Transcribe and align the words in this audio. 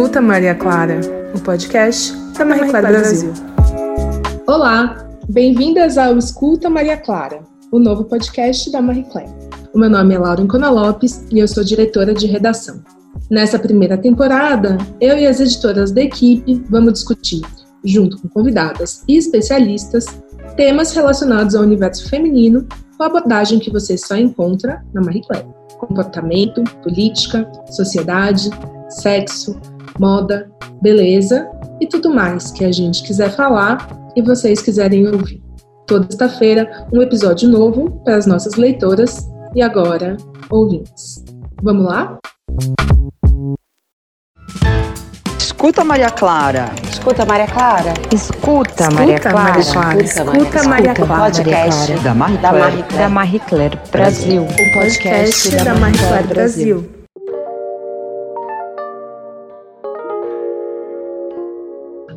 Escuta 0.00 0.22
Maria 0.22 0.54
Clara, 0.54 0.98
o 1.34 1.40
podcast 1.40 2.16
da 2.32 2.42
Maria 2.42 2.70
Clara 2.70 2.88
Brasil. 2.88 3.34
Olá, 4.46 5.06
bem-vindas 5.28 5.98
ao 5.98 6.16
Escuta 6.16 6.70
Maria 6.70 6.96
Clara, 6.96 7.42
o 7.70 7.78
novo 7.78 8.04
podcast 8.04 8.72
da 8.72 8.80
Marie 8.80 9.04
Claire. 9.04 9.30
O 9.74 9.78
meu 9.78 9.90
nome 9.90 10.14
é 10.14 10.18
Laura 10.18 10.40
Incona 10.40 10.70
Lopes 10.70 11.26
e 11.30 11.38
eu 11.38 11.46
sou 11.46 11.62
diretora 11.62 12.14
de 12.14 12.26
redação. 12.26 12.82
Nessa 13.30 13.58
primeira 13.58 13.98
temporada, 13.98 14.78
eu 15.02 15.18
e 15.18 15.26
as 15.26 15.38
editoras 15.38 15.92
da 15.92 16.00
equipe 16.00 16.64
vamos 16.70 16.94
discutir, 16.94 17.42
junto 17.84 18.22
com 18.22 18.28
convidadas 18.28 19.04
e 19.06 19.18
especialistas, 19.18 20.06
temas 20.56 20.94
relacionados 20.94 21.54
ao 21.54 21.62
universo 21.62 22.08
feminino 22.08 22.66
com 22.96 23.02
a 23.02 23.06
abordagem 23.06 23.58
que 23.58 23.70
você 23.70 23.98
só 23.98 24.16
encontra 24.16 24.82
na 24.94 25.02
Marie 25.02 25.22
Claire. 25.26 25.46
Comportamento, 25.78 26.64
política, 26.82 27.46
sociedade, 27.70 28.48
sexo, 28.88 29.60
moda, 29.98 30.50
beleza 30.82 31.48
e 31.80 31.86
tudo 31.86 32.12
mais 32.14 32.50
que 32.50 32.64
a 32.64 32.72
gente 32.72 33.02
quiser 33.02 33.30
falar 33.30 33.88
e 34.16 34.22
vocês 34.22 34.60
quiserem 34.62 35.08
ouvir. 35.08 35.42
Toda 35.86 36.04
sexta-feira, 36.04 36.86
um 36.92 37.02
episódio 37.02 37.48
novo 37.48 37.90
para 38.04 38.16
as 38.16 38.26
nossas 38.26 38.54
leitoras 38.54 39.28
e 39.54 39.62
agora 39.62 40.16
ouvintes. 40.48 41.24
Vamos 41.62 41.86
lá? 41.86 42.18
Escuta 45.38 45.84
Maria 45.84 46.10
Clara. 46.10 46.70
Escuta 46.90 47.26
Maria 47.26 47.46
Clara. 47.46 47.92
Escuta 48.12 48.90
Maria 48.90 49.20
Clara. 49.20 49.60
Escuta 49.60 50.64
Maria 50.64 50.94
Clara. 50.94 51.24
Podcast 51.24 51.92
Da 52.02 52.14
Marie 52.14 52.38
da 52.38 52.48
Claire. 52.48 52.64
Marie 52.64 52.82
Da 52.82 52.88
Claire. 52.88 53.08
Marie 53.12 53.40
Claire 53.40 53.78
Brasil. 53.92 54.42
O 54.42 54.72
podcast 54.72 55.56
da 55.56 55.74
Marie 55.74 55.98
Claire 55.98 56.28
Brasil. 56.28 56.99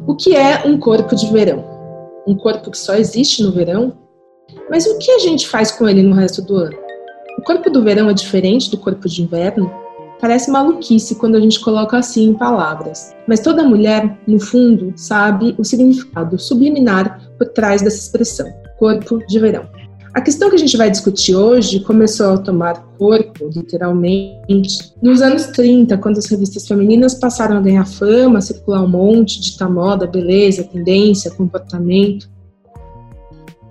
O 0.06 0.16
que 0.16 0.36
é 0.36 0.68
um 0.68 0.78
corpo 0.78 1.16
de 1.16 1.32
verão? 1.32 1.64
Um 2.28 2.36
corpo 2.36 2.70
que 2.70 2.78
só 2.78 2.94
existe 2.96 3.42
no 3.42 3.54
verão? 3.54 3.94
Mas 4.70 4.86
o 4.86 4.98
que 4.98 5.10
a 5.10 5.20
gente 5.20 5.48
faz 5.48 5.72
com 5.72 5.88
ele 5.88 6.04
no 6.04 6.14
resto 6.14 6.42
do 6.42 6.58
ano? 6.58 6.76
O 7.40 7.42
corpo 7.42 7.70
do 7.70 7.82
verão 7.82 8.10
é 8.10 8.14
diferente 8.14 8.70
do 8.70 8.78
corpo 8.78 9.08
de 9.08 9.24
inverno? 9.24 9.72
Parece 10.20 10.52
maluquice 10.52 11.16
quando 11.16 11.36
a 11.36 11.40
gente 11.40 11.60
coloca 11.62 11.98
assim 11.98 12.30
em 12.30 12.34
palavras. 12.34 13.16
Mas 13.28 13.40
toda 13.40 13.64
mulher, 13.64 14.20
no 14.28 14.42
fundo, 14.42 14.94
sabe 14.98 15.56
o 15.58 15.64
significado 15.64 16.38
subliminar 16.38 17.22
por 17.38 17.48
trás 17.48 17.82
dessa 17.82 17.98
expressão, 17.98 18.52
corpo 18.78 19.20
de 19.26 19.40
verão. 19.40 19.70
A 20.14 20.22
questão 20.22 20.48
que 20.48 20.56
a 20.56 20.60
gente 20.60 20.78
vai 20.78 20.92
discutir 20.92 21.36
hoje 21.36 21.80
começou 21.80 22.34
a 22.34 22.38
tomar 22.38 22.76
corpo, 23.00 23.50
literalmente, 23.50 24.94
nos 25.02 25.24
anos 25.24 25.48
30, 25.48 25.98
quando 25.98 26.20
as 26.20 26.28
revistas 26.28 26.68
femininas 26.68 27.16
passaram 27.16 27.58
a 27.58 27.62
ganhar 27.62 27.86
fama, 27.86 28.40
circular 28.40 28.84
um 28.84 28.88
monte, 28.88 29.42
ditar 29.42 29.68
moda, 29.68 30.06
beleza, 30.06 30.64
tendência, 30.66 31.32
comportamento. 31.32 32.30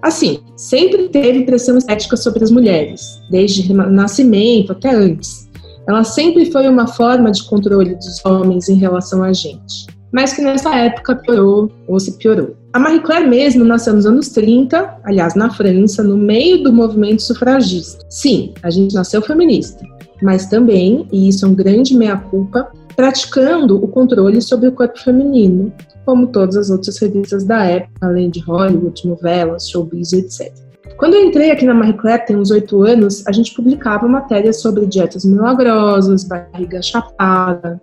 Assim, 0.02 0.40
sempre 0.56 1.10
teve 1.10 1.44
pressão 1.44 1.78
estética 1.78 2.16
sobre 2.16 2.42
as 2.42 2.50
mulheres, 2.50 3.22
desde 3.30 3.72
o 3.72 3.76
nascimento 3.76 4.72
até 4.72 4.92
antes. 4.92 5.48
Ela 5.86 6.02
sempre 6.02 6.50
foi 6.50 6.68
uma 6.68 6.88
forma 6.88 7.30
de 7.30 7.44
controle 7.44 7.94
dos 7.94 8.24
homens 8.24 8.68
em 8.68 8.74
relação 8.74 9.22
a 9.22 9.32
gente, 9.32 9.86
mas 10.12 10.34
que 10.34 10.42
nessa 10.42 10.74
época 10.76 11.16
piorou 11.16 11.70
ou 11.88 11.98
se 11.98 12.18
piorou. 12.18 12.54
A 12.72 12.78
Marie 12.78 13.00
Claire 13.00 13.28
mesmo 13.28 13.64
nasceu 13.64 13.94
nos 13.94 14.06
anos 14.06 14.28
30, 14.28 15.00
aliás, 15.04 15.34
na 15.34 15.50
França, 15.50 16.02
no 16.02 16.16
meio 16.16 16.62
do 16.62 16.72
movimento 16.72 17.22
sufragista. 17.22 18.04
Sim, 18.08 18.52
a 18.62 18.70
gente 18.70 18.94
nasceu 18.94 19.22
feminista, 19.22 19.84
mas 20.22 20.46
também, 20.46 21.06
e 21.10 21.28
isso 21.28 21.44
é 21.44 21.48
um 21.48 21.54
grande 21.54 21.96
meia-culpa, 21.96 22.70
praticando 22.94 23.82
o 23.82 23.88
controle 23.88 24.40
sobre 24.40 24.68
o 24.68 24.72
corpo 24.72 24.98
feminino, 24.98 25.72
como 26.04 26.26
todas 26.26 26.56
as 26.56 26.70
outras 26.70 26.98
revistas 26.98 27.44
da 27.44 27.64
época, 27.64 28.06
além 28.06 28.28
de 28.28 28.40
Hollywood, 28.40 29.06
novelas, 29.06 29.68
showbiz, 29.68 30.12
etc. 30.12 30.52
Quando 30.96 31.14
eu 31.14 31.24
entrei 31.24 31.50
aqui 31.50 31.64
na 31.64 31.74
Marie 31.74 31.96
Claire, 31.96 32.26
tem 32.26 32.36
uns 32.36 32.50
oito 32.50 32.82
anos, 32.82 33.26
a 33.26 33.32
gente 33.32 33.54
publicava 33.54 34.06
matérias 34.06 34.60
sobre 34.60 34.86
dietas 34.86 35.24
milagrosas, 35.24 36.24
barriga 36.24 36.82
chapada, 36.82 37.80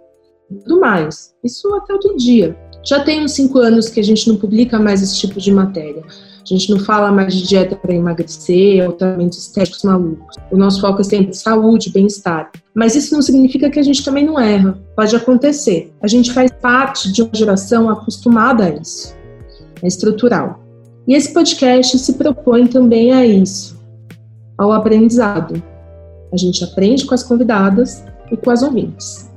tudo 0.57 0.79
mais. 0.79 1.33
Isso 1.43 1.73
até 1.75 1.93
outro 1.93 2.15
dia. 2.17 2.57
Já 2.83 3.03
tem 3.03 3.23
uns 3.23 3.33
cinco 3.33 3.59
anos 3.59 3.89
que 3.89 3.99
a 3.99 4.03
gente 4.03 4.27
não 4.27 4.37
publica 4.37 4.79
mais 4.79 5.01
esse 5.01 5.17
tipo 5.19 5.39
de 5.39 5.51
matéria. 5.51 6.01
A 6.41 6.45
gente 6.45 6.71
não 6.71 6.79
fala 6.79 7.11
mais 7.11 7.35
de 7.35 7.47
dieta 7.47 7.75
para 7.75 7.93
emagrecer 7.93 8.83
ou 8.87 8.93
tratamentos 8.93 9.37
estéticos 9.37 9.83
malucos. 9.83 10.35
O 10.51 10.57
nosso 10.57 10.81
foco 10.81 11.01
é 11.01 11.03
sempre 11.03 11.33
saúde, 11.33 11.91
bem-estar. 11.91 12.51
Mas 12.73 12.95
isso 12.95 13.13
não 13.13 13.21
significa 13.21 13.69
que 13.69 13.79
a 13.79 13.83
gente 13.83 14.03
também 14.03 14.25
não 14.25 14.39
erra. 14.39 14.79
Pode 14.95 15.15
acontecer. 15.15 15.93
A 16.01 16.07
gente 16.07 16.33
faz 16.33 16.49
parte 16.51 17.11
de 17.11 17.21
uma 17.21 17.31
geração 17.33 17.89
acostumada 17.89 18.65
a 18.65 18.69
isso. 18.69 19.15
É 19.83 19.87
estrutural. 19.87 20.59
E 21.07 21.13
esse 21.13 21.33
podcast 21.33 21.97
se 21.99 22.13
propõe 22.13 22.67
também 22.67 23.11
a 23.13 23.25
isso, 23.25 23.79
ao 24.57 24.71
aprendizado. 24.71 25.61
A 26.31 26.37
gente 26.37 26.63
aprende 26.63 27.05
com 27.05 27.13
as 27.13 27.23
convidadas 27.23 28.03
e 28.31 28.37
com 28.37 28.49
as 28.49 28.61
ouvintes. 28.61 29.28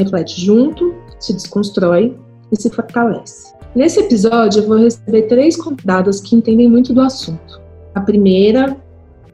Reflete 0.00 0.40
junto, 0.40 0.94
se 1.18 1.34
desconstrói 1.34 2.16
e 2.50 2.60
se 2.60 2.70
fortalece. 2.70 3.52
Nesse 3.74 4.00
episódio, 4.00 4.62
eu 4.62 4.66
vou 4.66 4.78
receber 4.78 5.22
três 5.22 5.56
convidadas 5.56 6.20
que 6.20 6.34
entendem 6.34 6.68
muito 6.68 6.94
do 6.94 7.02
assunto. 7.02 7.60
A 7.94 8.00
primeira 8.00 8.76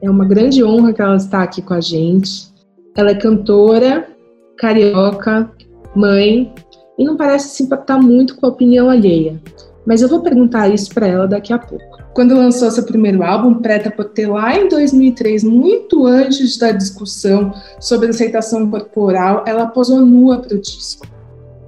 é 0.01 0.09
uma 0.09 0.25
grande 0.25 0.61
honra 0.63 0.91
que 0.91 1.01
ela 1.01 1.15
está 1.15 1.41
aqui 1.41 1.61
com 1.61 1.73
a 1.73 1.79
gente. 1.79 2.53
Ela 2.95 3.11
é 3.11 3.15
cantora, 3.15 4.09
carioca, 4.57 5.49
mãe 5.95 6.53
e 6.97 7.05
não 7.05 7.15
parece 7.15 7.49
se 7.49 7.63
importar 7.63 7.97
muito 7.97 8.35
com 8.35 8.45
a 8.45 8.49
opinião 8.49 8.89
alheia. 8.89 9.41
Mas 9.85 10.01
eu 10.01 10.09
vou 10.09 10.21
perguntar 10.21 10.67
isso 10.67 10.93
para 10.93 11.07
ela 11.07 11.27
daqui 11.27 11.53
a 11.53 11.59
pouco. 11.59 11.96
Quando 12.17 12.33
lançou 12.33 12.71
seu 12.71 12.81
primeiro 12.81 13.21
álbum, 13.21 13.53
Preta 13.61 13.91
por 13.91 14.05
Ter, 14.05 14.25
lá 14.25 14.57
em 14.57 14.67
2003, 14.67 15.43
muito 15.43 16.07
antes 16.07 16.57
da 16.57 16.71
discussão 16.71 17.53
sobre 17.79 18.09
aceitação 18.09 18.67
corporal, 18.71 19.43
ela 19.45 19.67
posou 19.67 20.03
nua 20.03 20.39
para 20.39 20.55
o 20.55 20.59
disco. 20.59 21.05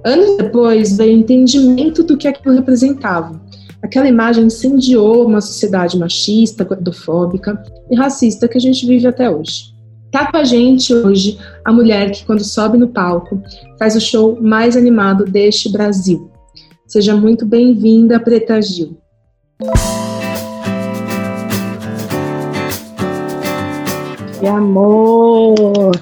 Anos 0.04 0.36
depois 0.38 0.96
veio 0.96 1.16
o 1.16 1.20
entendimento 1.20 2.02
do 2.02 2.16
que 2.16 2.26
aquilo 2.26 2.56
representava. 2.56 3.40
Aquela 3.80 4.08
imagem 4.08 4.46
incendiou 4.46 5.24
uma 5.24 5.40
sociedade 5.40 5.96
machista, 5.96 6.64
gordofóbica 6.64 7.62
e 7.88 7.94
racista 7.94 8.48
que 8.48 8.58
a 8.58 8.60
gente 8.60 8.84
vive 8.84 9.06
até 9.06 9.30
hoje. 9.30 9.72
Tá 10.10 10.32
com 10.32 10.36
a 10.36 10.42
gente 10.42 10.92
hoje 10.92 11.38
a 11.64 11.72
mulher 11.72 12.10
que, 12.10 12.26
quando 12.26 12.42
sobe 12.42 12.76
no 12.76 12.88
palco, 12.88 13.40
faz 13.78 13.94
o 13.94 14.00
show 14.00 14.36
mais 14.42 14.76
animado 14.76 15.26
deste 15.26 15.70
Brasil. 15.70 16.28
Seja 16.88 17.14
muito 17.14 17.46
bem-vinda, 17.46 18.18
Preta 18.18 18.60
Gil. 18.60 18.98
Que 24.40 24.46
amor! 24.46 25.92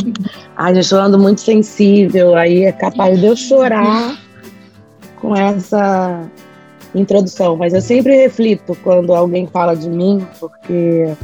Ai, 0.56 0.74
eu 0.74 0.80
estou 0.80 0.98
ando 0.98 1.18
muito 1.18 1.42
sensível, 1.42 2.34
aí 2.34 2.64
é 2.64 2.72
capaz 2.72 3.20
de 3.20 3.26
eu 3.26 3.36
chorar 3.36 4.18
com 5.20 5.36
essa 5.36 6.22
introdução. 6.94 7.54
Mas 7.54 7.74
eu 7.74 7.82
sempre 7.82 8.16
reflito 8.16 8.74
quando 8.82 9.14
alguém 9.14 9.46
fala 9.46 9.76
de 9.76 9.90
mim, 9.90 10.26
porque 10.40 11.14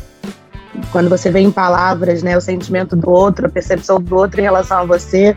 quando 0.92 1.08
você 1.08 1.30
vê 1.30 1.40
em 1.40 1.50
palavras 1.50 2.22
né, 2.22 2.36
o 2.36 2.40
sentimento 2.40 2.94
do 2.94 3.10
outro, 3.10 3.46
a 3.46 3.48
percepção 3.48 3.98
do 3.98 4.14
outro 4.14 4.38
em 4.38 4.44
relação 4.44 4.80
a 4.80 4.84
você, 4.84 5.34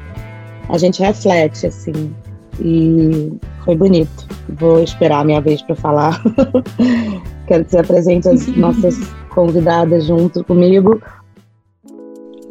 a 0.68 0.78
gente 0.78 1.02
reflete, 1.02 1.68
assim. 1.68 2.14
E 2.60 3.32
foi 3.64 3.78
bonito. 3.78 4.28
Vou 4.50 4.84
esperar 4.84 5.22
a 5.22 5.24
minha 5.24 5.40
vez 5.40 5.62
para 5.62 5.78
falar. 5.78 6.22
Quero 7.48 7.64
que 7.64 7.72
você 7.72 7.80
apresente 7.80 8.28
as 8.28 8.48
nossas 8.58 8.98
convidadas 9.30 10.06
junto 10.06 10.44
comigo. 10.44 11.02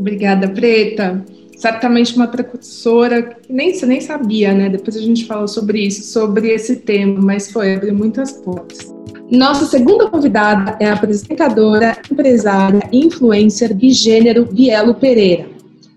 Obrigada, 0.00 0.49
Preta. 0.49 1.22
Certamente 1.59 2.16
uma 2.16 2.27
precursora 2.27 3.22
que 3.22 3.53
nem, 3.53 3.75
você 3.75 3.84
nem 3.84 4.01
sabia, 4.01 4.54
né? 4.54 4.71
Depois 4.71 4.97
a 4.97 5.01
gente 5.01 5.27
fala 5.27 5.47
sobre 5.47 5.86
isso, 5.86 6.10
sobre 6.10 6.48
esse 6.48 6.77
tema, 6.77 7.21
mas 7.21 7.53
foi 7.53 7.75
abrir 7.75 7.92
muitas 7.92 8.33
portas. 8.33 8.91
Nossa 9.30 9.66
segunda 9.66 10.09
convidada 10.09 10.75
é 10.80 10.89
a 10.89 10.95
apresentadora, 10.95 11.98
empresária 12.10 12.80
influencer 12.91 13.75
de 13.75 13.91
gênero 13.91 14.47
Bielo 14.47 14.95
Pereira. 14.95 15.51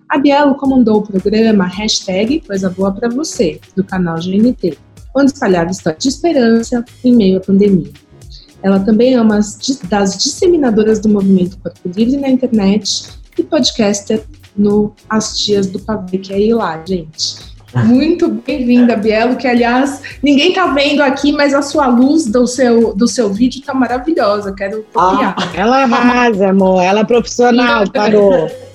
A 0.10 0.18
Bielo 0.18 0.56
comandou 0.56 0.98
o 0.98 1.08
programa 1.08 1.66
Hashtag 1.66 2.42
Coisa 2.42 2.70
Boa 2.70 2.92
Pra 2.92 3.08
Você, 3.08 3.58
do 3.74 3.86
canal 3.86 4.20
GNT, 4.20 4.78
onde 5.16 5.32
espalhava 5.32 5.72
histórias 5.72 6.04
de 6.04 6.10
esperança 6.10 6.84
em 7.06 7.16
meio 7.16 7.38
à 7.38 7.40
pandemia. 7.40 7.90
Ela 8.62 8.82
também 8.82 9.14
é 9.14 9.22
uma 9.22 9.40
das 9.90 10.18
disseminadoras 10.18 11.00
do 11.00 11.08
movimento 11.08 11.58
Corpo 11.60 11.90
Livre 11.96 12.18
na 12.18 12.30
internet 12.30 13.23
e 13.38 13.44
podcaster 13.44 14.24
no 14.56 14.94
As 15.10 15.38
Tias 15.38 15.68
do 15.68 15.80
Pavê, 15.80 16.18
que 16.18 16.34
é 16.34 16.36
aí 16.36 16.54
lá, 16.54 16.82
gente. 16.86 17.54
Muito 17.76 18.30
bem-vinda, 18.30 18.96
Bielo, 18.96 19.36
que 19.36 19.48
aliás, 19.48 20.02
ninguém 20.22 20.54
tá 20.54 20.68
vendo 20.68 21.02
aqui, 21.02 21.32
mas 21.32 21.56
a 21.56 21.62
sua 21.64 21.88
luz 21.88 22.28
do 22.28 22.46
seu, 22.46 22.94
do 22.94 23.08
seu 23.08 23.34
vídeo 23.34 23.64
tá 23.66 23.74
maravilhosa, 23.74 24.54
quero 24.54 24.86
copiar. 24.94 25.36
Ela 25.56 25.84
arrasa, 25.84 26.50
amor. 26.50 26.84
Ela 26.84 27.00
é 27.00 27.04
profissional, 27.04 27.90
parou. 27.90 28.50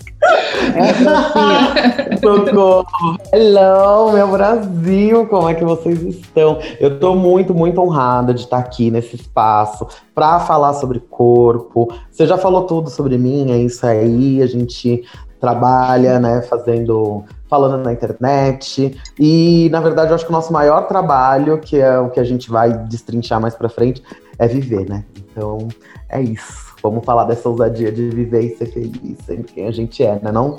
É 0.74 2.16
Socorro! 2.16 3.18
Hello, 3.32 4.12
meu 4.12 4.28
Brasil! 4.28 5.26
Como 5.26 5.48
é 5.48 5.54
que 5.54 5.64
vocês 5.64 6.02
estão? 6.02 6.58
Eu 6.78 6.94
estou 6.94 7.16
muito, 7.16 7.54
muito 7.54 7.80
honrada 7.80 8.34
de 8.34 8.42
estar 8.42 8.58
aqui 8.58 8.90
nesse 8.90 9.16
espaço 9.16 9.86
para 10.14 10.40
falar 10.40 10.74
sobre 10.74 11.00
corpo. 11.00 11.88
Você 12.10 12.26
já 12.26 12.36
falou 12.36 12.64
tudo 12.64 12.90
sobre 12.90 13.16
mim, 13.16 13.50
é 13.50 13.58
isso 13.58 13.86
aí. 13.86 14.42
A 14.42 14.46
gente 14.46 15.04
trabalha, 15.40 16.18
né, 16.18 16.42
fazendo, 16.42 17.24
falando 17.48 17.82
na 17.82 17.92
internet. 17.92 19.00
E, 19.18 19.68
na 19.70 19.80
verdade, 19.80 20.10
eu 20.10 20.14
acho 20.14 20.24
que 20.24 20.30
o 20.30 20.34
nosso 20.34 20.52
maior 20.52 20.86
trabalho, 20.86 21.58
que 21.58 21.78
é 21.78 21.98
o 21.98 22.10
que 22.10 22.20
a 22.20 22.24
gente 22.24 22.50
vai 22.50 22.72
destrinchar 22.72 23.40
mais 23.40 23.54
para 23.54 23.68
frente, 23.68 24.02
é 24.38 24.46
viver, 24.46 24.88
né? 24.88 25.04
Então, 25.16 25.68
é 26.08 26.20
isso. 26.20 26.67
Vamos 26.82 27.04
falar 27.04 27.24
dessa 27.24 27.48
ousadia 27.48 27.90
de 27.90 28.08
viver 28.08 28.42
e 28.42 28.56
ser 28.56 28.66
feliz, 28.66 29.18
sendo 29.24 29.44
quem 29.44 29.66
a 29.66 29.70
gente 29.70 30.02
é, 30.02 30.18
né? 30.22 30.30
Não? 30.32 30.56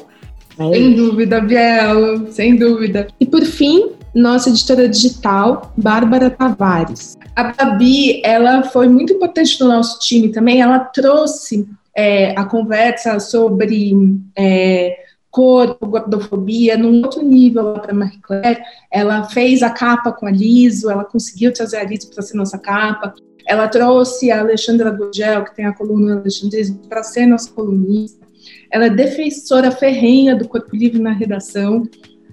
É 0.59 0.73
sem 0.73 0.93
dúvida, 0.93 1.39
Biel, 1.39 2.31
sem 2.31 2.57
dúvida. 2.57 3.07
E 3.19 3.25
por 3.25 3.43
fim, 3.45 3.91
nossa 4.13 4.49
editora 4.49 4.89
digital, 4.89 5.71
Bárbara 5.77 6.29
Tavares. 6.29 7.17
A 7.35 7.53
Babi, 7.53 8.21
ela 8.25 8.63
foi 8.63 8.89
muito 8.89 9.13
importante 9.13 9.59
no 9.61 9.69
nosso 9.69 9.99
time 9.99 10.29
também. 10.29 10.61
Ela 10.61 10.79
trouxe 10.79 11.67
é, 11.95 12.37
a 12.37 12.43
conversa 12.43 13.19
sobre 13.19 13.93
é, 14.35 14.97
corpo, 15.31 15.87
gordofobia, 15.87 16.77
num 16.77 17.01
outro 17.03 17.21
nível 17.23 17.73
para 17.75 17.93
Marie 17.93 18.19
Claire. 18.19 18.61
Ela 18.91 19.23
fez 19.29 19.63
a 19.63 19.69
capa 19.69 20.11
com 20.11 20.25
a 20.25 20.31
Liso, 20.31 20.89
ela 20.89 21.05
conseguiu 21.05 21.53
trazer 21.53 21.77
a 21.77 21.83
Liso 21.83 22.09
para 22.09 22.21
ser 22.21 22.35
nossa 22.35 22.57
capa. 22.57 23.13
Ela 23.49 23.67
trouxe 23.67 24.29
a 24.29 24.41
Alexandra 24.41 24.91
Gugel, 24.91 25.43
que 25.43 25.55
tem 25.55 25.65
a 25.65 25.73
coluna 25.73 26.19
Alexandrismo, 26.19 26.81
para 26.87 27.01
ser 27.01 27.25
nossa 27.25 27.51
colunista. 27.51 28.23
Ela 28.71 28.85
é 28.85 28.89
defensora 28.91 29.71
ferrenha 29.71 30.35
do 30.35 30.47
Corpo 30.47 30.75
Livre 30.75 31.01
na 31.01 31.11
redação. 31.11 31.81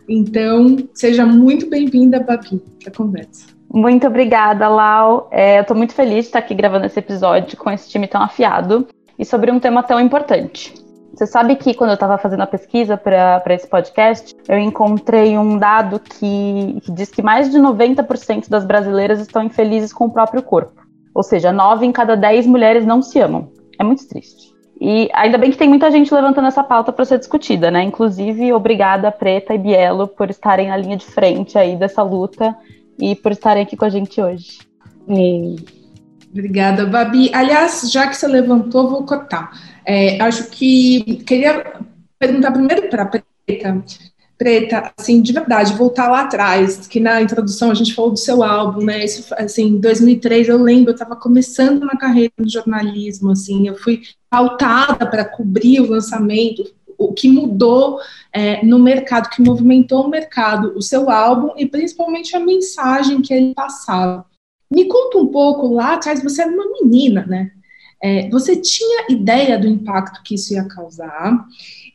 Então, 0.07 0.77
seja 0.93 1.25
muito 1.25 1.71
bem-vinda, 1.71 2.21
Babi, 2.21 2.63
para 2.83 2.93
a 2.93 2.95
conversa. 2.95 3.47
Muito 3.73 4.07
obrigada, 4.07 4.69
Lau. 4.69 5.31
É, 5.33 5.57
eu 5.57 5.63
estou 5.63 5.75
muito 5.75 5.95
feliz 5.95 6.25
de 6.25 6.27
estar 6.27 6.41
aqui 6.41 6.55
gravando 6.55 6.85
esse 6.85 6.99
episódio 6.99 7.57
com 7.57 7.71
esse 7.71 7.89
time 7.89 8.07
tão 8.07 8.21
afiado 8.21 8.87
e 9.19 9.25
sobre 9.25 9.51
um 9.51 9.59
tema 9.59 9.83
tão 9.83 9.99
importante. 9.99 10.75
Você 11.15 11.27
sabe 11.27 11.57
que 11.57 11.73
quando 11.73 11.91
eu 11.91 11.95
estava 11.95 12.19
fazendo 12.19 12.43
a 12.43 12.47
pesquisa 12.47 12.95
para 12.99 13.55
esse 13.55 13.67
podcast, 13.67 14.37
eu 14.47 14.59
encontrei 14.59 15.39
um 15.39 15.57
dado 15.57 15.99
que, 15.99 16.79
que 16.83 16.93
diz 16.93 17.09
que 17.09 17.23
mais 17.23 17.51
de 17.51 17.57
90% 17.57 18.51
das 18.51 18.67
brasileiras 18.67 19.19
estão 19.19 19.43
infelizes 19.43 19.95
com 19.95 20.05
o 20.05 20.11
próprio 20.11 20.43
corpo. 20.43 20.86
Ou 21.17 21.23
seja, 21.23 21.51
9 21.51 21.87
em 21.87 21.93
cada 21.93 22.15
10 22.15 22.47
mulheres 22.47 22.85
não 22.85 23.01
se 23.01 23.19
amam. 23.19 23.51
É 23.79 23.83
muito 23.83 24.07
triste. 24.07 24.55
E 24.79 25.09
ainda 25.15 25.39
bem 25.39 25.51
que 25.51 25.57
tem 25.57 25.67
muita 25.67 25.91
gente 25.91 26.13
levantando 26.13 26.47
essa 26.47 26.63
pauta 26.63 26.93
para 26.93 27.07
ser 27.07 27.19
discutida, 27.19 27.71
né? 27.71 27.83
Inclusive, 27.83 28.53
obrigada 28.53 29.11
Preta 29.11 29.55
e 29.55 29.59
Bielo 29.59 30.07
por 30.09 30.29
estarem 30.29 30.69
na 30.69 30.77
linha 30.77 30.99
de 30.99 31.07
frente 31.07 31.57
aí 31.57 31.75
dessa 31.75 32.03
luta 32.03 32.55
e 33.01 33.17
por 33.17 33.33
estarem 33.33 33.63
aqui 33.63 33.79
com 33.79 33.87
a 33.87 33.89
gente 33.89 34.21
hoje. 34.21 34.59
E... 35.09 35.57
Obrigada, 36.31 36.85
Babi. 36.85 37.31
Aliás, 37.33 37.91
já 37.91 38.07
que 38.07 38.15
você 38.15 38.29
levantou, 38.29 38.91
vou 38.91 39.07
cortar. 39.07 39.53
É, 39.87 40.21
acho 40.21 40.51
que 40.51 41.23
queria 41.27 41.81
perguntar 42.19 42.53
primeiro 42.53 42.91
para 42.91 43.05
a 43.05 43.07
Preta. 43.07 43.83
Preta, 44.39 44.93
assim, 44.99 45.23
de 45.23 45.33
verdade, 45.33 45.73
voltar 45.75 46.09
lá 46.09 46.23
atrás, 46.23 46.87
que 46.87 47.01
na 47.01 47.23
introdução 47.23 47.71
a 47.71 47.75
gente 47.75 47.95
falou 47.95 48.11
do 48.11 48.19
seu 48.19 48.43
álbum, 48.43 48.85
né? 48.85 49.03
Isso, 49.05 49.35
assim, 49.35 49.69
em 49.69 49.81
2003 49.81 50.49
eu 50.49 50.63
lembro, 50.63 50.91
eu 50.91 50.95
estava 50.95 51.17
começando 51.17 51.85
na 51.85 51.97
carreira 51.97 52.33
no 52.37 52.49
jornalismo, 52.49 53.31
assim, 53.31 53.67
eu 53.67 53.77
fui 53.77 54.03
pautada 54.29 55.07
para 55.07 55.25
cobrir 55.25 55.81
o 55.81 55.89
lançamento, 55.89 56.65
o 56.99 57.13
que 57.13 57.29
mudou 57.29 57.99
é, 58.33 58.65
no 58.65 58.79
mercado, 58.79 59.31
que 59.31 59.43
movimentou 59.43 60.05
o 60.05 60.11
mercado, 60.11 60.73
o 60.77 60.83
seu 60.83 61.11
álbum 61.11 61.53
e 61.57 61.67
principalmente 61.67 62.37
a 62.37 62.41
mensagem 62.41 63.23
que 63.23 63.33
ele 63.33 63.55
passava. 63.55 64.27
Me 64.71 64.87
conta 64.87 65.19
um 65.19 65.29
pouco, 65.29 65.73
lá 65.73 65.95
atrás 65.95 66.23
você 66.23 66.43
era 66.43 66.51
uma 66.51 66.67
menina, 66.81 67.25
né? 67.27 67.53
É, 68.03 68.29
você 68.29 68.57
tinha 68.57 69.07
ideia 69.09 69.59
do 69.59 69.67
impacto 69.67 70.23
que 70.23 70.35
isso 70.35 70.53
ia 70.53 70.65
causar? 70.65 71.47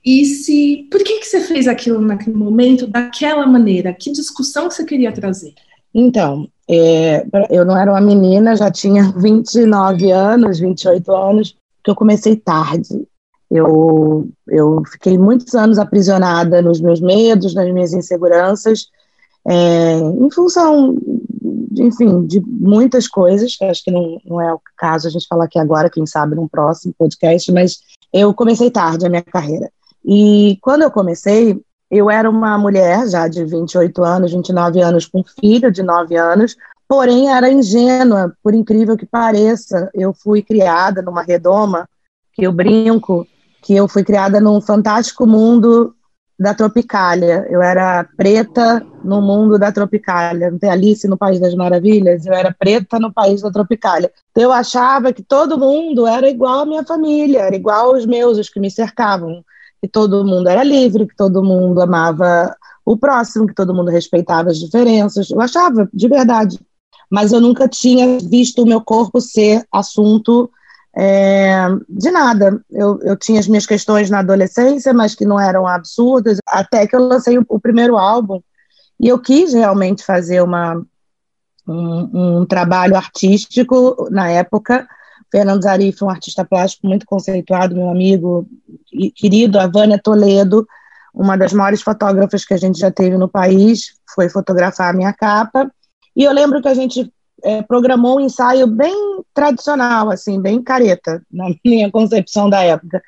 E 0.03 0.25
se 0.25 0.87
por 0.89 1.03
que, 1.03 1.19
que 1.19 1.25
você 1.25 1.41
fez 1.41 1.67
aquilo 1.67 2.01
naquele 2.01 2.35
momento, 2.35 2.87
daquela 2.87 3.45
maneira? 3.45 3.93
Que 3.93 4.11
discussão 4.11 4.67
que 4.67 4.73
você 4.73 4.83
queria 4.83 5.11
trazer? 5.11 5.53
Então, 5.93 6.47
é, 6.69 7.25
eu 7.49 7.65
não 7.65 7.77
era 7.77 7.91
uma 7.91 8.01
menina, 8.01 8.55
já 8.55 8.71
tinha 8.71 9.11
29 9.15 10.11
anos, 10.11 10.59
28 10.59 11.11
anos, 11.11 11.55
que 11.83 11.91
eu 11.91 11.95
comecei 11.95 12.35
tarde. 12.35 13.05
Eu, 13.49 14.29
eu 14.47 14.81
fiquei 14.89 15.17
muitos 15.17 15.53
anos 15.53 15.77
aprisionada 15.77 16.61
nos 16.61 16.79
meus 16.79 17.01
medos, 17.01 17.53
nas 17.53 17.71
minhas 17.71 17.93
inseguranças, 17.93 18.87
é, 19.45 19.97
em 19.97 20.31
função, 20.31 20.95
enfim, 21.77 22.25
de 22.25 22.39
muitas 22.39 23.09
coisas. 23.09 23.57
Acho 23.61 23.83
que 23.83 23.91
não, 23.91 24.21
não 24.25 24.39
é 24.39 24.53
o 24.53 24.61
caso 24.77 25.07
a 25.07 25.11
gente 25.11 25.27
falar 25.27 25.45
aqui 25.45 25.59
agora, 25.59 25.89
quem 25.89 26.05
sabe 26.05 26.35
num 26.35 26.47
próximo 26.47 26.95
podcast, 26.97 27.51
mas 27.51 27.79
eu 28.13 28.33
comecei 28.33 28.71
tarde 28.71 29.05
a 29.05 29.09
minha 29.09 29.21
carreira. 29.21 29.69
E 30.03 30.57
quando 30.61 30.81
eu 30.81 30.91
comecei, 30.91 31.59
eu 31.89 32.09
era 32.09 32.29
uma 32.29 32.57
mulher 32.57 33.07
já 33.07 33.27
de 33.27 33.43
28 33.43 34.03
anos, 34.03 34.31
29 34.31 34.81
anos, 34.81 35.05
com 35.05 35.23
filho 35.23 35.71
de 35.71 35.83
9 35.83 36.15
anos, 36.15 36.55
porém 36.87 37.29
era 37.29 37.51
ingênua, 37.51 38.33
por 38.41 38.53
incrível 38.53 38.97
que 38.97 39.05
pareça. 39.05 39.89
Eu 39.93 40.13
fui 40.13 40.41
criada 40.41 41.01
numa 41.01 41.21
redoma, 41.21 41.87
que 42.33 42.43
eu 42.43 42.51
brinco, 42.51 43.27
que 43.61 43.75
eu 43.75 43.87
fui 43.87 44.03
criada 44.03 44.39
num 44.39 44.61
fantástico 44.61 45.27
mundo 45.27 45.93
da 46.39 46.53
Tropicália. 46.53 47.45
Eu 47.49 47.61
era 47.61 48.03
preta 48.17 48.83
no 49.03 49.21
mundo 49.21 49.59
da 49.59 49.71
Tropicália. 49.71 50.49
Não 50.49 50.57
tem 50.57 50.71
Alice 50.71 51.07
no 51.07 51.17
País 51.17 51.39
das 51.39 51.53
Maravilhas? 51.53 52.25
Eu 52.25 52.33
era 52.33 52.55
preta 52.57 52.99
no 52.99 53.13
País 53.13 53.41
da 53.41 53.51
Tropicália. 53.51 54.11
Então, 54.31 54.43
eu 54.43 54.51
achava 54.51 55.13
que 55.13 55.21
todo 55.21 55.59
mundo 55.59 56.07
era 56.07 56.29
igual 56.29 56.61
à 56.61 56.65
minha 56.65 56.83
família, 56.83 57.41
era 57.41 57.55
igual 57.55 57.93
aos 57.93 58.05
meus, 58.05 58.37
os 58.37 58.49
que 58.49 58.59
me 58.59 58.71
cercavam 58.71 59.43
que 59.81 59.87
todo 59.87 60.23
mundo 60.23 60.47
era 60.47 60.63
livre, 60.63 61.07
que 61.07 61.15
todo 61.15 61.43
mundo 61.43 61.81
amava 61.81 62.55
o 62.85 62.95
próximo, 62.95 63.47
que 63.47 63.55
todo 63.55 63.73
mundo 63.73 63.89
respeitava 63.89 64.49
as 64.49 64.59
diferenças. 64.59 65.29
Eu 65.31 65.41
achava, 65.41 65.89
de 65.91 66.07
verdade. 66.07 66.59
Mas 67.09 67.33
eu 67.33 67.41
nunca 67.41 67.67
tinha 67.67 68.19
visto 68.19 68.61
o 68.61 68.65
meu 68.65 68.79
corpo 68.79 69.19
ser 69.19 69.65
assunto 69.71 70.49
é, 70.95 71.67
de 71.89 72.11
nada. 72.11 72.61
Eu, 72.69 72.99
eu 73.01 73.17
tinha 73.17 73.39
as 73.39 73.47
minhas 73.47 73.65
questões 73.65 74.09
na 74.09 74.19
adolescência, 74.19 74.93
mas 74.93 75.15
que 75.15 75.25
não 75.25 75.39
eram 75.39 75.65
absurdas, 75.65 76.37
até 76.47 76.85
que 76.85 76.95
eu 76.95 77.01
lancei 77.01 77.37
o, 77.37 77.45
o 77.49 77.59
primeiro 77.59 77.97
álbum. 77.97 78.39
E 78.99 79.07
eu 79.07 79.17
quis 79.17 79.53
realmente 79.53 80.05
fazer 80.05 80.41
uma, 80.41 80.81
um, 81.67 82.39
um 82.41 82.45
trabalho 82.45 82.95
artístico 82.95 84.07
na 84.11 84.29
época 84.29 84.87
Fernando 85.31 85.63
Zarif, 85.63 86.03
um 86.03 86.09
artista 86.09 86.43
plástico 86.43 86.87
muito 86.87 87.05
conceituado, 87.05 87.75
meu 87.75 87.89
amigo 87.89 88.45
e 88.91 89.09
querido, 89.09 89.57
a 89.57 89.67
Vânia 89.67 89.97
Toledo, 89.97 90.67
uma 91.13 91.37
das 91.37 91.53
maiores 91.53 91.81
fotógrafas 91.81 92.43
que 92.43 92.53
a 92.53 92.57
gente 92.57 92.79
já 92.79 92.91
teve 92.91 93.17
no 93.17 93.29
país, 93.29 93.93
foi 94.13 94.29
fotografar 94.29 94.89
a 94.89 94.97
minha 94.97 95.13
capa. 95.13 95.71
E 96.15 96.23
eu 96.23 96.33
lembro 96.33 96.61
que 96.61 96.67
a 96.67 96.73
gente 96.73 97.11
é, 97.43 97.61
programou 97.61 98.17
um 98.17 98.19
ensaio 98.19 98.67
bem 98.67 99.23
tradicional, 99.33 100.09
assim, 100.11 100.41
bem 100.41 100.61
careta, 100.61 101.21
na 101.31 101.47
minha 101.63 101.89
concepção 101.89 102.49
da 102.49 102.63
época, 102.63 103.01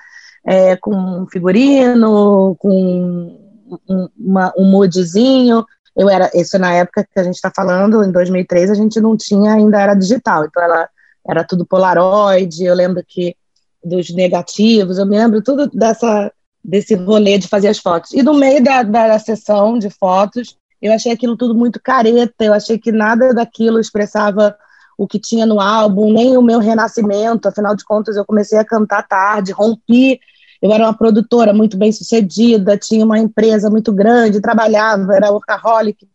é, 0.45 0.75
com 0.77 1.25
figurino, 1.31 2.55
com 2.57 3.37
um, 3.89 4.09
uma, 4.17 4.53
um 4.57 4.65
moodzinho. 4.65 5.65
Eu 5.95 6.09
era, 6.09 6.31
isso 6.33 6.57
na 6.57 6.73
época 6.73 7.03
que 7.03 7.19
a 7.19 7.23
gente 7.23 7.35
está 7.35 7.51
falando, 7.53 8.03
em 8.03 8.11
2003, 8.11 8.71
a 8.71 8.73
gente 8.73 8.99
não 8.99 9.15
tinha, 9.15 9.53
ainda 9.53 9.79
era 9.79 9.93
digital, 9.93 10.45
então 10.45 10.63
ela 10.63 10.89
era 11.27 11.43
tudo 11.43 11.65
Polaroid, 11.65 12.63
eu 12.63 12.75
lembro 12.75 13.03
que 13.07 13.35
dos 13.83 14.13
negativos, 14.13 14.97
eu 14.97 15.05
me 15.05 15.17
lembro 15.17 15.41
tudo 15.41 15.69
dessa, 15.73 16.31
desse 16.63 16.95
rolê 16.95 17.37
de 17.37 17.47
fazer 17.47 17.67
as 17.67 17.77
fotos. 17.77 18.13
E 18.13 18.23
no 18.23 18.33
meio 18.33 18.63
da, 18.63 18.83
da 18.83 19.19
sessão 19.19 19.77
de 19.77 19.89
fotos, 19.89 20.57
eu 20.81 20.93
achei 20.93 21.11
aquilo 21.11 21.37
tudo 21.37 21.55
muito 21.55 21.81
careta, 21.81 22.43
eu 22.43 22.53
achei 22.53 22.77
que 22.77 22.91
nada 22.91 23.33
daquilo 23.33 23.79
expressava 23.79 24.55
o 24.97 25.07
que 25.07 25.19
tinha 25.19 25.45
no 25.45 25.59
álbum, 25.59 26.13
nem 26.13 26.37
o 26.37 26.41
meu 26.41 26.59
renascimento, 26.59 27.47
afinal 27.47 27.75
de 27.75 27.83
contas 27.83 28.15
eu 28.15 28.25
comecei 28.25 28.57
a 28.57 28.65
cantar 28.65 29.07
tarde, 29.07 29.51
rompi, 29.51 30.19
eu 30.61 30.71
era 30.71 30.85
uma 30.85 30.93
produtora 30.93 31.53
muito 31.53 31.77
bem 31.77 31.91
sucedida, 31.91 32.77
tinha 32.77 33.03
uma 33.03 33.19
empresa 33.19 33.69
muito 33.69 33.91
grande, 33.91 34.39
trabalhava, 34.39 35.15
era 35.15 35.31
workaholic, 35.31 36.07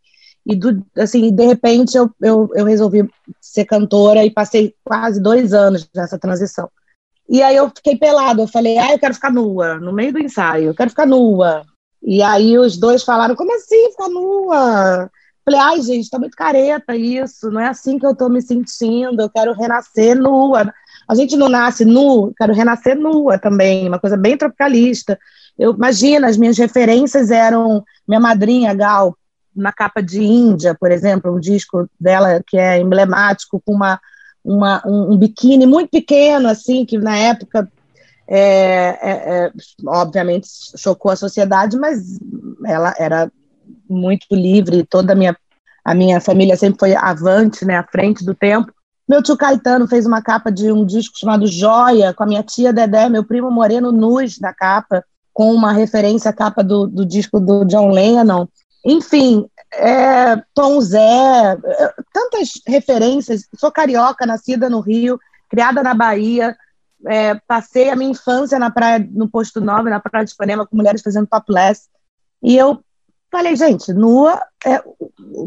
e 0.49 0.55
do, 0.55 0.83
assim, 0.97 1.31
de 1.31 1.45
repente 1.45 1.95
eu, 1.95 2.09
eu, 2.19 2.49
eu 2.55 2.65
resolvi 2.65 3.07
ser 3.39 3.65
cantora 3.65 4.25
e 4.25 4.31
passei 4.31 4.73
quase 4.83 5.21
dois 5.21 5.53
anos 5.53 5.87
nessa 5.95 6.17
transição. 6.17 6.67
E 7.29 7.43
aí 7.43 7.55
eu 7.55 7.69
fiquei 7.69 7.95
pelada, 7.95 8.41
eu 8.41 8.47
falei, 8.47 8.79
ah, 8.79 8.91
eu 8.91 8.97
quero 8.97 9.13
ficar 9.13 9.31
nua, 9.31 9.77
no 9.77 9.93
meio 9.93 10.11
do 10.11 10.17
ensaio, 10.17 10.69
eu 10.69 10.73
quero 10.73 10.89
ficar 10.89 11.05
nua. 11.05 11.61
E 12.01 12.23
aí 12.23 12.57
os 12.57 12.77
dois 12.77 13.03
falaram, 13.03 13.35
como 13.35 13.55
assim 13.55 13.91
ficar 13.91 14.09
nua? 14.09 15.11
Falei, 15.45 15.59
ai, 15.59 15.81
gente, 15.83 16.09
tá 16.09 16.17
muito 16.17 16.35
careta 16.35 16.95
isso, 16.95 17.51
não 17.51 17.61
é 17.61 17.67
assim 17.67 17.99
que 17.99 18.05
eu 18.05 18.15
tô 18.15 18.27
me 18.27 18.41
sentindo, 18.41 19.21
eu 19.21 19.29
quero 19.29 19.53
renascer 19.53 20.19
nua. 20.19 20.73
A 21.07 21.13
gente 21.13 21.37
não 21.37 21.47
nasce 21.47 21.85
nu, 21.85 22.33
quero 22.35 22.53
renascer 22.53 22.97
nua 22.97 23.37
também, 23.37 23.87
uma 23.87 23.99
coisa 23.99 24.17
bem 24.17 24.35
tropicalista. 24.35 25.19
Eu 25.59 25.73
imagina, 25.73 26.27
as 26.27 26.37
minhas 26.37 26.57
referências 26.57 27.29
eram 27.29 27.83
minha 28.07 28.19
madrinha 28.19 28.73
Gal, 28.73 29.15
na 29.59 29.71
capa 29.71 30.01
de 30.01 30.23
Índia, 30.23 30.75
por 30.75 30.91
exemplo, 30.91 31.35
um 31.35 31.39
disco 31.39 31.89
dela 31.99 32.41
que 32.45 32.57
é 32.57 32.79
emblemático 32.79 33.61
com 33.65 33.73
uma, 33.73 33.99
uma 34.43 34.81
um, 34.85 35.13
um 35.13 35.17
biquíni 35.17 35.65
muito 35.65 35.89
pequeno 35.89 36.47
assim, 36.47 36.85
que 36.85 36.97
na 36.97 37.17
época 37.17 37.69
é, 38.27 38.99
é, 39.01 39.11
é, 39.11 39.51
obviamente 39.87 40.47
chocou 40.77 41.11
a 41.11 41.15
sociedade, 41.15 41.77
mas 41.77 42.19
ela 42.65 42.93
era 42.99 43.31
muito 43.89 44.27
livre, 44.31 44.85
toda 44.85 45.13
a 45.13 45.15
minha, 45.15 45.35
a 45.83 45.95
minha 45.95 46.21
família 46.21 46.55
sempre 46.55 46.79
foi 46.79 46.95
avante, 46.95 47.65
né, 47.65 47.75
à 47.75 47.83
frente 47.83 48.23
do 48.23 48.35
tempo. 48.35 48.71
Meu 49.07 49.23
tio 49.23 49.35
Caetano 49.35 49.87
fez 49.87 50.05
uma 50.05 50.21
capa 50.21 50.51
de 50.51 50.71
um 50.71 50.85
disco 50.85 51.17
chamado 51.17 51.47
Joia, 51.47 52.13
com 52.13 52.23
a 52.23 52.27
minha 52.27 52.43
tia 52.43 52.71
Dedé, 52.71 53.09
meu 53.09 53.23
primo 53.23 53.49
Moreno 53.49 53.91
Nuz 53.91 54.39
na 54.39 54.53
capa, 54.53 55.03
com 55.33 55.51
uma 55.51 55.71
referência 55.71 56.29
à 56.29 56.33
capa 56.33 56.63
do, 56.63 56.85
do 56.85 57.03
disco 57.03 57.39
do 57.39 57.65
John 57.65 57.89
Lennon. 57.89 58.47
Enfim, 58.85 59.45
é, 59.73 60.41
Tom 60.53 60.79
Zé, 60.81 60.99
é, 60.99 61.93
tantas 62.13 62.53
referências. 62.67 63.47
Sou 63.55 63.71
carioca, 63.71 64.25
nascida 64.25 64.69
no 64.69 64.79
Rio, 64.79 65.19
criada 65.49 65.83
na 65.83 65.93
Bahia, 65.93 66.55
é, 67.05 67.35
passei 67.47 67.89
a 67.89 67.95
minha 67.95 68.11
infância 68.11 68.59
na 68.59 68.69
praia, 68.69 69.07
no 69.11 69.29
Posto 69.29 69.61
9, 69.61 69.89
na 69.89 69.99
Praia 69.99 70.25
de 70.25 70.33
Ipanema, 70.33 70.65
com 70.65 70.75
mulheres 70.75 71.01
fazendo 71.01 71.27
topless. 71.27 71.87
E 72.41 72.57
eu 72.57 72.83
falei, 73.31 73.55
gente, 73.55 73.93
nua, 73.93 74.41
é, 74.65 74.81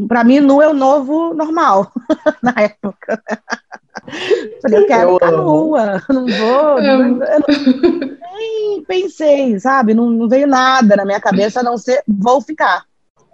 para 0.09 0.25
mim, 0.25 0.41
nua 0.41 0.65
é 0.65 0.69
o 0.69 0.75
novo 0.75 1.35
normal, 1.35 1.93
na 2.43 2.55
época. 2.57 3.23
falei, 4.63 4.79
eu 4.79 4.87
quero 4.87 5.11
eu 5.11 5.15
ficar 5.15 5.33
amo. 5.33 5.43
nua, 5.43 6.03
não 6.09 6.27
vou. 6.27 6.83
Não, 6.83 6.99
não, 6.99 7.19
nem 8.35 8.85
pensei, 8.85 9.59
sabe? 9.61 9.95
Não, 9.95 10.09
não 10.11 10.29
veio 10.29 10.47
nada 10.47 10.97
na 10.97 11.05
minha 11.05 11.21
cabeça 11.21 11.61
a 11.61 11.63
não 11.63 11.77
ser, 11.77 12.03
vou 12.07 12.41
ficar. 12.41 12.85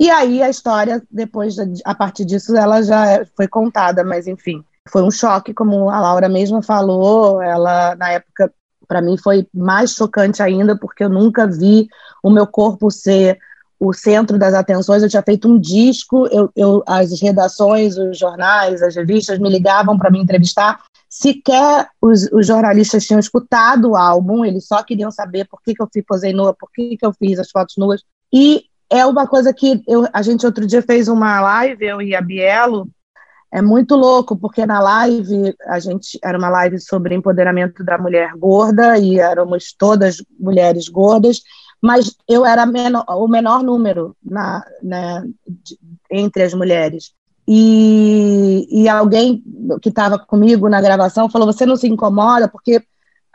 E 0.00 0.10
aí 0.10 0.42
a 0.42 0.48
história, 0.48 1.02
depois, 1.10 1.56
a 1.84 1.94
partir 1.94 2.24
disso, 2.24 2.56
ela 2.56 2.82
já 2.82 3.24
foi 3.36 3.48
contada, 3.48 4.04
mas 4.04 4.26
enfim 4.26 4.64
foi 4.88 5.02
um 5.02 5.10
choque, 5.10 5.54
como 5.54 5.90
a 5.90 6.00
Laura 6.00 6.28
mesma 6.28 6.62
falou. 6.62 7.40
Ela, 7.40 7.94
na 7.96 8.12
época, 8.12 8.52
para 8.86 9.02
mim 9.02 9.16
foi 9.16 9.46
mais 9.54 9.92
chocante 9.92 10.42
ainda, 10.42 10.76
porque 10.76 11.04
eu 11.04 11.08
nunca 11.08 11.46
vi 11.46 11.88
o 12.22 12.30
meu 12.30 12.46
corpo 12.46 12.90
ser 12.90 13.38
o 13.78 13.92
centro 13.92 14.38
das 14.38 14.54
atenções. 14.54 15.02
Eu 15.02 15.08
tinha 15.08 15.22
feito 15.22 15.48
um 15.48 15.58
disco, 15.58 16.26
eu, 16.28 16.50
eu 16.56 16.82
as 16.86 17.20
redações, 17.20 17.96
os 17.96 18.18
jornais, 18.18 18.82
as 18.82 18.96
revistas 18.96 19.38
me 19.38 19.48
ligavam 19.48 19.96
para 19.96 20.10
me 20.10 20.18
entrevistar. 20.18 20.80
Sequer 21.08 21.88
os, 22.02 22.28
os, 22.32 22.46
jornalistas 22.46 23.06
tinham 23.06 23.20
escutado 23.20 23.90
o 23.90 23.96
álbum, 23.96 24.44
eles 24.44 24.66
só 24.66 24.82
queriam 24.82 25.10
saber 25.10 25.46
por 25.48 25.62
que, 25.62 25.74
que 25.74 25.82
eu 25.82 25.88
posei 26.06 26.34
nua, 26.34 26.52
por 26.52 26.70
que, 26.70 26.96
que 26.96 27.06
eu 27.06 27.14
fiz 27.14 27.38
as 27.38 27.50
fotos 27.50 27.76
nuas. 27.78 28.02
E 28.32 28.64
é 28.90 29.04
uma 29.04 29.26
coisa 29.26 29.52
que 29.52 29.82
eu, 29.86 30.06
a 30.12 30.22
gente 30.22 30.46
outro 30.46 30.66
dia 30.66 30.82
fez 30.82 31.08
uma 31.08 31.40
live, 31.40 31.84
eu 31.84 32.00
e 32.00 32.14
a 32.14 32.20
Bielo, 32.20 32.88
é 33.50 33.62
muito 33.62 33.94
louco, 33.94 34.36
porque 34.36 34.66
na 34.66 34.80
live, 34.80 35.54
a 35.66 35.78
gente 35.78 36.18
era 36.22 36.36
uma 36.36 36.50
live 36.50 36.78
sobre 36.78 37.14
empoderamento 37.14 37.82
da 37.82 37.96
mulher 37.96 38.32
gorda, 38.36 38.98
e 38.98 39.18
éramos 39.18 39.74
todas 39.76 40.22
mulheres 40.38 40.88
gordas, 40.88 41.40
mas 41.80 42.14
eu 42.28 42.44
era 42.44 42.66
menor, 42.66 43.04
o 43.08 43.26
menor 43.26 43.62
número 43.62 44.16
na, 44.22 44.64
né, 44.82 45.24
de, 45.46 45.78
entre 46.10 46.42
as 46.42 46.52
mulheres. 46.52 47.12
E, 47.46 48.66
e 48.70 48.88
alguém 48.88 49.42
que 49.80 49.88
estava 49.88 50.18
comigo 50.18 50.68
na 50.68 50.82
gravação 50.82 51.30
falou: 51.30 51.50
Você 51.50 51.64
não 51.64 51.76
se 51.76 51.88
incomoda? 51.88 52.46
Porque 52.48 52.82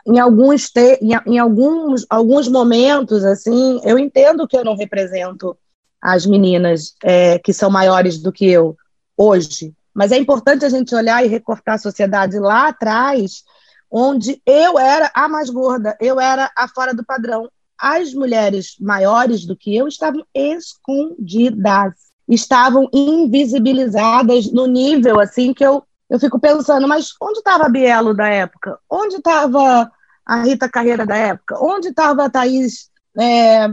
em 0.06 0.18
alguns, 0.18 0.70
te, 0.70 0.98
em, 1.00 1.12
em, 1.26 1.38
alguns, 1.38 2.06
alguns 2.10 2.48
momentos, 2.48 3.24
assim, 3.24 3.80
eu 3.84 3.98
entendo 3.98 4.46
que 4.46 4.56
eu 4.56 4.64
não 4.64 4.76
represento 4.76 5.56
as 6.00 6.26
meninas 6.26 6.94
é, 7.02 7.38
que 7.38 7.52
são 7.52 7.70
maiores 7.70 8.18
do 8.18 8.30
que 8.30 8.46
eu 8.46 8.76
hoje, 9.16 9.72
mas 9.94 10.12
é 10.12 10.18
importante 10.18 10.64
a 10.64 10.68
gente 10.68 10.94
olhar 10.94 11.24
e 11.24 11.28
recortar 11.28 11.76
a 11.76 11.78
sociedade 11.78 12.38
lá 12.38 12.68
atrás, 12.68 13.44
onde 13.90 14.42
eu 14.44 14.78
era 14.78 15.10
a 15.14 15.28
mais 15.28 15.48
gorda, 15.48 15.96
eu 16.00 16.20
era 16.20 16.50
a 16.56 16.66
fora 16.66 16.92
do 16.92 17.04
padrão. 17.04 17.48
As 17.78 18.12
mulheres 18.12 18.76
maiores 18.80 19.46
do 19.46 19.56
que 19.56 19.74
eu 19.74 19.86
estavam 19.86 20.24
escondidas, 20.34 21.94
estavam 22.28 22.88
invisibilizadas 22.92 24.50
no 24.50 24.66
nível 24.66 25.20
assim 25.20 25.54
que 25.54 25.64
eu, 25.64 25.84
eu 26.08 26.20
fico 26.20 26.38
pensando, 26.38 26.86
mas 26.86 27.14
onde 27.20 27.38
estava 27.38 27.66
a 27.66 27.68
Bielo 27.68 28.14
da 28.14 28.28
época? 28.28 28.78
Onde 28.90 29.16
estava 29.16 29.90
a 30.24 30.42
Rita 30.42 30.68
Carreira 30.68 31.06
da 31.06 31.16
época? 31.16 31.58
Onde 31.60 31.88
estava 31.88 32.24
a 32.24 32.30
Thaís 32.30 32.90
é, 33.18 33.68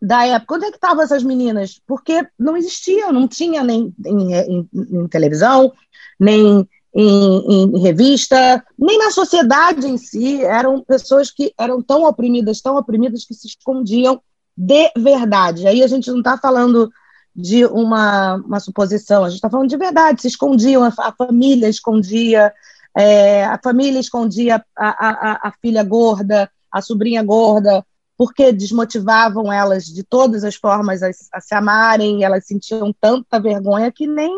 da 0.00 0.26
época, 0.26 0.56
onde 0.56 0.66
é 0.66 0.70
que 0.70 0.76
estavam 0.76 1.02
essas 1.02 1.22
meninas? 1.22 1.80
Porque 1.86 2.26
não 2.36 2.56
existiam, 2.56 3.12
não 3.12 3.28
tinha 3.28 3.62
nem 3.62 3.94
em, 4.04 4.34
em, 4.34 4.68
em 4.72 5.08
televisão, 5.08 5.72
nem 6.18 6.68
em, 6.94 7.74
em, 7.74 7.80
revista, 7.80 8.64
nem 8.76 8.98
na 8.98 9.10
sociedade 9.12 9.86
em 9.86 9.96
si, 9.96 10.42
eram 10.42 10.82
pessoas 10.82 11.30
que 11.30 11.54
eram 11.58 11.80
tão 11.80 12.04
oprimidas, 12.04 12.60
tão 12.60 12.76
oprimidas 12.76 13.24
que 13.24 13.32
se 13.32 13.46
escondiam 13.46 14.20
de 14.56 14.90
verdade. 14.96 15.66
Aí 15.66 15.82
a 15.82 15.86
gente 15.86 16.10
não 16.10 16.18
está 16.18 16.36
falando 16.36 16.90
de 17.34 17.64
uma, 17.64 18.34
uma 18.34 18.60
suposição, 18.60 19.24
a 19.24 19.28
gente 19.28 19.36
está 19.36 19.48
falando 19.48 19.68
de 19.68 19.76
verdade, 19.76 20.20
se 20.20 20.28
escondiam, 20.28 20.84
a, 20.84 20.92
a 20.98 21.12
família 21.12 21.68
escondia, 21.68 22.52
é, 22.96 23.44
a 23.44 23.58
família 23.62 23.98
escondia 23.98 24.62
a, 24.76 24.88
a, 24.88 25.48
a 25.48 25.52
filha 25.60 25.82
gorda, 25.82 26.50
a 26.70 26.82
sobrinha 26.82 27.22
gorda, 27.22 27.84
porque 28.16 28.52
desmotivavam 28.52 29.52
elas 29.52 29.84
de 29.86 30.02
todas 30.04 30.44
as 30.44 30.54
formas 30.54 31.02
a, 31.02 31.10
a 31.32 31.40
se 31.40 31.54
amarem, 31.54 32.22
elas 32.22 32.46
sentiam 32.46 32.94
tanta 33.00 33.40
vergonha 33.40 33.90
que 33.90 34.06
nem. 34.06 34.32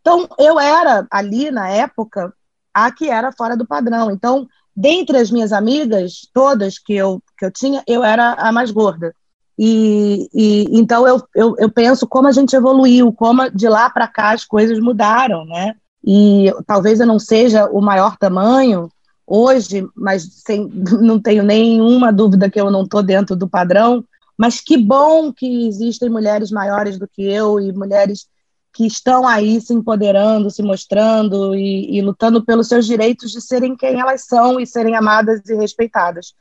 Então, 0.00 0.28
eu 0.38 0.60
era 0.60 1.06
ali 1.10 1.50
na 1.50 1.68
época 1.68 2.32
a 2.74 2.92
que 2.92 3.08
era 3.08 3.32
fora 3.32 3.56
do 3.56 3.66
padrão. 3.66 4.10
Então, 4.10 4.46
dentre 4.76 5.16
as 5.16 5.30
minhas 5.30 5.50
amigas, 5.50 6.28
todas 6.34 6.78
que 6.78 6.94
eu, 6.94 7.22
que 7.38 7.46
eu 7.46 7.50
tinha, 7.50 7.82
eu 7.86 8.04
era 8.04 8.34
a 8.34 8.52
mais 8.52 8.70
gorda. 8.70 9.14
E, 9.58 10.28
e 10.34 10.66
então 10.70 11.06
eu, 11.06 11.22
eu, 11.34 11.54
eu 11.58 11.70
penso 11.70 12.06
como 12.06 12.28
a 12.28 12.32
gente 12.32 12.54
evoluiu, 12.54 13.12
como 13.12 13.50
de 13.50 13.68
lá 13.68 13.88
para 13.88 14.06
cá 14.06 14.32
as 14.32 14.44
coisas 14.44 14.78
mudaram, 14.78 15.44
né? 15.46 15.74
E 16.04 16.52
talvez 16.66 17.00
eu 17.00 17.06
não 17.06 17.18
seja 17.18 17.66
o 17.66 17.80
maior 17.80 18.16
tamanho, 18.16 18.88
hoje, 19.26 19.86
mas 19.94 20.42
sem, 20.44 20.68
não 21.00 21.20
tenho 21.20 21.42
nenhuma 21.42 22.12
dúvida 22.12 22.48
que 22.50 22.60
eu 22.60 22.70
não 22.70 22.84
estou 22.84 23.02
dentro 23.02 23.34
do 23.34 23.48
padrão. 23.48 24.04
Mas 24.38 24.60
que 24.60 24.76
bom 24.76 25.32
que 25.32 25.66
existem 25.66 26.10
mulheres 26.10 26.50
maiores 26.50 26.98
do 26.98 27.08
que 27.08 27.22
eu 27.22 27.58
e 27.58 27.72
mulheres 27.72 28.28
que 28.74 28.86
estão 28.86 29.26
aí 29.26 29.58
se 29.58 29.72
empoderando, 29.72 30.50
se 30.50 30.62
mostrando 30.62 31.54
e, 31.54 31.96
e 31.96 32.02
lutando 32.02 32.44
pelos 32.44 32.68
seus 32.68 32.84
direitos 32.84 33.32
de 33.32 33.40
serem 33.40 33.74
quem 33.74 33.98
elas 33.98 34.26
são 34.26 34.60
e 34.60 34.66
serem 34.66 34.94
amadas 34.94 35.48
e 35.48 35.54
respeitadas. 35.54 36.34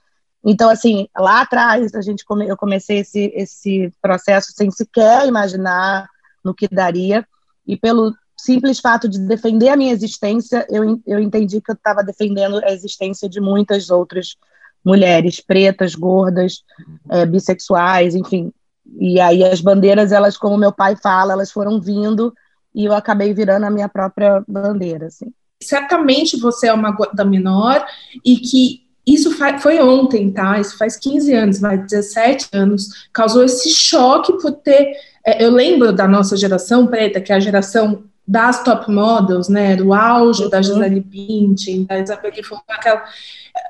Então, 0.46 0.70
assim, 0.70 1.08
lá 1.18 1.42
atrás 1.42 1.96
a 1.96 2.02
gente 2.02 2.24
come, 2.24 2.48
eu 2.48 2.56
comecei 2.56 3.00
esse, 3.00 3.32
esse 3.36 3.92
processo 4.00 4.54
sem 4.56 4.70
sequer 4.70 5.28
imaginar 5.28 6.08
no 6.44 6.54
que 6.54 6.68
daria, 6.68 7.28
e 7.66 7.76
pelo 7.76 8.14
simples 8.38 8.80
fato 8.80 9.10
de 9.10 9.18
defender 9.20 9.70
a 9.70 9.76
minha 9.76 9.92
existência, 9.92 10.68
eu, 10.70 11.02
eu 11.08 11.20
entendi 11.20 11.60
que 11.60 11.72
eu 11.72 11.76
estava 11.76 12.04
defendendo 12.04 12.64
a 12.64 12.72
existência 12.72 13.28
de 13.28 13.42
muitas 13.42 13.90
outras 13.90 14.36
mulheres 14.84 15.40
pretas, 15.40 15.96
gordas, 15.96 16.64
é, 17.10 17.26
bissexuais, 17.26 18.14
enfim. 18.14 18.54
E 19.00 19.20
aí 19.20 19.44
as 19.44 19.62
bandeiras, 19.62 20.12
elas, 20.12 20.38
como 20.38 20.58
meu 20.60 20.72
pai 20.72 20.96
fala, 20.96 21.34
elas 21.34 21.52
foram 21.52 21.82
vindo 21.82 22.32
e 22.74 22.86
eu 22.86 22.94
acabei 22.94 23.34
virando 23.34 23.66
a 23.66 23.72
minha 23.72 23.90
própria 23.90 24.44
bandeira, 24.48 25.08
assim. 25.08 25.34
Certamente 25.64 26.40
você 26.40 26.68
é 26.68 26.74
uma 26.74 26.92
gorda 26.92 27.26
menor 27.26 27.84
e 28.24 28.38
que 28.38 28.85
isso 29.06 29.32
foi 29.60 29.80
ontem, 29.80 30.32
tá? 30.32 30.60
Isso 30.60 30.78
faz 30.78 30.98
15 30.98 31.34
anos, 31.34 31.60
vai 31.60 31.78
17 31.78 32.50
anos, 32.54 33.08
causou 33.14 33.44
esse 33.44 33.70
choque 33.70 34.34
por 34.40 34.52
ter. 34.52 34.94
É, 35.26 35.44
eu 35.44 35.52
lembro 35.52 35.94
da 35.94 36.08
nossa 36.08 36.36
geração 36.36 36.88
preta, 36.88 37.22
que 37.22 37.32
é 37.32 37.36
a 37.36 37.40
geração 37.40 38.04
das 38.28 38.64
top 38.64 38.92
models, 38.92 39.48
né, 39.48 39.76
do 39.76 39.94
auge 39.94 40.44
uhum. 40.44 40.50
da 40.50 40.62
Gisele 40.62 41.00
Bündchen, 41.00 41.86
da 41.86 42.18
Fonfon, 42.18 42.62
aquela 42.68 43.04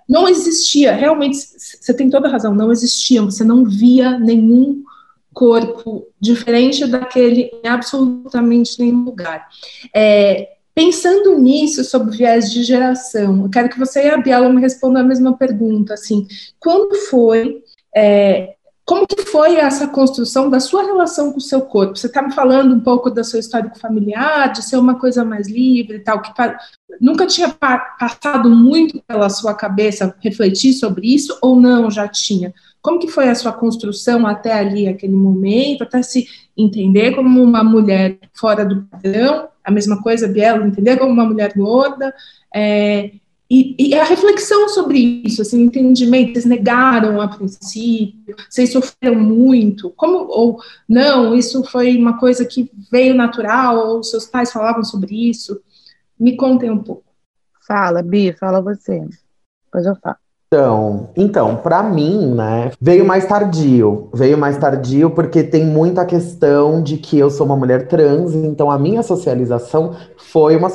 não 0.07 0.27
existia, 0.27 0.93
realmente, 0.93 1.35
você 1.35 1.93
tem 1.93 2.09
toda 2.09 2.27
a 2.27 2.31
razão, 2.31 2.53
não 2.53 2.71
existia, 2.71 3.21
você 3.21 3.43
não 3.43 3.65
via 3.65 4.17
nenhum 4.17 4.83
corpo 5.33 6.07
diferente 6.19 6.85
daquele 6.87 7.51
em 7.63 7.67
absolutamente 7.67 8.79
nenhum 8.79 9.03
lugar. 9.03 9.47
É, 9.93 10.55
pensando 10.75 11.39
nisso, 11.39 11.83
sobre 11.85 12.17
viés 12.17 12.51
de 12.51 12.61
geração, 12.61 13.43
eu 13.43 13.49
quero 13.49 13.69
que 13.69 13.79
você 13.79 14.05
e 14.05 14.09
a 14.09 14.17
Biela 14.17 14.49
me 14.49 14.61
respondam 14.61 15.01
a 15.01 15.05
mesma 15.05 15.37
pergunta, 15.37 15.93
assim, 15.93 16.27
quando 16.59 16.93
foi 17.09 17.63
é, 17.95 18.55
como 18.85 19.07
que 19.07 19.23
foi 19.23 19.55
essa 19.55 19.87
construção 19.87 20.47
da 20.47 20.59
sua 20.59 20.83
relação 20.83 21.31
com 21.31 21.39
o 21.39 21.41
seu 21.41 21.61
corpo? 21.61 21.97
Você 21.97 22.05
está 22.05 22.21
me 22.21 22.31
falando 22.31 22.75
um 22.75 22.79
pouco 22.79 23.09
da 23.09 23.23
sua 23.23 23.39
história 23.39 23.71
familiar, 23.81 24.51
de 24.51 24.63
ser 24.63 24.77
uma 24.77 24.99
coisa 24.99 25.25
mais 25.25 25.47
livre 25.47 25.97
e 25.97 25.99
tal, 26.01 26.21
que 26.21 26.31
nunca 27.01 27.25
tinha 27.25 27.49
passado 27.49 28.47
muito 28.47 29.01
pela 29.07 29.27
sua 29.27 29.55
cabeça 29.55 30.15
refletir 30.19 30.73
sobre 30.73 31.11
isso 31.11 31.35
ou 31.41 31.59
não, 31.59 31.89
já 31.89 32.07
tinha? 32.07 32.53
Como 32.79 32.99
que 32.99 33.07
foi 33.07 33.27
a 33.27 33.33
sua 33.33 33.51
construção 33.51 34.27
até 34.27 34.53
ali, 34.53 34.87
aquele 34.87 35.15
momento, 35.15 35.83
até 35.83 36.03
se 36.03 36.27
entender 36.57 37.15
como 37.15 37.41
uma 37.41 37.63
mulher 37.63 38.17
fora 38.33 38.65
do 38.65 38.83
padrão, 38.83 39.49
a 39.63 39.71
mesma 39.71 40.01
coisa, 40.01 40.27
Biela, 40.27 40.65
entender 40.65 40.97
como 40.97 41.11
uma 41.11 41.25
mulher 41.25 41.53
gorda, 41.55 42.13
é, 42.53 43.11
e, 43.49 43.75
e, 43.77 43.93
a 43.93 44.03
reflexão 44.03 44.67
sobre 44.69 44.97
isso, 45.23 45.41
assim, 45.41 45.61
entendimento, 45.61 46.33
vocês 46.33 46.45
negaram 46.45 47.21
a 47.21 47.27
princípio, 47.27 48.35
vocês 48.49 48.71
sofreram 48.71 49.19
muito, 49.19 49.91
como, 49.91 50.27
ou 50.29 50.59
não, 50.89 51.35
isso 51.35 51.63
foi 51.63 51.95
uma 51.95 52.17
coisa 52.17 52.43
que 52.43 52.71
veio 52.91 53.13
natural, 53.13 53.77
ou 53.77 54.03
seus 54.03 54.25
pais 54.25 54.51
falavam 54.51 54.83
sobre 54.83 55.29
isso? 55.29 55.61
Me 56.19 56.35
contem 56.35 56.71
um 56.71 56.81
pouco. 56.81 57.03
Fala, 57.67 58.01
Bi, 58.01 58.33
fala 58.33 58.61
você, 58.61 59.07
depois 59.65 59.85
eu 59.85 59.95
falo. 59.97 60.24
Então, 60.47 61.09
então, 61.17 61.55
para 61.55 61.81
mim, 61.81 62.33
né, 62.33 62.71
veio 62.79 63.03
mais 63.03 63.25
tardio. 63.25 64.09
Veio 64.13 64.37
mais 64.37 64.57
tardio 64.57 65.09
porque 65.09 65.43
tem 65.43 65.65
muita 65.65 66.05
questão 66.05 66.81
de 66.81 66.97
que 66.97 67.17
eu 67.17 67.29
sou 67.29 67.45
uma 67.45 67.57
mulher 67.57 67.87
trans, 67.87 68.33
então 68.33 68.69
a 68.69 68.77
minha 68.77 69.01
socialização 69.01 69.95
foi 70.17 70.55
uma, 70.55 70.69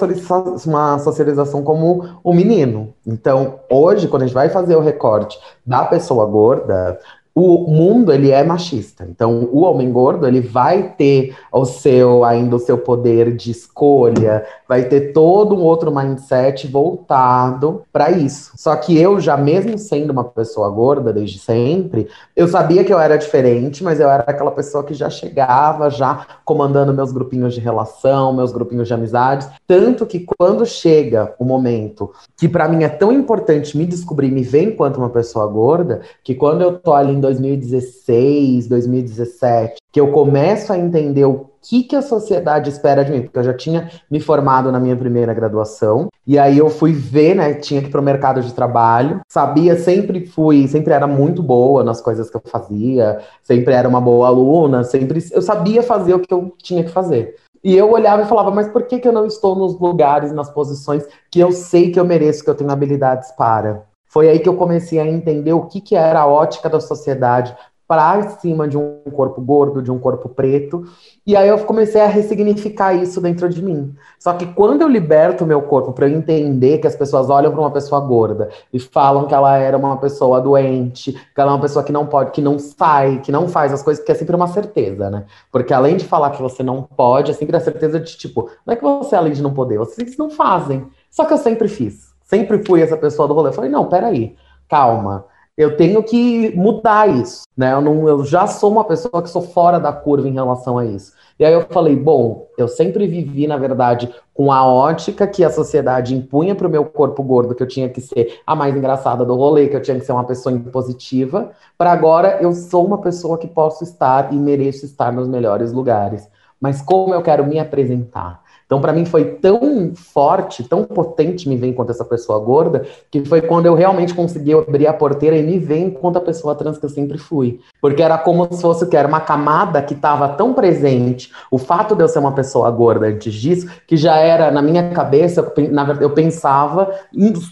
uma 0.66 0.98
socialização 0.98 1.62
como 1.62 2.20
o 2.22 2.30
um 2.30 2.34
menino. 2.34 2.92
Então, 3.06 3.60
hoje, 3.70 4.08
quando 4.08 4.22
a 4.22 4.26
gente 4.26 4.34
vai 4.34 4.48
fazer 4.48 4.76
o 4.76 4.80
recorte 4.80 5.38
da 5.64 5.84
pessoa 5.84 6.26
gorda, 6.26 6.98
o 7.34 7.70
mundo 7.70 8.12
ele 8.12 8.30
é 8.30 8.42
machista. 8.42 9.06
Então, 9.08 9.48
o 9.52 9.60
homem 9.60 9.90
gordo 9.92 10.26
ele 10.26 10.40
vai 10.40 10.94
ter 10.96 11.36
o 11.52 11.64
seu 11.64 12.24
ainda 12.24 12.56
o 12.56 12.58
seu 12.58 12.78
poder 12.78 13.34
de 13.34 13.50
escolha, 13.50 14.44
vai 14.68 14.84
ter 14.84 15.12
todo 15.12 15.54
um 15.54 15.62
outro 15.62 15.94
mindset 15.94 16.66
voltado 16.66 17.82
para 17.92 18.10
isso. 18.10 18.52
Só 18.56 18.74
que 18.76 18.98
eu 18.98 19.20
já 19.20 19.36
mesmo 19.36 19.78
sendo 19.78 20.10
uma 20.10 20.24
pessoa 20.24 20.68
gorda 20.70 21.12
desde 21.12 21.38
sempre, 21.38 22.08
eu 22.34 22.48
sabia 22.48 22.84
que 22.84 22.92
eu 22.92 22.98
era 22.98 23.16
diferente, 23.16 23.84
mas 23.84 24.00
eu 24.00 24.08
era 24.08 24.24
aquela 24.26 24.50
pessoa 24.50 24.84
que 24.84 24.94
já 24.94 25.08
chegava 25.08 25.88
já 25.88 26.26
comandando 26.44 26.92
meus 26.92 27.12
grupinhos 27.12 27.54
de 27.54 27.60
relação, 27.60 28.32
meus 28.32 28.52
grupinhos 28.52 28.88
de 28.88 28.94
amizades, 28.94 29.48
tanto 29.66 30.04
que 30.04 30.26
quando 30.38 30.66
chega 30.66 31.34
o 31.38 31.44
momento 31.44 32.10
que 32.36 32.48
para 32.48 32.68
mim 32.68 32.82
é 32.82 32.88
tão 32.88 33.12
importante 33.12 33.76
me 33.76 33.86
descobrir, 33.86 34.30
me 34.30 34.42
ver 34.42 34.64
enquanto 34.64 34.96
uma 34.96 35.10
pessoa 35.10 35.46
gorda, 35.46 36.00
que 36.24 36.34
quando 36.34 36.62
eu 36.62 36.78
tô 36.78 36.92
ali 36.92 37.19
em 37.20 37.22
2016, 37.22 38.66
2017, 38.66 39.76
que 39.92 40.00
eu 40.00 40.10
começo 40.10 40.72
a 40.72 40.78
entender 40.78 41.26
o 41.26 41.50
que, 41.62 41.82
que 41.82 41.94
a 41.94 42.00
sociedade 42.00 42.70
espera 42.70 43.04
de 43.04 43.12
mim, 43.12 43.22
porque 43.22 43.38
eu 43.38 43.44
já 43.44 43.52
tinha 43.52 43.90
me 44.10 44.18
formado 44.18 44.72
na 44.72 44.80
minha 44.80 44.96
primeira 44.96 45.34
graduação, 45.34 46.08
e 46.26 46.38
aí 46.38 46.56
eu 46.56 46.70
fui 46.70 46.92
ver, 46.92 47.36
né, 47.36 47.52
tinha 47.54 47.82
que 47.82 47.88
ir 47.88 47.90
pro 47.90 48.02
mercado 48.02 48.40
de 48.40 48.54
trabalho, 48.54 49.20
sabia, 49.28 49.76
sempre 49.76 50.26
fui, 50.26 50.66
sempre 50.66 50.94
era 50.94 51.06
muito 51.06 51.42
boa 51.42 51.84
nas 51.84 52.00
coisas 52.00 52.30
que 52.30 52.36
eu 52.36 52.42
fazia, 52.46 53.20
sempre 53.42 53.74
era 53.74 53.86
uma 53.86 54.00
boa 54.00 54.26
aluna, 54.28 54.82
sempre, 54.82 55.22
eu 55.30 55.42
sabia 55.42 55.82
fazer 55.82 56.14
o 56.14 56.20
que 56.20 56.32
eu 56.32 56.54
tinha 56.62 56.82
que 56.82 56.90
fazer. 56.90 57.36
E 57.62 57.76
eu 57.76 57.90
olhava 57.92 58.22
e 58.22 58.26
falava, 58.26 58.50
mas 58.50 58.68
por 58.68 58.84
que, 58.84 58.98
que 58.98 59.06
eu 59.06 59.12
não 59.12 59.26
estou 59.26 59.54
nos 59.54 59.78
lugares, 59.78 60.32
nas 60.32 60.48
posições 60.50 61.06
que 61.30 61.40
eu 61.40 61.52
sei 61.52 61.90
que 61.90 62.00
eu 62.00 62.06
mereço, 62.06 62.42
que 62.42 62.48
eu 62.48 62.54
tenho 62.54 62.70
habilidades 62.70 63.30
para? 63.32 63.84
Foi 64.10 64.28
aí 64.28 64.40
que 64.40 64.48
eu 64.48 64.56
comecei 64.56 64.98
a 64.98 65.06
entender 65.06 65.52
o 65.52 65.66
que, 65.66 65.80
que 65.80 65.94
era 65.94 66.22
a 66.22 66.26
ótica 66.26 66.68
da 66.68 66.80
sociedade 66.80 67.56
para 67.86 68.22
cima 68.38 68.66
de 68.66 68.76
um 68.76 69.02
corpo 69.12 69.40
gordo, 69.40 69.80
de 69.80 69.90
um 69.90 70.00
corpo 70.00 70.28
preto. 70.28 70.84
E 71.24 71.36
aí 71.36 71.48
eu 71.48 71.58
comecei 71.60 72.00
a 72.00 72.06
ressignificar 72.06 72.92
isso 72.92 73.20
dentro 73.20 73.48
de 73.48 73.62
mim. 73.62 73.94
Só 74.18 74.32
que 74.32 74.46
quando 74.46 74.82
eu 74.82 74.88
liberto 74.88 75.44
o 75.44 75.46
meu 75.46 75.62
corpo 75.62 75.92
para 75.92 76.08
eu 76.08 76.16
entender 76.16 76.78
que 76.78 76.88
as 76.88 76.96
pessoas 76.96 77.30
olham 77.30 77.52
para 77.52 77.60
uma 77.60 77.70
pessoa 77.70 78.00
gorda 78.00 78.48
e 78.72 78.80
falam 78.80 79.28
que 79.28 79.34
ela 79.34 79.56
era 79.56 79.76
uma 79.78 79.96
pessoa 79.96 80.40
doente, 80.40 81.12
que 81.12 81.40
ela 81.40 81.52
é 81.52 81.54
uma 81.54 81.60
pessoa 81.60 81.84
que 81.84 81.92
não 81.92 82.04
pode, 82.04 82.32
que 82.32 82.42
não 82.42 82.58
sai, 82.58 83.20
que 83.20 83.30
não 83.30 83.46
faz 83.46 83.72
as 83.72 83.82
coisas, 83.82 84.04
que 84.04 84.10
é 84.10 84.14
sempre 84.16 84.34
uma 84.34 84.48
certeza, 84.48 85.08
né? 85.08 85.24
Porque 85.52 85.72
além 85.72 85.96
de 85.96 86.04
falar 86.04 86.30
que 86.30 86.42
você 86.42 86.64
não 86.64 86.82
pode, 86.82 87.30
é 87.30 87.34
sempre 87.34 87.56
a 87.56 87.60
certeza 87.60 88.00
de 88.00 88.16
tipo, 88.16 88.50
não 88.66 88.74
é 88.74 88.76
que 88.76 88.82
você 88.82 89.14
além 89.14 89.32
de 89.32 89.42
não 89.42 89.54
poder, 89.54 89.78
vocês 89.78 90.16
não 90.16 90.30
fazem. 90.30 90.84
Só 91.12 91.24
que 91.24 91.32
eu 91.32 91.38
sempre 91.38 91.68
fiz 91.68 92.09
sempre 92.30 92.64
fui 92.64 92.80
essa 92.80 92.96
pessoa 92.96 93.26
do 93.26 93.34
rolê. 93.34 93.48
Eu 93.48 93.52
falei, 93.52 93.70
não, 93.70 93.86
peraí, 93.86 94.36
calma. 94.68 95.26
Eu 95.56 95.76
tenho 95.76 96.02
que 96.02 96.56
mudar 96.56 97.10
isso, 97.10 97.42
né? 97.54 97.74
Eu, 97.74 97.82
não, 97.82 98.08
eu 98.08 98.24
já 98.24 98.46
sou 98.46 98.70
uma 98.70 98.84
pessoa 98.84 99.20
que 99.22 99.28
sou 99.28 99.42
fora 99.42 99.78
da 99.78 99.92
curva 99.92 100.26
em 100.26 100.32
relação 100.32 100.78
a 100.78 100.86
isso. 100.86 101.12
E 101.38 101.44
aí 101.44 101.52
eu 101.52 101.66
falei, 101.70 101.96
bom, 101.96 102.46
eu 102.56 102.68
sempre 102.68 103.06
vivi, 103.06 103.46
na 103.46 103.58
verdade, 103.58 104.14
com 104.32 104.50
a 104.52 104.64
ótica 104.64 105.26
que 105.26 105.44
a 105.44 105.50
sociedade 105.50 106.14
impunha 106.14 106.54
para 106.54 106.66
o 106.66 106.70
meu 106.70 106.84
corpo 106.86 107.22
gordo, 107.22 107.54
que 107.54 107.62
eu 107.62 107.68
tinha 107.68 107.88
que 107.88 108.00
ser 108.00 108.40
a 108.46 108.54
mais 108.54 108.74
engraçada 108.74 109.24
do 109.24 109.34
rolê, 109.34 109.68
que 109.68 109.76
eu 109.76 109.82
tinha 109.82 109.98
que 109.98 110.06
ser 110.06 110.12
uma 110.12 110.24
pessoa 110.24 110.54
impositiva, 110.54 111.50
para 111.76 111.92
agora 111.92 112.38
eu 112.40 112.52
sou 112.52 112.86
uma 112.86 112.98
pessoa 112.98 113.36
que 113.36 113.48
posso 113.48 113.84
estar 113.84 114.32
e 114.32 114.36
mereço 114.36 114.86
estar 114.86 115.12
nos 115.12 115.28
melhores 115.28 115.72
lugares. 115.72 116.28
Mas 116.60 116.80
como 116.80 117.12
eu 117.12 117.22
quero 117.22 117.44
me 117.44 117.58
apresentar? 117.58 118.39
Então, 118.70 118.80
para 118.80 118.92
mim, 118.92 119.04
foi 119.04 119.24
tão 119.24 119.90
forte, 119.96 120.62
tão 120.62 120.84
potente 120.84 121.48
me 121.48 121.56
ver 121.56 121.66
enquanto 121.66 121.90
essa 121.90 122.04
pessoa 122.04 122.38
gorda, 122.38 122.86
que 123.10 123.24
foi 123.24 123.40
quando 123.40 123.66
eu 123.66 123.74
realmente 123.74 124.14
consegui 124.14 124.52
abrir 124.54 124.86
a 124.86 124.92
porteira 124.92 125.36
e 125.36 125.42
me 125.42 125.58
ver 125.58 125.78
enquanto 125.78 126.18
a 126.18 126.20
pessoa 126.20 126.54
trans 126.54 126.78
que 126.78 126.84
eu 126.84 126.88
sempre 126.88 127.18
fui. 127.18 127.58
Porque 127.80 128.00
era 128.00 128.16
como 128.16 128.46
se 128.48 128.62
fosse 128.62 128.86
que 128.86 128.96
era 128.96 129.08
uma 129.08 129.18
camada 129.18 129.82
que 129.82 129.92
estava 129.92 130.28
tão 130.28 130.54
presente, 130.54 131.32
o 131.50 131.58
fato 131.58 131.96
de 131.96 132.04
eu 132.04 132.06
ser 132.06 132.20
uma 132.20 132.30
pessoa 132.30 132.70
gorda 132.70 133.06
antes 133.06 133.34
disso, 133.34 133.68
que 133.88 133.96
já 133.96 134.18
era 134.18 134.52
na 134.52 134.62
minha 134.62 134.90
cabeça, 134.90 135.52
na 135.68 135.82
verdade, 135.82 136.04
eu 136.04 136.10
pensava 136.10 136.94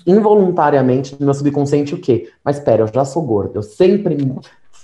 involuntariamente 0.06 1.16
no 1.18 1.24
meu 1.24 1.34
subconsciente 1.34 1.96
o 1.96 2.00
quê? 2.00 2.28
Mas 2.44 2.58
espera, 2.58 2.82
eu 2.82 2.86
já 2.94 3.04
sou 3.04 3.24
gorda, 3.24 3.58
eu 3.58 3.62
sempre 3.64 4.16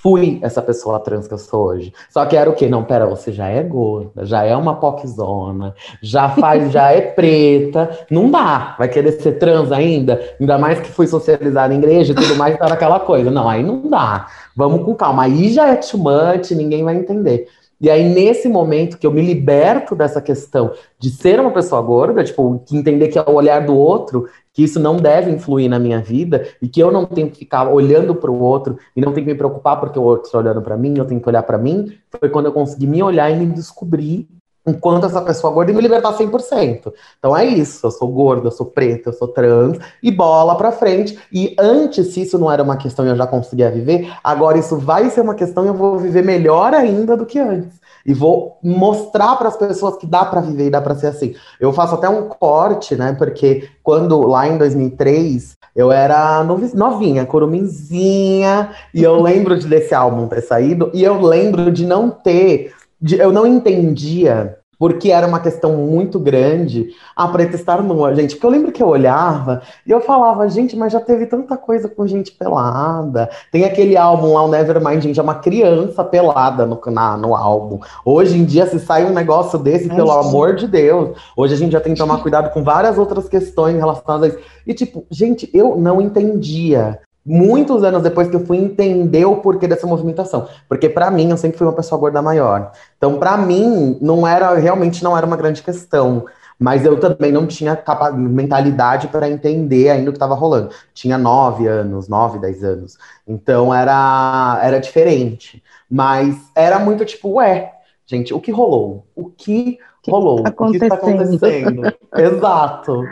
fui 0.04 0.38
essa 0.42 0.60
pessoa 0.60 1.00
trans 1.00 1.26
que 1.26 1.32
eu 1.32 1.38
sou 1.38 1.68
hoje. 1.68 1.90
Só 2.10 2.26
que 2.26 2.36
era 2.36 2.50
o 2.50 2.52
quê? 2.52 2.68
Não, 2.68 2.84
pera, 2.84 3.06
você 3.06 3.32
já 3.32 3.48
é 3.48 3.62
gorda, 3.62 4.26
já 4.26 4.44
é 4.44 4.54
uma 4.54 4.74
poczona, 4.74 5.74
já 6.02 6.28
faz, 6.28 6.70
já 6.70 6.92
é 6.92 7.00
preta, 7.00 7.88
não 8.10 8.30
dá. 8.30 8.74
Vai 8.78 8.86
querer 8.88 9.12
ser 9.12 9.38
trans 9.38 9.72
ainda? 9.72 10.20
Ainda 10.38 10.58
mais 10.58 10.78
que 10.78 10.90
fui 10.90 11.06
socializada 11.06 11.72
em 11.72 11.78
igreja 11.78 12.12
e 12.12 12.14
tudo 12.14 12.36
mais, 12.36 12.58
tá 12.58 12.66
aquela 12.66 13.00
coisa. 13.00 13.30
Não, 13.30 13.48
aí 13.48 13.62
não 13.62 13.88
dá. 13.88 14.26
Vamos 14.54 14.84
com 14.84 14.94
calma. 14.94 15.22
Aí 15.22 15.50
já 15.50 15.68
é 15.68 15.76
too 15.76 15.98
much, 15.98 16.50
ninguém 16.50 16.84
vai 16.84 16.96
entender. 16.96 17.48
E 17.80 17.90
aí, 17.90 18.04
nesse 18.08 18.48
momento 18.48 18.98
que 18.98 19.06
eu 19.06 19.10
me 19.10 19.20
liberto 19.20 19.94
dessa 19.94 20.20
questão 20.20 20.72
de 20.98 21.10
ser 21.10 21.40
uma 21.40 21.50
pessoa 21.50 21.82
gorda, 21.82 22.24
tipo, 22.24 22.64
entender 22.72 23.08
que 23.08 23.18
é 23.18 23.22
o 23.22 23.34
olhar 23.34 23.64
do 23.64 23.76
outro 23.76 24.26
que 24.52 24.62
isso 24.62 24.78
não 24.78 24.96
deve 24.96 25.30
influir 25.30 25.68
na 25.68 25.80
minha 25.80 26.00
vida 26.00 26.46
e 26.62 26.68
que 26.68 26.80
eu 26.80 26.90
não 26.90 27.04
tenho 27.04 27.28
que 27.28 27.38
ficar 27.38 27.68
olhando 27.68 28.14
para 28.14 28.30
o 28.30 28.40
outro 28.40 28.78
e 28.94 29.00
não 29.00 29.12
tenho 29.12 29.26
que 29.26 29.32
me 29.32 29.38
preocupar 29.38 29.80
porque 29.80 29.98
o 29.98 30.02
outro 30.02 30.26
está 30.26 30.38
olhando 30.38 30.62
para 30.62 30.76
mim, 30.76 30.94
eu 30.96 31.04
tenho 31.04 31.20
que 31.20 31.28
olhar 31.28 31.42
para 31.42 31.58
mim, 31.58 31.92
foi 32.20 32.28
quando 32.28 32.46
eu 32.46 32.52
consegui 32.52 32.86
me 32.86 33.02
olhar 33.02 33.28
e 33.30 33.36
me 33.36 33.46
descobrir 33.46 34.28
enquanto 34.66 35.06
essa 35.06 35.20
pessoa 35.20 35.52
gorda 35.52 35.72
e 35.72 35.74
me 35.74 35.80
libertar 35.80 36.16
100%. 36.16 36.92
Então 37.18 37.36
é 37.36 37.44
isso, 37.44 37.86
eu 37.86 37.90
sou 37.90 38.08
gorda, 38.08 38.48
eu 38.48 38.52
sou 38.52 38.66
preta, 38.66 39.10
eu 39.10 39.12
sou 39.12 39.28
trans 39.28 39.78
e 40.02 40.10
bola 40.10 40.56
para 40.56 40.72
frente. 40.72 41.18
E 41.32 41.54
antes, 41.58 42.08
se 42.08 42.22
isso 42.22 42.38
não 42.38 42.50
era 42.50 42.62
uma 42.62 42.76
questão 42.76 43.04
e 43.04 43.08
eu 43.08 43.16
já 43.16 43.26
conseguia 43.26 43.70
viver, 43.70 44.12
agora 44.22 44.58
isso 44.58 44.76
vai 44.76 45.10
ser 45.10 45.20
uma 45.20 45.34
questão 45.34 45.64
e 45.64 45.68
eu 45.68 45.74
vou 45.74 45.98
viver 45.98 46.22
melhor 46.22 46.72
ainda 46.74 47.16
do 47.16 47.26
que 47.26 47.38
antes 47.38 47.84
e 48.06 48.12
vou 48.12 48.58
mostrar 48.62 49.36
para 49.36 49.48
as 49.48 49.56
pessoas 49.56 49.96
que 49.96 50.06
dá 50.06 50.24
para 50.24 50.40
viver 50.40 50.66
e 50.66 50.70
dá 50.70 50.80
para 50.80 50.94
ser 50.94 51.08
assim. 51.08 51.34
Eu 51.58 51.72
faço 51.72 51.94
até 51.94 52.08
um 52.08 52.28
corte, 52.28 52.94
né? 52.94 53.14
Porque 53.14 53.68
quando 53.82 54.20
lá 54.26 54.46
em 54.46 54.58
2003 54.58 55.56
eu 55.74 55.90
era 55.90 56.44
novinha, 56.44 57.26
coruminzinha, 57.26 58.70
e 58.92 59.02
eu 59.02 59.20
lembro 59.20 59.58
de 59.58 59.66
desse 59.66 59.94
álbum 59.94 60.28
ter 60.28 60.42
saído 60.42 60.90
e 60.94 61.02
eu 61.02 61.20
lembro 61.20 61.72
de 61.72 61.84
não 61.84 62.10
ter, 62.10 62.72
de, 63.04 63.18
eu 63.18 63.30
não 63.30 63.46
entendia 63.46 64.56
porque 64.78 65.10
era 65.10 65.26
uma 65.26 65.40
questão 65.40 65.76
muito 65.76 66.18
grande 66.18 66.88
a 67.14 67.28
preta 67.28 67.54
estar 67.54 67.82
nua, 67.82 68.14
gente. 68.14 68.34
Porque 68.34 68.46
eu 68.46 68.50
lembro 68.50 68.72
que 68.72 68.82
eu 68.82 68.88
olhava 68.88 69.60
e 69.86 69.90
eu 69.90 70.00
falava, 70.00 70.48
gente, 70.48 70.74
mas 70.74 70.90
já 70.90 71.00
teve 71.00 71.26
tanta 71.26 71.54
coisa 71.54 71.86
com 71.86 72.06
gente 72.06 72.32
pelada. 72.32 73.28
Tem 73.52 73.64
aquele 73.64 73.94
álbum 73.94 74.32
lá, 74.32 74.42
o 74.42 74.48
Nevermind, 74.48 75.02
gente, 75.02 75.20
é 75.20 75.22
uma 75.22 75.34
criança 75.36 76.02
pelada 76.02 76.64
no, 76.64 76.80
na, 76.86 77.16
no 77.16 77.36
álbum. 77.36 77.78
Hoje 78.04 78.38
em 78.38 78.44
dia, 78.44 78.66
se 78.66 78.80
sai 78.80 79.04
um 79.04 79.12
negócio 79.12 79.58
desse, 79.58 79.90
é 79.90 79.94
pelo 79.94 80.10
amor 80.10 80.56
de 80.56 80.66
Deus, 80.66 81.16
hoje 81.36 81.54
a 81.54 81.58
gente 81.58 81.72
já 81.72 81.80
tem 81.80 81.92
que 81.92 82.00
tomar 82.00 82.22
cuidado 82.22 82.50
com 82.52 82.64
várias 82.64 82.96
outras 82.96 83.28
questões 83.28 83.76
relacionadas 83.76 84.32
a 84.32 84.34
isso. 84.34 84.44
E, 84.66 84.72
tipo, 84.72 85.04
gente, 85.10 85.48
eu 85.52 85.76
não 85.76 86.00
entendia 86.00 86.98
muitos 87.24 87.82
anos 87.82 88.02
depois 88.02 88.28
que 88.28 88.36
eu 88.36 88.44
fui 88.44 88.58
entender 88.58 89.24
o 89.24 89.36
porquê 89.36 89.66
dessa 89.66 89.86
movimentação. 89.86 90.46
Porque 90.68 90.88
para 90.88 91.10
mim, 91.10 91.30
eu 91.30 91.36
sempre 91.36 91.56
fui 91.56 91.66
uma 91.66 91.72
pessoa 91.72 91.98
gorda 91.98 92.20
maior. 92.20 92.72
Então, 92.96 93.18
para 93.18 93.36
mim, 93.36 93.98
não 94.00 94.26
era 94.26 94.54
realmente 94.54 95.02
não 95.02 95.16
era 95.16 95.26
uma 95.26 95.36
grande 95.36 95.62
questão. 95.62 96.26
Mas 96.58 96.84
eu 96.84 97.00
também 97.00 97.32
não 97.32 97.46
tinha 97.46 97.76
mentalidade 98.14 99.08
para 99.08 99.28
entender 99.28 99.90
ainda 99.90 100.10
o 100.10 100.12
que 100.12 100.16
estava 100.16 100.34
rolando. 100.34 100.70
Tinha 100.92 101.18
nove 101.18 101.66
anos, 101.66 102.08
nove, 102.08 102.38
dez 102.38 102.62
anos. 102.62 102.96
Então 103.26 103.74
era, 103.74 104.60
era 104.62 104.78
diferente. 104.78 105.62
Mas 105.90 106.36
era 106.54 106.78
muito 106.78 107.04
tipo, 107.04 107.34
ué, 107.34 107.72
gente, 108.06 108.32
o 108.32 108.40
que 108.40 108.52
rolou? 108.52 109.04
O 109.16 109.28
que 109.28 109.78
rolou? 110.08 110.42
Tá 110.42 110.52
o 110.56 110.70
que 110.70 110.76
está 110.76 110.94
acontecendo? 110.94 111.82
Exato. 112.16 113.04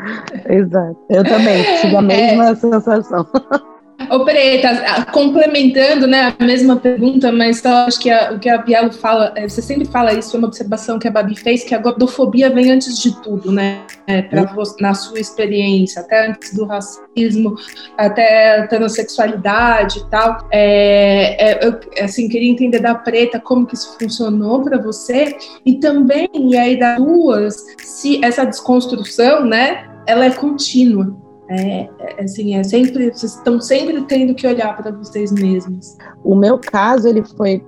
Exato. 0.48 0.98
Eu 1.08 1.24
também 1.24 1.80
tive 1.80 1.96
a 1.96 2.02
mesma 2.02 2.48
é... 2.50 2.54
sensação. 2.54 3.26
Ô, 4.10 4.24
Preta, 4.24 5.06
complementando 5.12 6.06
né, 6.06 6.34
a 6.38 6.44
mesma 6.44 6.76
pergunta, 6.76 7.32
mas 7.32 7.60
só 7.60 7.86
acho 7.86 7.98
que 8.00 8.10
a, 8.10 8.32
o 8.32 8.38
que 8.38 8.48
a 8.48 8.58
Bielo 8.58 8.92
fala, 8.92 9.32
é, 9.36 9.48
você 9.48 9.62
sempre 9.62 9.86
fala 9.86 10.12
isso, 10.12 10.30
foi 10.30 10.38
uma 10.38 10.48
observação 10.48 10.98
que 10.98 11.08
a 11.08 11.10
Babi 11.10 11.36
fez, 11.36 11.64
que 11.64 11.74
a 11.74 11.78
gordofobia 11.78 12.50
vem 12.50 12.70
antes 12.70 13.00
de 13.00 13.14
tudo, 13.22 13.50
né? 13.52 13.82
É, 14.06 14.22
pra, 14.22 14.52
na 14.80 14.94
sua 14.94 15.20
experiência, 15.20 16.02
até 16.02 16.26
antes 16.28 16.54
do 16.54 16.64
racismo, 16.64 17.54
até 17.96 18.60
a 18.60 18.66
transexualidade 18.66 20.00
e 20.00 20.10
tal. 20.10 20.48
É, 20.50 21.52
é, 21.52 21.66
eu, 21.66 22.04
assim, 22.04 22.28
queria 22.28 22.50
entender 22.50 22.80
da 22.80 22.94
Preta 22.94 23.40
como 23.40 23.66
que 23.66 23.74
isso 23.74 23.96
funcionou 23.98 24.62
para 24.62 24.78
você, 24.78 25.36
e 25.64 25.74
também, 25.74 26.28
e 26.34 26.56
aí 26.56 26.78
das 26.78 26.96
duas, 26.96 27.64
se 27.78 28.24
essa 28.24 28.44
desconstrução, 28.44 29.44
né, 29.44 29.84
ela 30.06 30.24
é 30.24 30.30
contínua. 30.30 31.21
É, 31.52 31.88
é, 31.98 32.24
assim, 32.24 32.56
é 32.56 32.64
sempre, 32.64 33.12
vocês 33.12 33.34
estão 33.34 33.60
sempre 33.60 34.00
tendo 34.06 34.34
que 34.34 34.46
olhar 34.46 34.74
para 34.74 34.90
vocês 34.90 35.30
mesmos. 35.30 35.98
O 36.24 36.34
meu 36.34 36.58
caso, 36.58 37.06
ele 37.06 37.22
foi 37.36 37.62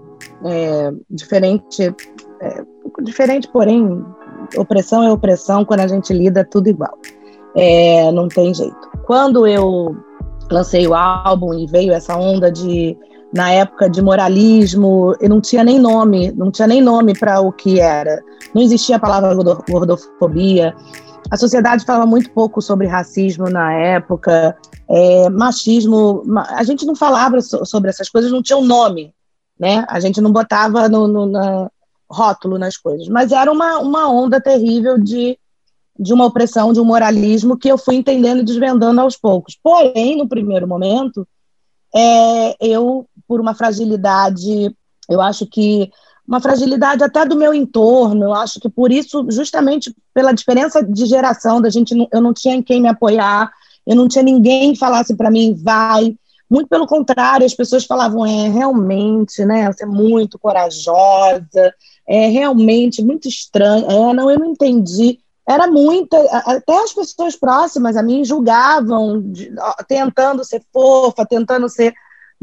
é, 0.44 0.90
diferente, 1.11 1.94
é, 2.40 2.64
diferente, 3.03 3.47
porém, 3.53 4.03
opressão 4.57 5.03
é 5.03 5.12
opressão, 5.12 5.66
quando 5.66 5.81
a 5.81 5.87
gente 5.87 6.14
lida 6.14 6.44
tudo 6.44 6.68
igual. 6.68 6.97
É, 7.55 8.11
não 8.11 8.27
tem 8.27 8.55
jeito. 8.55 8.90
Quando 9.07 9.47
eu 9.47 9.94
lancei 10.51 10.87
o 10.87 10.94
álbum 10.94 11.53
e 11.53 11.66
veio 11.66 11.92
essa 11.92 12.16
onda 12.16 12.51
de 12.51 12.97
na 13.35 13.51
época 13.51 13.90
de 13.90 14.01
moralismo, 14.01 15.12
eu 15.20 15.29
não 15.29 15.40
tinha 15.40 15.64
nem 15.64 15.79
nome, 15.79 16.31
não 16.33 16.53
tinha 16.53 16.68
nem 16.68 16.81
nome 16.81 17.18
para 17.18 17.40
o 17.40 17.53
que 17.53 17.81
era. 17.81 18.23
Não 18.55 18.62
existia 18.62 18.94
a 18.97 19.01
palavra 19.01 19.35
gordofobia, 19.68 20.73
a 21.35 21.37
sociedade 21.37 21.85
falava 21.85 22.07
muito 22.07 22.31
pouco 22.31 22.62
sobre 22.62 22.87
racismo 22.87 23.51
na 23.51 23.73
época, 23.73 24.57
é, 24.88 25.29
machismo. 25.29 26.23
A 26.51 26.62
gente 26.62 26.87
não 26.87 26.94
falava 26.94 27.40
sobre 27.40 27.90
essas 27.90 28.09
coisas, 28.09 28.31
não 28.31 28.40
tinha 28.40 28.57
um 28.57 28.64
nome, 28.64 29.12
né? 29.59 29.85
A 29.88 29.99
gente 29.99 30.20
não 30.20 30.31
botava 30.31 30.88
no, 30.88 31.09
no 31.09 31.27
na, 31.27 31.68
rótulo 32.09 32.57
nas 32.57 32.77
coisas. 32.77 33.09
Mas 33.09 33.33
era 33.33 33.51
uma, 33.51 33.79
uma 33.81 34.09
onda 34.09 34.40
terrível 34.40 34.97
de, 34.97 35.37
de 35.99 36.14
uma 36.14 36.25
opressão, 36.25 36.73
de 36.73 36.79
um 36.79 36.85
moralismo 36.85 37.59
que 37.59 37.68
eu 37.68 37.77
fui 37.77 37.97
entendendo 37.97 38.38
e 38.38 38.44
desvendando 38.44 39.01
aos 39.01 39.16
poucos. 39.16 39.59
Porém, 39.61 40.16
no 40.16 40.29
primeiro 40.29 40.68
momento, 40.68 41.27
é, 41.92 42.57
eu, 42.61 43.09
por 43.27 43.40
uma 43.40 43.57
fragilidade, 43.57 44.73
eu 45.11 45.20
acho 45.20 45.47
que 45.47 45.90
uma 46.26 46.40
fragilidade 46.40 47.04
até 47.04 47.24
do 47.24 47.37
meu 47.37 47.52
entorno. 47.52 48.24
Eu 48.24 48.34
acho 48.34 48.58
que 48.58 48.68
por 48.68 48.90
isso, 48.90 49.26
justamente 49.30 49.94
pela 50.12 50.32
diferença 50.32 50.82
de 50.82 51.06
geração, 51.06 51.60
da 51.60 51.68
gente, 51.68 51.94
eu 52.10 52.20
não 52.20 52.32
tinha 52.32 52.54
em 52.54 52.62
quem 52.62 52.80
me 52.80 52.88
apoiar, 52.88 53.52
eu 53.87 53.94
não 53.94 54.08
tinha 54.08 54.24
ninguém 54.24 54.72
que 54.72 54.78
falasse 54.78 55.14
para 55.14 55.30
mim, 55.30 55.54
vai. 55.54 56.16
Muito 56.48 56.68
pelo 56.68 56.87
contrário, 56.87 57.46
as 57.46 57.54
pessoas 57.54 57.84
falavam, 57.84 58.24
é, 58.24 58.48
realmente, 58.48 59.44
né, 59.44 59.70
você 59.70 59.84
é 59.84 59.87
muito 59.87 60.38
corajosa, 60.38 61.74
é 62.06 62.28
realmente 62.28 63.02
muito 63.02 63.28
estranho. 63.28 63.90
É, 63.90 64.14
não, 64.14 64.30
eu 64.30 64.38
não 64.38 64.52
entendi. 64.52 65.18
Era 65.46 65.66
muita, 65.66 66.16
até 66.46 66.82
as 66.82 66.92
pessoas 66.92 67.37
próximas 67.37 67.96
a 67.96 68.02
mim 68.02 68.24
julgavam, 68.24 69.22
tentando 69.87 70.42
ser 70.42 70.62
fofa, 70.72 71.26
tentando 71.26 71.68
ser 71.68 71.94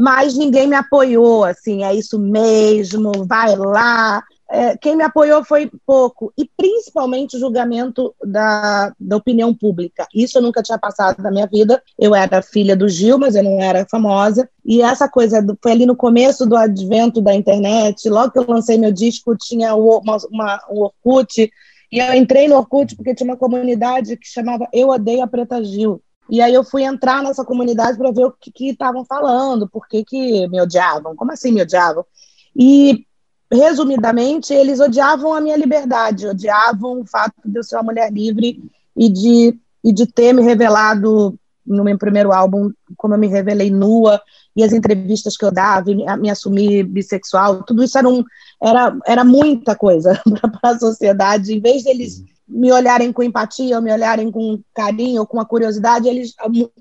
mas 0.01 0.35
ninguém 0.35 0.65
me 0.65 0.75
apoiou, 0.75 1.43
assim, 1.43 1.83
é 1.83 1.93
isso 1.93 2.17
mesmo, 2.17 3.11
vai 3.27 3.55
lá. 3.55 4.23
É, 4.49 4.75
quem 4.75 4.95
me 4.95 5.03
apoiou 5.03 5.45
foi 5.45 5.69
pouco, 5.85 6.33
e 6.35 6.49
principalmente 6.57 7.37
o 7.37 7.39
julgamento 7.39 8.11
da, 8.25 8.91
da 8.99 9.17
opinião 9.17 9.53
pública. 9.53 10.07
Isso 10.13 10.39
eu 10.39 10.41
nunca 10.41 10.63
tinha 10.63 10.79
passado 10.79 11.21
na 11.21 11.29
minha 11.29 11.45
vida. 11.45 11.81
Eu 11.99 12.15
era 12.15 12.41
filha 12.41 12.75
do 12.75 12.89
Gil, 12.89 13.19
mas 13.19 13.35
eu 13.35 13.43
não 13.43 13.61
era 13.61 13.85
famosa. 13.89 14.49
E 14.65 14.81
essa 14.81 15.07
coisa 15.07 15.39
do, 15.39 15.55
foi 15.61 15.71
ali 15.71 15.85
no 15.85 15.95
começo 15.95 16.47
do 16.47 16.57
advento 16.57 17.21
da 17.21 17.35
internet. 17.35 18.09
Logo 18.09 18.31
que 18.31 18.39
eu 18.39 18.45
lancei 18.47 18.79
meu 18.79 18.91
disco, 18.91 19.37
tinha 19.37 19.75
uma, 19.75 20.17
uma, 20.31 20.59
um 20.71 20.79
Orkut. 20.81 21.47
E 21.91 21.99
eu 21.99 22.13
entrei 22.15 22.47
no 22.47 22.55
Orkut 22.55 22.95
porque 22.95 23.13
tinha 23.13 23.29
uma 23.29 23.37
comunidade 23.37 24.17
que 24.17 24.27
chamava 24.27 24.67
Eu 24.73 24.89
Odeio 24.89 25.21
a 25.21 25.27
Preta 25.27 25.63
Gil. 25.63 26.01
E 26.31 26.41
aí 26.41 26.53
eu 26.53 26.63
fui 26.63 26.83
entrar 26.83 27.21
nessa 27.21 27.43
comunidade 27.43 27.97
para 27.97 28.09
ver 28.09 28.23
o 28.23 28.31
que 28.31 28.69
estavam 28.69 29.03
falando, 29.03 29.67
por 29.67 29.85
que, 29.85 30.01
que 30.05 30.47
me 30.47 30.61
odiavam, 30.61 31.13
como 31.13 31.33
assim 31.33 31.51
me 31.51 31.61
odiavam. 31.61 32.05
E, 32.55 33.05
resumidamente, 33.51 34.53
eles 34.53 34.79
odiavam 34.79 35.33
a 35.33 35.41
minha 35.41 35.57
liberdade, 35.57 36.25
odiavam 36.25 37.01
o 37.01 37.05
fato 37.05 37.33
de 37.43 37.59
eu 37.59 37.63
ser 37.63 37.75
uma 37.75 37.83
mulher 37.83 38.09
livre 38.09 38.63
e 38.95 39.09
de, 39.09 39.59
e 39.83 39.91
de 39.91 40.07
ter 40.07 40.31
me 40.31 40.41
revelado 40.41 41.37
no 41.67 41.83
meu 41.83 41.97
primeiro 41.97 42.31
álbum, 42.31 42.71
como 42.95 43.13
eu 43.13 43.19
me 43.19 43.27
revelei 43.27 43.69
nua, 43.69 44.21
e 44.55 44.63
as 44.63 44.71
entrevistas 44.71 45.35
que 45.35 45.43
eu 45.43 45.51
dava, 45.51 45.91
e 45.91 45.95
me, 45.95 46.05
me 46.15 46.29
assumir 46.29 46.83
bissexual, 46.83 47.63
tudo 47.63 47.83
isso 47.83 47.97
era, 47.97 48.07
um, 48.07 48.23
era, 48.63 48.97
era 49.05 49.23
muita 49.25 49.75
coisa 49.75 50.17
para 50.61 50.71
a 50.71 50.79
sociedade. 50.79 51.53
Em 51.53 51.59
vez 51.59 51.83
deles 51.83 52.23
me 52.51 52.71
olharem 52.71 53.13
com 53.13 53.23
empatia, 53.23 53.77
ou 53.77 53.81
me 53.81 53.91
olharem 53.91 54.29
com 54.29 54.61
carinho, 54.75 55.21
ou 55.21 55.27
com 55.27 55.39
a 55.39 55.45
curiosidade, 55.45 56.07
eles 56.07 56.33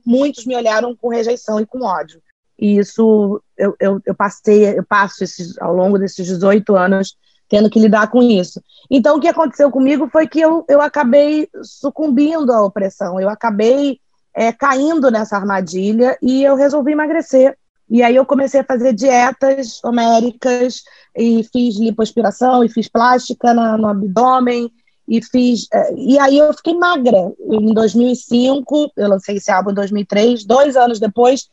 muitos 0.05 0.45
me 0.45 0.57
olharam 0.57 0.97
com 0.97 1.09
rejeição 1.09 1.61
e 1.61 1.67
com 1.67 1.83
ódio. 1.83 2.21
E 2.59 2.77
isso 2.79 3.41
eu, 3.57 3.75
eu, 3.81 4.01
eu 4.05 4.15
passei, 4.15 4.79
eu 4.79 4.85
passo 4.85 5.23
esses, 5.23 5.57
ao 5.59 5.75
longo 5.75 5.99
desses 5.99 6.27
18 6.27 6.75
anos 6.77 7.17
tendo 7.49 7.69
que 7.69 7.81
lidar 7.81 8.09
com 8.09 8.23
isso. 8.23 8.63
Então, 8.89 9.17
o 9.17 9.21
que 9.21 9.27
aconteceu 9.27 9.71
comigo 9.73 10.09
foi 10.09 10.29
que 10.29 10.41
eu, 10.41 10.65
eu 10.69 10.81
acabei 10.81 11.49
sucumbindo 11.63 12.53
à 12.53 12.65
opressão, 12.65 13.21
eu 13.21 13.29
acabei 13.29 13.99
é, 14.33 14.53
caindo 14.53 15.11
nessa 15.11 15.37
armadilha 15.37 16.17
e 16.23 16.45
eu 16.45 16.55
resolvi 16.55 16.93
emagrecer. 16.93 17.57
E 17.89 18.05
aí 18.05 18.15
eu 18.15 18.25
comecei 18.25 18.61
a 18.61 18.65
fazer 18.65 18.93
dietas 18.93 19.83
homéricas 19.83 20.85
e 21.17 21.43
fiz 21.53 21.77
lipoaspiração 21.77 22.63
e 22.63 22.69
fiz 22.69 22.89
plástica 22.89 23.53
na, 23.53 23.77
no 23.77 23.89
abdômen 23.89 24.71
e 25.11 25.21
fiz. 25.21 25.67
Eh, 25.73 25.95
e 25.97 26.19
aí 26.21 26.39
eu 26.39 26.55
fiquei 26.55 26.73
magra. 26.73 27.33
Em 27.41 27.75
2005, 27.75 28.93
eu 28.97 29.09
lancei 29.09 29.37
esse 29.37 29.51
álbum 29.51 29.73
em 29.73 29.75
2003, 29.75 30.45
dois 30.45 30.77
anos 30.77 31.01
depois, 31.01 31.49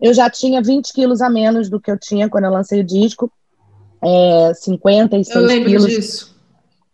eu 0.00 0.12
já 0.12 0.28
tinha 0.28 0.60
20 0.60 0.92
quilos 0.92 1.22
a 1.22 1.30
menos 1.30 1.70
do 1.70 1.80
que 1.80 1.90
eu 1.90 1.96
tinha 1.96 2.28
quando 2.28 2.44
eu 2.44 2.50
lancei 2.50 2.80
o 2.80 2.84
disco. 2.84 3.30
É, 4.02 4.52
56 4.54 5.36
eu 5.36 5.42
lembro 5.42 5.70
quilos. 5.70 5.86
disso. 5.86 6.36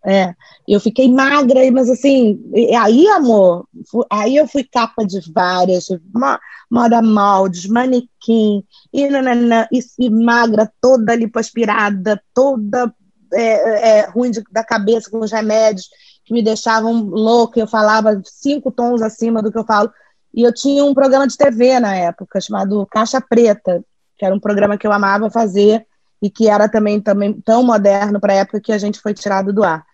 É, 0.05 0.35
eu 0.69 0.81
fiquei 0.81 1.09
magra, 1.09 1.61
mas 1.73 1.89
assim, 1.89 2.41
aí, 2.79 3.07
amor, 3.07 3.67
aí 4.11 4.37
eu 4.37 4.49
fui 4.49 4.65
capa 4.65 5.05
de 5.05 5.21
várias, 5.33 5.87
moda 6.69 7.01
moldes, 7.01 7.67
manequim, 7.67 8.65
e, 8.93 9.09
nanana, 9.09 9.69
e, 9.73 9.79
e 10.01 10.11
magra, 10.11 10.71
toda 10.81 11.15
lipoaspirada, 11.15 12.21
toda 12.35 12.93
é, 13.33 13.99
é, 13.99 14.07
ruim 14.11 14.31
de, 14.31 14.43
da 14.51 14.65
cabeça 14.65 15.11
com 15.11 15.21
os 15.21 15.33
remédios 15.33 15.89
que 16.25 16.33
me 16.33 16.43
deixavam 16.43 17.03
louca. 17.03 17.59
Eu 17.59 17.67
falava 17.67 18.21
cinco 18.25 18.71
tons 18.71 19.03
acima 19.03 19.43
do 19.43 19.51
que 19.51 19.59
eu 19.59 19.65
falo. 19.65 19.91
E 20.35 20.43
eu 20.43 20.53
tinha 20.53 20.85
um 20.85 20.95
programa 20.95 21.27
de 21.27 21.37
TV 21.37 21.79
na 21.79 21.95
época 21.95 22.41
chamado 22.41 22.87
Caixa 22.91 23.21
Preta, 23.21 23.85
que 24.17 24.25
era 24.25 24.35
um 24.35 24.41
programa 24.41 24.79
que 24.79 24.87
eu 24.87 24.93
amava 24.93 25.31
fazer 25.31 25.87
e 26.23 26.31
que 26.31 26.49
era 26.49 26.69
também, 26.69 27.01
também 27.01 27.33
tão 27.41 27.63
moderno 27.63 28.21
para 28.21 28.33
a 28.33 28.37
época 28.37 28.61
que 28.61 28.73
a 28.73 28.79
gente 28.79 29.01
foi 29.01 29.13
tirado 29.13 29.53
do 29.53 29.65
ar. 29.65 29.85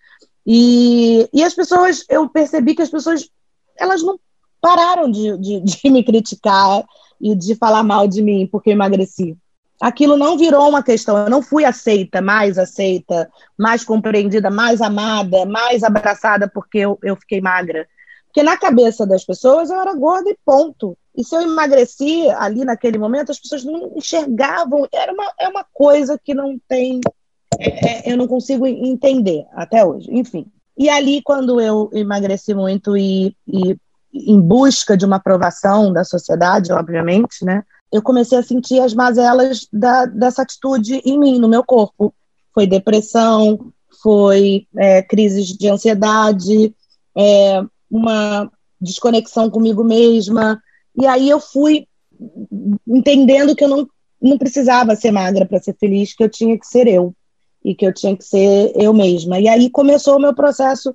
E, 0.45 1.27
e 1.33 1.43
as 1.43 1.53
pessoas, 1.53 2.05
eu 2.07 2.29
percebi 2.29 2.75
que 2.75 2.81
as 2.81 2.89
pessoas, 2.89 3.29
elas 3.77 4.01
não 4.01 4.19
pararam 4.61 5.09
de, 5.09 5.37
de, 5.37 5.61
de 5.61 5.79
me 5.89 6.03
criticar 6.03 6.83
e 7.19 7.35
de 7.35 7.55
falar 7.55 7.83
mal 7.83 8.07
de 8.07 8.21
mim 8.21 8.47
porque 8.49 8.69
eu 8.69 8.73
emagreci 8.73 9.37
aquilo 9.79 10.17
não 10.17 10.37
virou 10.37 10.67
uma 10.67 10.83
questão. 10.83 11.17
Eu 11.17 11.29
não 11.29 11.41
fui 11.41 11.63
aceita, 11.63 12.21
mais 12.21 12.57
aceita, 12.57 13.29
mais 13.57 13.83
compreendida, 13.83 14.49
mais 14.49 14.81
amada, 14.81 15.45
mais 15.45 15.83
abraçada 15.83 16.47
porque 16.47 16.79
eu, 16.79 16.99
eu 17.03 17.15
fiquei 17.15 17.39
magra. 17.39 17.87
Porque 18.25 18.43
na 18.43 18.57
cabeça 18.57 19.07
das 19.07 19.23
pessoas 19.23 19.69
eu 19.69 19.79
era 19.79 19.93
gorda 19.95 20.29
e 20.29 20.37
ponto. 20.45 20.97
E 21.15 21.23
se 21.23 21.35
eu 21.35 21.41
emagreci 21.41 22.29
ali 22.29 22.63
naquele 22.63 22.97
momento, 22.97 23.31
as 23.31 23.39
pessoas 23.39 23.63
não 23.63 23.91
enxergavam. 23.95 24.87
Era 24.93 25.11
uma, 25.11 25.33
é 25.39 25.47
uma 25.47 25.65
coisa 25.73 26.19
que 26.23 26.33
não 26.33 26.59
tem. 26.67 27.01
É, 27.59 28.09
é 28.09 28.13
eu 28.13 28.17
não 28.17 28.27
consigo 28.27 28.67
entender 28.67 29.45
até 29.53 29.83
hoje. 29.83 30.07
Enfim. 30.11 30.45
E 30.77 30.89
ali, 30.89 31.21
quando 31.21 31.59
eu 31.59 31.89
emagreci 31.91 32.53
muito 32.53 32.95
e, 32.95 33.35
e 33.47 33.75
em 34.13 34.39
busca 34.39 34.95
de 34.95 35.05
uma 35.05 35.17
aprovação 35.17 35.91
da 35.91 36.03
sociedade, 36.03 36.71
obviamente, 36.71 37.43
né? 37.43 37.63
Eu 37.91 38.01
comecei 38.01 38.37
a 38.37 38.43
sentir 38.43 38.79
as 38.79 38.93
mazelas 38.93 39.67
da, 39.71 40.05
dessa 40.05 40.43
atitude 40.43 41.01
em 41.03 41.17
mim, 41.17 41.39
no 41.39 41.47
meu 41.47 41.63
corpo. 41.63 42.13
Foi 42.53 42.67
depressão, 42.67 43.71
foi 44.01 44.67
é, 44.77 45.01
crises 45.01 45.47
de 45.47 45.67
ansiedade, 45.67 46.73
é, 47.17 47.61
uma 47.89 48.51
desconexão 48.79 49.49
comigo 49.49 49.83
mesma. 49.83 50.61
E 50.95 51.05
aí 51.05 51.29
eu 51.29 51.39
fui 51.39 51.87
entendendo 52.87 53.55
que 53.55 53.63
eu 53.63 53.69
não, 53.69 53.87
não 54.21 54.37
precisava 54.37 54.95
ser 54.95 55.11
magra 55.11 55.45
para 55.45 55.59
ser 55.59 55.75
feliz, 55.79 56.13
que 56.13 56.23
eu 56.23 56.29
tinha 56.29 56.57
que 56.57 56.67
ser 56.67 56.87
eu 56.87 57.13
e 57.63 57.73
que 57.73 57.85
eu 57.85 57.93
tinha 57.93 58.15
que 58.15 58.23
ser 58.23 58.71
eu 58.75 58.93
mesma. 58.93 59.39
E 59.39 59.47
aí 59.47 59.69
começou 59.69 60.17
o 60.17 60.21
meu 60.21 60.33
processo 60.33 60.93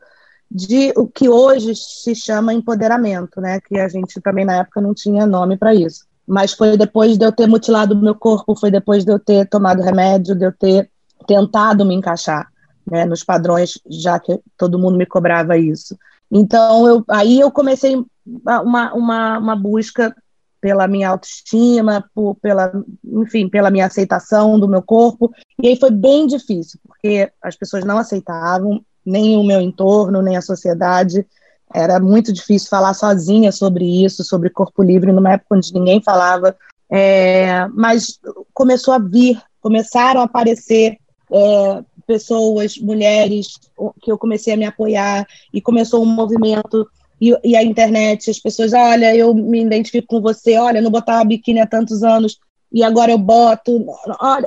de 0.50 0.92
o 0.96 1.06
que 1.06 1.28
hoje 1.28 1.74
se 1.74 2.14
chama 2.14 2.54
empoderamento, 2.54 3.40
né? 3.40 3.60
Que 3.60 3.78
a 3.78 3.88
gente 3.88 4.20
também 4.20 4.44
na 4.44 4.60
época 4.60 4.80
não 4.80 4.94
tinha 4.94 5.26
nome 5.26 5.56
para 5.56 5.74
isso. 5.74 6.06
Mas 6.26 6.52
foi 6.52 6.76
depois 6.76 7.18
de 7.18 7.24
eu 7.24 7.32
ter 7.32 7.46
mutilado 7.46 7.94
o 7.94 8.00
meu 8.00 8.14
corpo, 8.14 8.56
foi 8.56 8.70
depois 8.70 9.04
de 9.04 9.12
eu 9.12 9.18
ter 9.18 9.48
tomado 9.48 9.82
remédio, 9.82 10.34
de 10.34 10.46
eu 10.46 10.52
ter 10.52 10.90
tentado 11.26 11.84
me 11.84 11.94
encaixar 11.94 12.48
né, 12.90 13.04
nos 13.04 13.24
padrões, 13.24 13.78
já 13.88 14.18
que 14.18 14.40
todo 14.56 14.78
mundo 14.78 14.96
me 14.96 15.06
cobrava 15.06 15.56
isso. 15.56 15.96
Então, 16.30 16.86
eu, 16.86 17.04
aí 17.08 17.40
eu 17.40 17.50
comecei 17.50 18.02
uma, 18.26 18.92
uma, 18.92 19.38
uma 19.38 19.56
busca 19.56 20.14
pela 20.60 20.88
minha 20.88 21.10
autoestima, 21.10 22.04
por, 22.14 22.36
pela, 22.36 22.72
enfim, 23.04 23.48
pela 23.48 23.70
minha 23.70 23.84
aceitação 23.84 24.58
do 24.58 24.66
meu 24.66 24.82
corpo. 24.82 25.30
E 25.62 25.68
aí 25.68 25.76
foi 25.76 25.90
bem 25.90 26.26
difícil, 26.26 26.80
porque 26.86 27.30
as 27.42 27.54
pessoas 27.54 27.84
não 27.84 27.98
aceitavam, 27.98 28.82
nem 29.04 29.36
o 29.36 29.44
meu 29.44 29.60
entorno, 29.60 30.22
nem 30.22 30.38
a 30.38 30.42
sociedade. 30.42 31.26
Era 31.74 31.98
muito 31.98 32.32
difícil 32.32 32.68
falar 32.68 32.94
sozinha 32.94 33.50
sobre 33.50 34.04
isso, 34.04 34.22
sobre 34.22 34.48
corpo 34.48 34.82
livre, 34.82 35.10
numa 35.10 35.32
época 35.32 35.56
onde 35.56 35.74
ninguém 35.74 36.00
falava. 36.00 36.56
É, 36.88 37.66
mas 37.74 38.20
começou 38.52 38.94
a 38.94 38.98
vir, 38.98 39.42
começaram 39.60 40.20
a 40.20 40.24
aparecer 40.24 40.96
é, 41.32 41.82
pessoas, 42.06 42.78
mulheres, 42.78 43.58
que 44.00 44.12
eu 44.12 44.16
comecei 44.16 44.54
a 44.54 44.56
me 44.56 44.64
apoiar 44.64 45.26
e 45.52 45.60
começou 45.60 46.02
um 46.02 46.06
movimento 46.06 46.86
e, 47.20 47.36
e, 47.42 47.56
a 47.56 47.62
internet, 47.62 48.30
as 48.30 48.38
pessoas, 48.38 48.72
olha, 48.72 49.14
eu 49.16 49.34
me 49.34 49.62
identifico 49.62 50.06
com 50.06 50.20
você, 50.20 50.56
olha, 50.58 50.80
não 50.80 50.90
botava 50.90 51.24
biquíni 51.24 51.60
há 51.60 51.66
tantos 51.66 52.02
anos 52.02 52.38
e 52.74 52.82
agora 52.82 53.12
eu 53.12 53.18
boto, 53.18 53.86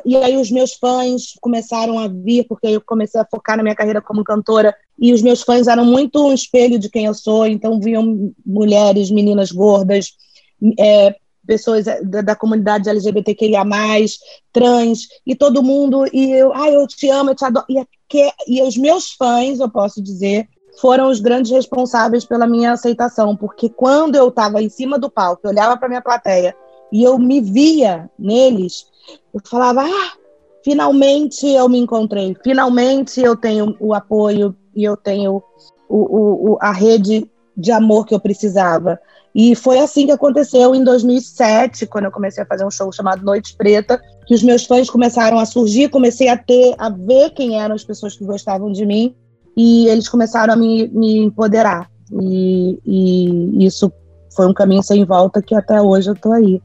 e 0.03 0.17
aí 0.17 0.35
os 0.35 0.51
meus 0.51 0.73
fãs 0.73 1.37
começaram 1.39 1.97
a 1.97 2.09
vir, 2.09 2.45
porque 2.45 2.67
eu 2.67 2.81
comecei 2.81 3.21
a 3.21 3.25
focar 3.25 3.55
na 3.55 3.63
minha 3.63 3.73
carreira 3.73 4.01
como 4.01 4.21
cantora, 4.21 4.75
e 4.99 5.13
os 5.13 5.21
meus 5.21 5.43
fãs 5.43 5.65
eram 5.65 5.85
muito 5.85 6.27
um 6.27 6.33
espelho 6.33 6.77
de 6.77 6.89
quem 6.89 7.05
eu 7.05 7.13
sou, 7.13 7.47
então 7.47 7.79
vinham 7.79 8.33
mulheres, 8.45 9.09
meninas 9.09 9.49
gordas, 9.49 10.11
é, 10.77 11.15
pessoas 11.47 11.85
da, 11.85 12.21
da, 12.21 12.35
comunidade 12.35 12.89
LGBTQIA+, 12.89 13.63
trans, 14.51 15.07
e 15.25 15.33
todo 15.33 15.63
mundo, 15.63 16.05
e 16.11 16.33
eu, 16.33 16.53
ai, 16.53 16.75
eu 16.75 16.85
te 16.85 17.09
amo, 17.09 17.29
eu 17.29 17.35
te 17.35 17.45
adoro, 17.45 17.65
e, 17.69 17.81
que, 18.09 18.29
e 18.45 18.61
os 18.61 18.75
meus 18.75 19.13
fãs, 19.13 19.61
eu 19.61 19.69
posso 19.69 20.03
dizer, 20.03 20.49
foram 20.81 21.09
os 21.09 21.21
grandes 21.21 21.49
responsáveis 21.49 22.25
pela 22.25 22.45
minha 22.45 22.73
aceitação, 22.73 23.37
porque 23.37 23.69
quando 23.69 24.17
eu 24.17 24.27
estava 24.27 24.61
em 24.61 24.67
cima 24.67 24.99
do 24.99 25.09
palco, 25.09 25.43
eu 25.45 25.51
olhava 25.51 25.77
para 25.77 25.87
minha 25.87 26.01
plateia 26.01 26.53
e 26.91 27.03
eu 27.03 27.17
me 27.17 27.41
via 27.41 28.09
neles, 28.17 28.85
eu 29.33 29.41
falava, 29.43 29.83
ah, 29.83 30.11
finalmente 30.63 31.47
eu 31.47 31.67
me 31.69 31.77
encontrei, 31.77 32.35
finalmente 32.43 33.21
eu 33.21 33.35
tenho 33.35 33.75
o 33.79 33.93
apoio 33.93 34.55
e 34.75 34.83
eu 34.83 34.95
tenho 34.95 35.41
o, 35.89 36.51
o, 36.51 36.57
a 36.61 36.71
rede 36.71 37.29
de 37.55 37.71
amor 37.71 38.05
que 38.05 38.13
eu 38.13 38.19
precisava. 38.19 38.99
E 39.33 39.55
foi 39.55 39.79
assim 39.79 40.05
que 40.05 40.11
aconteceu 40.11 40.73
em 40.73 40.83
2007, 40.83 41.85
quando 41.85 42.05
eu 42.05 42.11
comecei 42.11 42.43
a 42.43 42.47
fazer 42.47 42.65
um 42.65 42.71
show 42.71 42.91
chamado 42.91 43.23
Noite 43.23 43.55
Preta, 43.55 44.01
que 44.25 44.33
os 44.33 44.41
meus 44.41 44.65
fãs 44.65 44.89
começaram 44.89 45.37
a 45.37 45.45
surgir, 45.45 45.89
comecei 45.89 46.27
a 46.27 46.37
ter, 46.37 46.73
a 46.77 46.89
ver 46.89 47.31
quem 47.31 47.59
eram 47.59 47.75
as 47.75 47.83
pessoas 47.83 48.17
que 48.17 48.25
gostavam 48.25 48.71
de 48.71 48.85
mim, 48.85 49.15
e 49.55 49.87
eles 49.87 50.09
começaram 50.09 50.53
a 50.53 50.57
me, 50.57 50.87
me 50.87 51.19
empoderar. 51.19 51.89
E, 52.21 52.79
e 52.85 53.65
isso 53.65 53.91
foi 54.35 54.47
um 54.47 54.53
caminho 54.53 54.83
sem 54.83 55.03
volta 55.03 55.41
que 55.41 55.55
até 55.55 55.81
hoje 55.81 56.09
eu 56.09 56.15
tô 56.15 56.31
aí. 56.31 56.61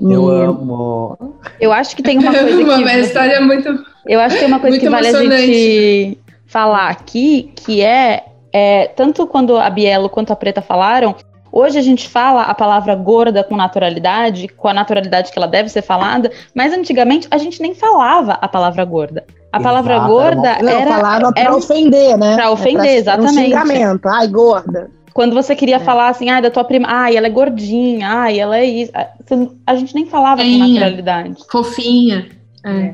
Eu 0.00 0.30
e... 0.30 0.44
amo. 0.44 1.18
Eu 1.60 1.72
acho 1.72 1.96
que 1.96 2.02
tem 2.02 2.18
uma 2.18 2.32
coisa 2.34 2.62
uma 2.62 2.76
que... 2.76 2.82
Uma 2.82 2.94
história 2.98 3.40
muito 3.40 3.84
Eu 4.06 4.20
acho 4.20 4.34
que 4.34 4.40
tem 4.40 4.48
uma 4.48 4.60
coisa 4.60 4.78
que 4.78 4.88
vale 4.88 5.08
a 5.08 5.22
gente 5.22 6.18
falar 6.46 6.88
aqui, 6.88 7.52
que 7.56 7.82
é, 7.82 8.24
é 8.52 8.86
tanto 8.88 9.26
quando 9.26 9.56
a 9.56 9.68
Bielo 9.68 10.08
quanto 10.08 10.32
a 10.32 10.36
Preta 10.36 10.62
falaram, 10.62 11.14
Hoje 11.58 11.78
a 11.78 11.82
gente 11.82 12.06
fala 12.06 12.42
a 12.42 12.52
palavra 12.52 12.94
gorda 12.94 13.42
com 13.42 13.56
naturalidade, 13.56 14.46
com 14.46 14.68
a 14.68 14.74
naturalidade 14.74 15.32
que 15.32 15.38
ela 15.38 15.48
deve 15.48 15.70
ser 15.70 15.80
falada, 15.80 16.30
mas 16.54 16.70
antigamente 16.70 17.26
a 17.30 17.38
gente 17.38 17.62
nem 17.62 17.74
falava 17.74 18.32
a 18.42 18.46
palavra 18.46 18.84
gorda. 18.84 19.24
A 19.50 19.58
palavra 19.58 19.94
Exato, 19.94 20.10
gorda 20.10 20.48
era. 20.48 20.62
Não, 20.62 20.86
falava 20.86 21.32
para 21.32 21.56
ofender, 21.56 22.18
né? 22.18 22.34
Para 22.34 22.50
ofender, 22.50 22.80
é 22.82 22.84
pra, 22.84 22.92
exatamente. 22.92 23.38
Um 23.38 23.44
xingamento. 23.44 24.06
Ai, 24.06 24.28
gorda. 24.28 24.90
Quando 25.16 25.32
você 25.32 25.56
queria 25.56 25.76
é. 25.76 25.80
falar 25.80 26.10
assim, 26.10 26.28
ai, 26.28 26.42
da 26.42 26.50
tua 26.50 26.62
prima, 26.62 26.86
ai, 26.90 27.16
ela 27.16 27.26
é 27.26 27.30
gordinha, 27.30 28.06
ai, 28.06 28.38
ela 28.38 28.58
é 28.58 28.66
isso. 28.66 28.92
A 29.66 29.74
gente 29.74 29.94
nem 29.94 30.04
falava 30.04 30.42
com 30.42 30.58
naturalidade. 30.58 31.42
Fofinha. 31.50 32.28
É. 32.62 32.92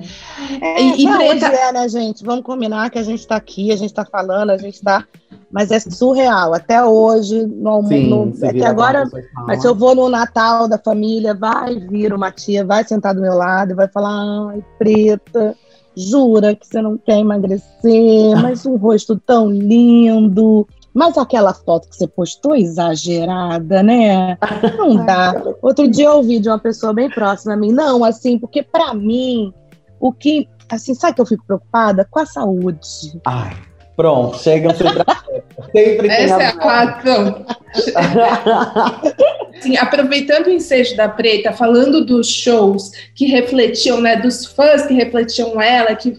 É, 0.60 0.82
e, 0.82 1.02
e 1.02 1.08
preta... 1.08 1.46
é, 1.46 1.72
né, 1.72 1.88
gente? 1.88 2.22
Vamos 2.22 2.44
combinar 2.44 2.90
que 2.90 2.98
a 3.00 3.02
gente 3.02 3.18
está 3.18 3.34
aqui, 3.34 3.72
a 3.72 3.76
gente 3.76 3.90
está 3.90 4.04
falando, 4.04 4.50
a 4.50 4.56
gente 4.56 4.74
está. 4.74 5.04
Mas 5.50 5.72
é 5.72 5.80
surreal. 5.80 6.54
Até 6.54 6.84
hoje, 6.84 7.44
no, 7.44 7.82
Sim, 7.88 8.08
no, 8.08 8.32
até 8.46 8.66
agora. 8.66 9.02
Mas 9.44 9.60
se 9.60 9.66
eu 9.66 9.74
vou 9.74 9.92
no 9.92 10.08
Natal 10.08 10.68
da 10.68 10.78
família, 10.78 11.34
vai 11.34 11.74
vir 11.74 12.14
uma 12.14 12.30
tia, 12.30 12.64
vai 12.64 12.84
sentar 12.84 13.16
do 13.16 13.20
meu 13.20 13.34
lado 13.34 13.72
e 13.72 13.74
vai 13.74 13.88
falar: 13.88 14.50
ai, 14.50 14.62
preta, 14.78 15.56
jura 15.96 16.54
que 16.54 16.68
você 16.68 16.80
não 16.80 16.96
quer 16.96 17.18
emagrecer, 17.18 18.36
mas 18.40 18.64
um 18.64 18.76
rosto 18.76 19.20
tão 19.26 19.50
lindo. 19.50 20.68
Mas 20.94 21.16
aquela 21.16 21.54
foto 21.54 21.88
que 21.88 21.96
você 21.96 22.06
postou 22.06 22.54
exagerada, 22.54 23.82
né? 23.82 24.36
Não 24.76 25.04
dá. 25.04 25.42
Outro 25.62 25.88
dia 25.88 26.06
eu 26.06 26.16
ouvi 26.16 26.38
de 26.38 26.48
uma 26.48 26.58
pessoa 26.58 26.92
bem 26.92 27.08
próxima 27.08 27.54
a 27.54 27.56
mim, 27.56 27.72
não, 27.72 28.04
assim, 28.04 28.38
porque 28.38 28.62
para 28.62 28.92
mim 28.92 29.52
o 29.98 30.12
que, 30.12 30.48
assim, 30.68 30.94
sabe 30.94 31.14
que 31.14 31.22
eu 31.22 31.26
fico 31.26 31.46
preocupada? 31.46 32.06
Com 32.10 32.18
a 32.18 32.26
saúde. 32.26 33.20
Ai, 33.24 33.56
pronto, 33.96 34.36
chegam 34.38 34.74
sempre 34.74 35.04
Sempre 35.70 36.08
tem 36.08 36.10
Essa 36.10 36.42
é 36.42 36.46
a 36.46 36.50
razão. 36.50 37.46
Sim, 39.60 39.76
aproveitando 39.76 40.46
o 40.46 40.50
ensejo 40.50 40.96
da 40.96 41.08
Preta, 41.08 41.52
falando 41.52 42.04
dos 42.04 42.26
shows 42.26 42.90
que 43.14 43.26
refletiam, 43.26 44.00
né, 44.00 44.16
dos 44.16 44.44
fãs 44.44 44.86
que 44.86 44.94
refletiam 44.94 45.60
ela, 45.60 45.94
que 45.94 46.18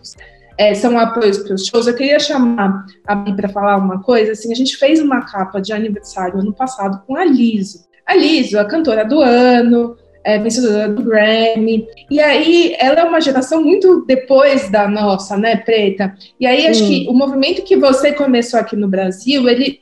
é, 0.58 0.74
são 0.74 0.98
apoios 1.00 1.38
para 1.40 1.56
os 1.56 1.66
shows, 1.66 1.88
eu 1.88 1.96
queria 1.96 2.20
chamar 2.20 2.86
a 3.08 3.16
Bi 3.16 3.36
para 3.36 3.50
falar 3.50 3.78
uma 3.78 4.02
coisa. 4.02 4.34
Assim, 4.34 4.52
a 4.52 4.56
gente 4.56 4.78
fez 4.78 5.00
uma 5.00 5.22
capa 5.22 5.62
de 5.62 5.74
aniversário 5.74 6.40
ano 6.40 6.54
passado 6.54 7.02
com 7.06 7.16
a 7.16 7.26
Liso. 7.26 7.86
A 8.06 8.16
Liso, 8.16 8.60
a 8.60 8.66
cantora 8.66 9.06
do 9.06 9.22
ano, 9.22 9.96
é, 10.24 10.40
vencedora 10.40 10.90
do 10.90 11.04
Grammy. 11.04 11.88
E 12.10 12.20
aí, 12.20 12.76
ela 12.80 13.02
é 13.02 13.04
uma 13.04 13.20
geração 13.20 13.62
muito 13.62 14.06
depois 14.06 14.70
da 14.70 14.88
nossa, 14.88 15.38
né, 15.38 15.58
preta? 15.58 16.16
E 16.40 16.48
aí, 16.48 16.68
acho 16.68 16.86
que 16.88 17.08
o 17.10 17.14
movimento 17.14 17.64
que 17.64 17.76
você 17.76 18.14
começou 18.14 18.60
aqui 18.60 18.76
no 18.76 18.88
Brasil, 18.88 19.48
ele, 19.50 19.82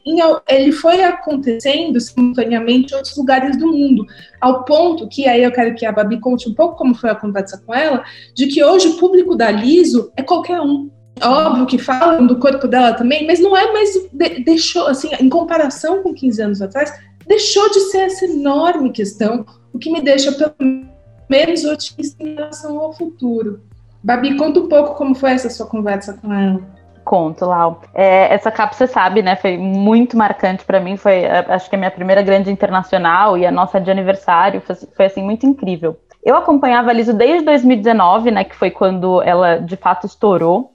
ele 0.49 0.71
foi 0.71 1.03
acontecendo 1.03 1.99
simultaneamente 1.99 2.93
em 2.93 2.95
outros 2.95 3.15
lugares 3.15 3.57
do 3.57 3.67
mundo, 3.67 4.05
ao 4.39 4.65
ponto 4.65 5.07
que, 5.07 5.27
aí 5.27 5.43
eu 5.43 5.51
quero 5.51 5.75
que 5.75 5.85
a 5.85 5.91
Babi 5.91 6.19
conte 6.19 6.49
um 6.49 6.53
pouco 6.53 6.75
como 6.75 6.95
foi 6.95 7.11
a 7.11 7.15
conversa 7.15 7.61
com 7.65 7.73
ela, 7.73 8.03
de 8.35 8.47
que 8.47 8.63
hoje 8.63 8.87
o 8.87 8.97
público 8.97 9.35
da 9.35 9.51
Liso 9.51 10.11
é 10.17 10.23
qualquer 10.23 10.59
um. 10.59 10.89
Óbvio 11.21 11.67
que 11.67 11.77
falam 11.77 12.25
do 12.25 12.39
corpo 12.39 12.67
dela 12.67 12.93
também, 12.93 13.27
mas 13.27 13.39
não 13.39 13.55
é 13.55 13.71
mais. 13.71 13.89
deixou, 14.43 14.87
assim, 14.87 15.09
em 15.19 15.29
comparação 15.29 16.01
com 16.01 16.13
15 16.13 16.41
anos 16.41 16.61
atrás, 16.61 16.91
deixou 17.27 17.69
de 17.69 17.79
ser 17.91 17.99
essa 17.99 18.25
enorme 18.25 18.91
questão 18.91 19.45
o 19.73 19.79
que 19.79 19.91
me 19.91 20.01
deixa 20.01 20.31
pelo 20.31 20.53
menos 21.29 21.63
otimista 21.65 22.21
em 22.23 22.35
relação 22.35 22.79
ao 22.79 22.93
futuro. 22.93 23.61
Babi, 24.03 24.35
conta 24.35 24.59
um 24.59 24.67
pouco 24.67 24.95
como 24.95 25.15
foi 25.15 25.31
essa 25.31 25.49
sua 25.49 25.67
conversa 25.67 26.13
com 26.13 26.33
ela. 26.33 26.59
Conto, 27.03 27.45
Lau. 27.45 27.81
É, 27.93 28.33
essa 28.33 28.51
capa, 28.51 28.73
você 28.73 28.87
sabe, 28.87 29.21
né? 29.21 29.35
Foi 29.35 29.57
muito 29.57 30.17
marcante 30.17 30.63
para 30.63 30.79
mim. 30.79 30.97
Foi, 30.97 31.23
é, 31.23 31.45
acho 31.49 31.69
que 31.69 31.75
a 31.75 31.79
minha 31.79 31.91
primeira 31.91 32.21
grande 32.21 32.51
internacional 32.51 33.37
e 33.37 33.45
a 33.45 33.51
nossa 33.51 33.79
de 33.79 33.89
aniversário. 33.89 34.61
Foi, 34.61 34.75
foi 34.75 35.05
assim, 35.05 35.23
muito 35.23 35.45
incrível. 35.45 35.97
Eu 36.23 36.35
acompanhava 36.35 36.89
a 36.89 36.93
Liso 36.93 37.13
desde 37.13 37.43
2019, 37.45 38.31
né? 38.31 38.43
Que 38.43 38.55
foi 38.55 38.69
quando 38.69 39.21
ela 39.23 39.57
de 39.57 39.75
fato 39.75 40.05
estourou. 40.05 40.73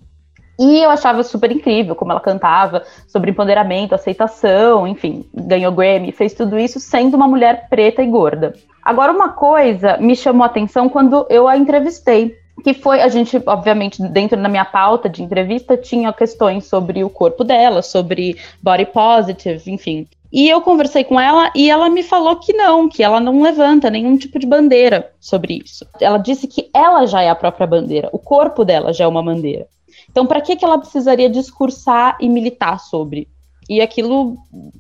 E 0.59 0.83
eu 0.83 0.91
achava 0.91 1.23
super 1.23 1.53
incrível 1.53 1.95
como 1.95 2.13
ela 2.13 2.21
cantava 2.21 2.83
sobre 3.07 3.31
empoderamento, 3.31 3.95
aceitação, 3.95 4.87
enfim, 4.87 5.29
ganhou 5.35 5.71
Grammy, 5.71 6.13
fez 6.13 6.33
tudo 6.33 6.59
isso 6.59 6.81
sendo 6.81 7.15
uma 7.15 7.29
mulher 7.29 7.69
preta 7.69 8.03
e 8.03 8.07
gorda. 8.07 8.55
Agora, 8.87 9.11
uma 9.11 9.31
coisa 9.31 9.97
me 9.97 10.15
chamou 10.15 10.45
a 10.45 10.47
atenção 10.47 10.89
quando 10.89 11.27
eu 11.29 11.49
a 11.49 11.57
entrevistei, 11.57 12.37
que 12.63 12.73
foi, 12.73 13.03
a 13.03 13.09
gente, 13.09 13.43
obviamente, 13.45 14.01
dentro 14.01 14.41
da 14.41 14.49
minha 14.49 14.65
pauta 14.65 15.09
de 15.09 15.25
entrevista, 15.25 15.77
tinha 15.77 16.13
questões 16.13 16.67
sobre 16.67 17.03
o 17.03 17.11
corpo 17.11 17.43
dela, 17.43 17.83
sobre 17.83 18.39
body 18.63 18.87
positive, 18.87 19.61
enfim. 19.73 20.07
E 20.33 20.49
eu 20.49 20.61
conversei 20.61 21.03
com 21.03 21.21
ela 21.21 21.51
e 21.53 21.69
ela 21.69 21.91
me 21.91 22.05
falou 22.05 22.37
que 22.37 22.53
não, 22.53 22.89
que 22.89 23.03
ela 23.03 23.19
não 23.19 23.43
levanta 23.43 23.91
nenhum 23.91 24.17
tipo 24.17 24.39
de 24.39 24.47
bandeira 24.47 25.11
sobre 25.19 25.61
isso. 25.65 25.85
Ela 26.01 26.19
disse 26.19 26.47
que 26.47 26.71
ela 26.73 27.07
já 27.07 27.21
é 27.23 27.29
a 27.29 27.35
própria 27.35 27.67
bandeira, 27.67 28.09
o 28.13 28.21
corpo 28.21 28.65
dela 28.65 28.93
já 28.93 29.05
é 29.05 29.09
uma 29.09 29.23
bandeira. 29.23 29.67
Então, 30.09 30.27
para 30.27 30.41
que, 30.41 30.55
que 30.55 30.65
ela 30.65 30.79
precisaria 30.79 31.29
discursar 31.29 32.17
e 32.21 32.29
militar 32.29 32.79
sobre? 32.79 33.27
E 33.69 33.81
aquilo 33.81 34.37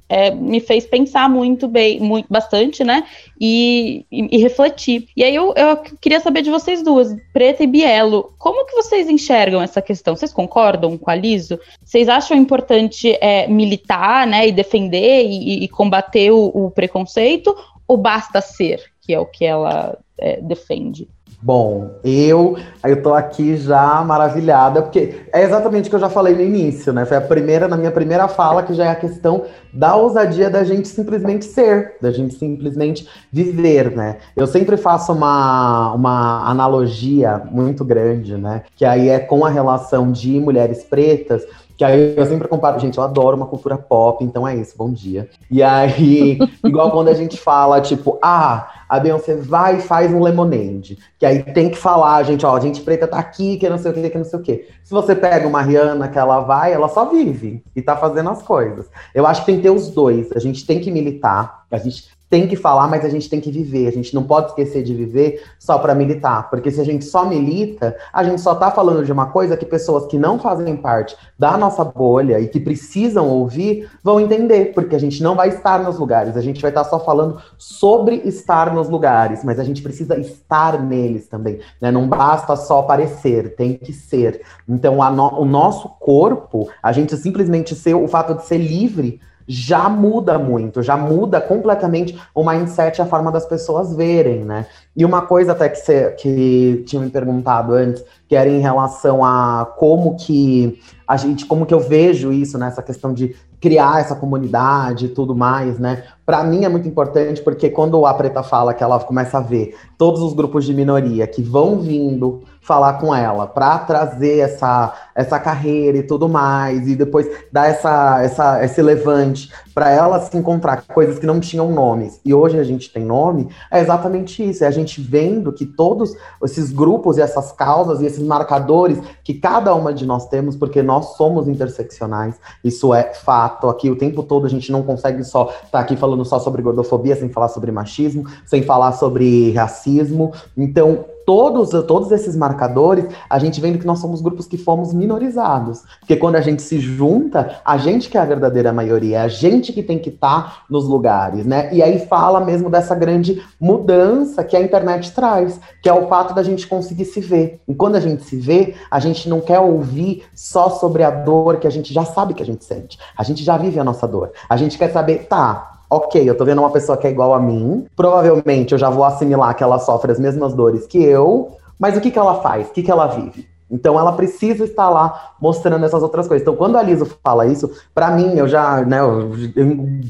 é, 0.08 0.30
me 0.30 0.60
fez 0.60 0.86
pensar 0.86 1.28
muito 1.28 1.66
bem, 1.66 1.98
muito, 2.00 2.26
bastante, 2.30 2.84
né? 2.84 3.04
E, 3.40 4.06
e, 4.10 4.36
e 4.36 4.38
refletir. 4.38 5.08
E 5.16 5.24
aí 5.24 5.34
eu, 5.34 5.52
eu, 5.56 5.76
queria 6.00 6.20
saber 6.20 6.42
de 6.42 6.50
vocês 6.50 6.82
duas, 6.82 7.14
Preta 7.32 7.64
e 7.64 7.66
Bielo, 7.66 8.32
como 8.38 8.64
que 8.66 8.74
vocês 8.74 9.08
enxergam 9.08 9.60
essa 9.60 9.82
questão? 9.82 10.14
Vocês 10.14 10.32
concordam 10.32 10.96
com 10.96 11.10
a 11.10 11.14
Liso? 11.14 11.58
Vocês 11.84 12.08
acham 12.08 12.36
importante 12.36 13.16
é, 13.20 13.48
militar, 13.48 14.26
né, 14.26 14.46
e 14.46 14.52
defender 14.52 15.26
e, 15.26 15.64
e 15.64 15.68
combater 15.68 16.30
o, 16.30 16.46
o, 16.46 16.70
preconceito? 16.70 17.56
Ou 17.88 17.96
basta 17.96 18.40
ser, 18.40 18.82
que 19.00 19.12
é 19.12 19.18
o 19.18 19.26
que 19.26 19.44
ela 19.44 19.98
é, 20.18 20.40
defende? 20.40 21.08
Bom, 21.46 22.00
eu 22.02 22.56
eu 22.84 23.00
tô 23.00 23.14
aqui 23.14 23.56
já 23.56 24.02
maravilhada, 24.02 24.82
porque 24.82 25.26
é 25.32 25.44
exatamente 25.44 25.86
o 25.86 25.90
que 25.90 25.94
eu 25.94 26.00
já 26.00 26.08
falei 26.08 26.34
no 26.34 26.40
início, 26.40 26.92
né? 26.92 27.04
Foi 27.04 27.16
a 27.16 27.20
primeira, 27.20 27.68
na 27.68 27.76
minha 27.76 27.92
primeira 27.92 28.26
fala, 28.26 28.64
que 28.64 28.74
já 28.74 28.86
é 28.86 28.88
a 28.88 28.96
questão 28.96 29.44
da 29.72 29.94
ousadia 29.94 30.50
da 30.50 30.64
gente 30.64 30.88
simplesmente 30.88 31.44
ser, 31.44 31.98
da 32.02 32.10
gente 32.10 32.34
simplesmente 32.34 33.08
viver, 33.30 33.92
né? 33.92 34.16
Eu 34.34 34.48
sempre 34.48 34.76
faço 34.76 35.12
uma, 35.12 35.92
uma 35.94 36.50
analogia 36.50 37.40
muito 37.48 37.84
grande, 37.84 38.36
né? 38.36 38.62
Que 38.74 38.84
aí 38.84 39.08
é 39.08 39.20
com 39.20 39.44
a 39.44 39.48
relação 39.48 40.10
de 40.10 40.40
mulheres 40.40 40.82
pretas, 40.82 41.46
que 41.76 41.84
aí 41.84 42.14
eu 42.16 42.24
sempre 42.26 42.48
comparo, 42.48 42.80
gente, 42.80 42.96
eu 42.96 43.04
adoro 43.04 43.36
uma 43.36 43.46
cultura 43.46 43.76
pop, 43.76 44.24
então 44.24 44.48
é 44.48 44.56
isso, 44.56 44.76
bom 44.76 44.90
dia. 44.90 45.28
E 45.50 45.62
aí, 45.62 46.38
igual 46.64 46.90
quando 46.90 47.08
a 47.08 47.14
gente 47.14 47.38
fala, 47.38 47.80
tipo, 47.80 48.18
ah, 48.22 48.70
a 48.88 48.98
Beyoncé 48.98 49.36
vai 49.36 49.76
e 49.76 49.82
faz 49.82 50.12
um 50.12 50.22
lemonade. 50.22 50.98
Que 51.18 51.26
aí 51.26 51.42
tem 51.42 51.68
que 51.68 51.76
falar, 51.76 52.22
gente, 52.22 52.46
ó, 52.46 52.56
a 52.56 52.60
gente 52.60 52.80
preta 52.80 53.06
tá 53.06 53.18
aqui, 53.18 53.58
que 53.58 53.68
não 53.68 53.78
sei 53.78 53.90
o 53.90 53.94
que, 53.94 54.08
que 54.08 54.18
não 54.18 54.24
sei 54.24 54.38
o 54.38 54.42
que. 54.42 54.66
Se 54.82 54.92
você 54.92 55.14
pega 55.14 55.46
uma 55.46 55.60
Rihanna 55.60 56.08
que 56.08 56.18
ela 56.18 56.40
vai, 56.40 56.72
ela 56.72 56.88
só 56.88 57.04
vive 57.04 57.62
e 57.74 57.82
tá 57.82 57.96
fazendo 57.96 58.30
as 58.30 58.42
coisas. 58.42 58.86
Eu 59.14 59.26
acho 59.26 59.40
que 59.40 59.46
tem 59.46 59.56
que 59.56 59.62
ter 59.62 59.70
os 59.70 59.90
dois. 59.90 60.32
A 60.32 60.38
gente 60.38 60.64
tem 60.64 60.80
que 60.80 60.90
militar, 60.90 61.66
a 61.70 61.78
gente 61.78 62.15
tem 62.28 62.48
que 62.48 62.56
falar, 62.56 62.88
mas 62.88 63.04
a 63.04 63.08
gente 63.08 63.28
tem 63.30 63.40
que 63.40 63.50
viver. 63.50 63.86
A 63.86 63.92
gente 63.92 64.14
não 64.14 64.22
pode 64.22 64.48
esquecer 64.48 64.82
de 64.82 64.94
viver 64.94 65.42
só 65.58 65.78
para 65.78 65.94
militar, 65.94 66.50
porque 66.50 66.70
se 66.70 66.80
a 66.80 66.84
gente 66.84 67.04
só 67.04 67.24
milita, 67.24 67.96
a 68.12 68.24
gente 68.24 68.40
só 68.40 68.54
tá 68.54 68.70
falando 68.70 69.04
de 69.04 69.12
uma 69.12 69.26
coisa 69.26 69.56
que 69.56 69.64
pessoas 69.64 70.06
que 70.06 70.18
não 70.18 70.38
fazem 70.38 70.76
parte 70.76 71.16
da 71.38 71.56
nossa 71.56 71.84
bolha 71.84 72.40
e 72.40 72.48
que 72.48 72.58
precisam 72.58 73.28
ouvir 73.28 73.88
vão 74.02 74.20
entender, 74.20 74.72
porque 74.74 74.96
a 74.96 74.98
gente 74.98 75.22
não 75.22 75.36
vai 75.36 75.48
estar 75.48 75.82
nos 75.82 75.98
lugares, 75.98 76.36
a 76.36 76.40
gente 76.40 76.60
vai 76.60 76.70
estar 76.70 76.84
só 76.84 76.98
falando 76.98 77.40
sobre 77.56 78.16
estar 78.24 78.74
nos 78.74 78.88
lugares, 78.88 79.44
mas 79.44 79.60
a 79.60 79.64
gente 79.64 79.82
precisa 79.82 80.18
estar 80.18 80.82
neles 80.82 81.28
também, 81.28 81.60
né? 81.80 81.90
Não 81.90 82.08
basta 82.08 82.56
só 82.56 82.82
parecer, 82.82 83.54
tem 83.54 83.74
que 83.74 83.92
ser. 83.92 84.42
Então, 84.68 84.96
no, 85.12 85.40
o 85.40 85.44
nosso 85.44 85.88
corpo, 86.00 86.68
a 86.82 86.92
gente 86.92 87.16
simplesmente 87.16 87.74
ser 87.74 87.94
o 87.94 88.08
fato 88.08 88.34
de 88.34 88.44
ser 88.46 88.58
livre 88.58 89.20
já 89.48 89.88
muda 89.88 90.38
muito, 90.38 90.82
já 90.82 90.96
muda 90.96 91.40
completamente 91.40 92.18
o 92.34 92.44
mindset, 92.44 93.00
a 93.00 93.06
forma 93.06 93.30
das 93.30 93.46
pessoas 93.46 93.94
verem, 93.94 94.44
né? 94.44 94.66
E 94.96 95.04
uma 95.04 95.22
coisa 95.22 95.52
até 95.52 95.68
que, 95.68 95.78
você, 95.78 96.10
que 96.12 96.82
tinha 96.86 97.00
me 97.00 97.10
perguntado 97.10 97.72
antes, 97.72 98.04
que 98.28 98.34
era 98.34 98.48
em 98.48 98.60
relação 98.60 99.24
a 99.24 99.72
como 99.76 100.16
que 100.16 100.80
a 101.06 101.16
gente, 101.16 101.46
como 101.46 101.64
que 101.64 101.74
eu 101.74 101.80
vejo 101.80 102.32
isso, 102.32 102.58
nessa 102.58 102.80
né? 102.80 102.86
questão 102.86 103.12
de 103.12 103.36
criar 103.60 104.00
essa 104.00 104.14
comunidade 104.14 105.06
e 105.06 105.08
tudo 105.08 105.34
mais, 105.34 105.78
né? 105.78 106.02
Para 106.26 106.42
mim 106.42 106.64
é 106.64 106.68
muito 106.68 106.88
importante 106.88 107.40
porque 107.40 107.70
quando 107.70 108.04
a 108.04 108.12
Preta 108.12 108.42
fala 108.42 108.74
que 108.74 108.82
ela 108.82 108.98
começa 108.98 109.38
a 109.38 109.40
ver 109.40 109.76
todos 109.96 110.20
os 110.20 110.34
grupos 110.34 110.64
de 110.64 110.74
minoria 110.74 111.24
que 111.24 111.40
vão 111.40 111.78
vindo 111.78 112.42
falar 112.60 112.94
com 112.94 113.14
ela 113.14 113.46
para 113.46 113.78
trazer 113.78 114.40
essa, 114.40 114.92
essa 115.14 115.38
carreira 115.38 115.98
e 115.98 116.02
tudo 116.02 116.28
mais 116.28 116.88
e 116.88 116.96
depois 116.96 117.28
dar 117.52 117.68
essa, 117.68 118.20
essa 118.20 118.64
esse 118.64 118.82
levante 118.82 119.52
para 119.72 119.88
ela 119.90 120.18
se 120.20 120.36
encontrar 120.36 120.82
coisas 120.82 121.16
que 121.16 121.26
não 121.26 121.38
tinham 121.38 121.70
nomes 121.70 122.20
e 122.24 122.34
hoje 122.34 122.58
a 122.58 122.64
gente 122.64 122.92
tem 122.92 123.04
nome, 123.04 123.48
é 123.70 123.78
exatamente 123.78 124.42
isso, 124.42 124.64
é 124.64 124.66
a 124.66 124.70
gente 124.72 125.00
vendo 125.00 125.52
que 125.52 125.64
todos 125.64 126.16
esses 126.42 126.72
grupos 126.72 127.18
e 127.18 127.20
essas 127.20 127.52
causas 127.52 128.00
e 128.00 128.06
esses 128.06 128.22
marcadores 128.22 128.98
que 129.22 129.34
cada 129.34 129.72
uma 129.74 129.94
de 129.94 130.04
nós 130.04 130.26
temos, 130.28 130.56
porque 130.56 130.82
nós 130.82 131.16
somos 131.16 131.46
interseccionais, 131.46 132.34
isso 132.64 132.92
é 132.92 133.14
fato, 133.14 133.68
aqui 133.68 133.90
o 133.90 133.96
tempo 133.96 134.24
todo 134.24 134.44
a 134.44 134.48
gente 134.48 134.72
não 134.72 134.82
consegue 134.82 135.22
só 135.22 135.44
estar 135.44 135.68
tá 135.70 135.78
aqui 135.78 135.94
falando 135.94 136.15
só 136.24 136.38
sobre 136.38 136.62
gordofobia, 136.62 137.16
sem 137.16 137.28
falar 137.28 137.48
sobre 137.48 137.70
machismo, 137.70 138.24
sem 138.44 138.62
falar 138.62 138.92
sobre 138.92 139.52
racismo, 139.52 140.32
então 140.56 141.04
todos, 141.26 141.70
todos 141.86 142.12
esses 142.12 142.36
marcadores, 142.36 143.04
a 143.28 143.38
gente 143.38 143.60
vendo 143.60 143.78
que 143.78 143.86
nós 143.86 143.98
somos 143.98 144.22
grupos 144.22 144.46
que 144.46 144.56
fomos 144.56 144.94
minorizados. 144.94 145.82
Porque 145.98 146.14
quando 146.14 146.36
a 146.36 146.40
gente 146.40 146.62
se 146.62 146.78
junta, 146.78 147.60
a 147.64 147.76
gente 147.76 148.08
que 148.08 148.16
é 148.16 148.20
a 148.20 148.24
verdadeira 148.24 148.72
maioria, 148.72 149.18
é 149.18 149.20
a 149.22 149.28
gente 149.28 149.72
que 149.72 149.82
tem 149.82 149.98
que 149.98 150.10
estar 150.10 150.42
tá 150.44 150.62
nos 150.70 150.86
lugares, 150.86 151.44
né? 151.44 151.68
E 151.74 151.82
aí 151.82 151.98
fala 152.06 152.40
mesmo 152.40 152.70
dessa 152.70 152.94
grande 152.94 153.42
mudança 153.60 154.44
que 154.44 154.56
a 154.56 154.62
internet 154.62 155.12
traz, 155.12 155.60
que 155.82 155.88
é 155.88 155.92
o 155.92 156.06
fato 156.06 156.32
da 156.32 156.44
gente 156.44 156.68
conseguir 156.68 157.04
se 157.04 157.20
ver. 157.20 157.60
E 157.66 157.74
quando 157.74 157.96
a 157.96 158.00
gente 158.00 158.22
se 158.22 158.36
vê, 158.36 158.74
a 158.88 159.00
gente 159.00 159.28
não 159.28 159.40
quer 159.40 159.58
ouvir 159.58 160.22
só 160.32 160.70
sobre 160.70 161.02
a 161.02 161.10
dor 161.10 161.56
que 161.56 161.66
a 161.66 161.70
gente 161.70 161.92
já 161.92 162.04
sabe 162.04 162.34
que 162.34 162.42
a 162.42 162.46
gente 162.46 162.64
sente. 162.64 162.98
A 163.18 163.24
gente 163.24 163.42
já 163.42 163.56
vive 163.56 163.80
a 163.80 163.84
nossa 163.84 164.06
dor. 164.06 164.30
A 164.48 164.56
gente 164.56 164.78
quer 164.78 164.92
saber, 164.92 165.26
tá, 165.26 165.75
ok, 165.88 166.28
eu 166.28 166.36
tô 166.36 166.44
vendo 166.44 166.60
uma 166.60 166.70
pessoa 166.70 166.96
que 166.96 167.06
é 167.06 167.10
igual 167.10 167.34
a 167.34 167.40
mim, 167.40 167.86
provavelmente 167.94 168.72
eu 168.72 168.78
já 168.78 168.90
vou 168.90 169.04
assimilar 169.04 169.54
que 169.54 169.62
ela 169.62 169.78
sofre 169.78 170.12
as 170.12 170.18
mesmas 170.18 170.54
dores 170.54 170.86
que 170.86 171.02
eu, 171.02 171.56
mas 171.78 171.96
o 171.96 172.00
que, 172.00 172.10
que 172.10 172.18
ela 172.18 172.40
faz? 172.40 172.68
O 172.68 172.72
que, 172.72 172.82
que 172.82 172.90
ela 172.90 173.06
vive? 173.06 173.48
Então 173.70 173.98
ela 173.98 174.12
precisa 174.12 174.64
estar 174.64 174.88
lá 174.88 175.34
mostrando 175.40 175.84
essas 175.84 176.02
outras 176.02 176.28
coisas. 176.28 176.42
Então 176.42 176.54
quando 176.54 176.76
a 176.78 176.82
Lisa 176.82 177.06
fala 177.22 177.46
isso, 177.46 177.70
para 177.94 178.10
mim 178.10 178.36
eu 178.36 178.46
já, 178.46 178.82
né, 178.84 179.00
eu, 179.00 179.32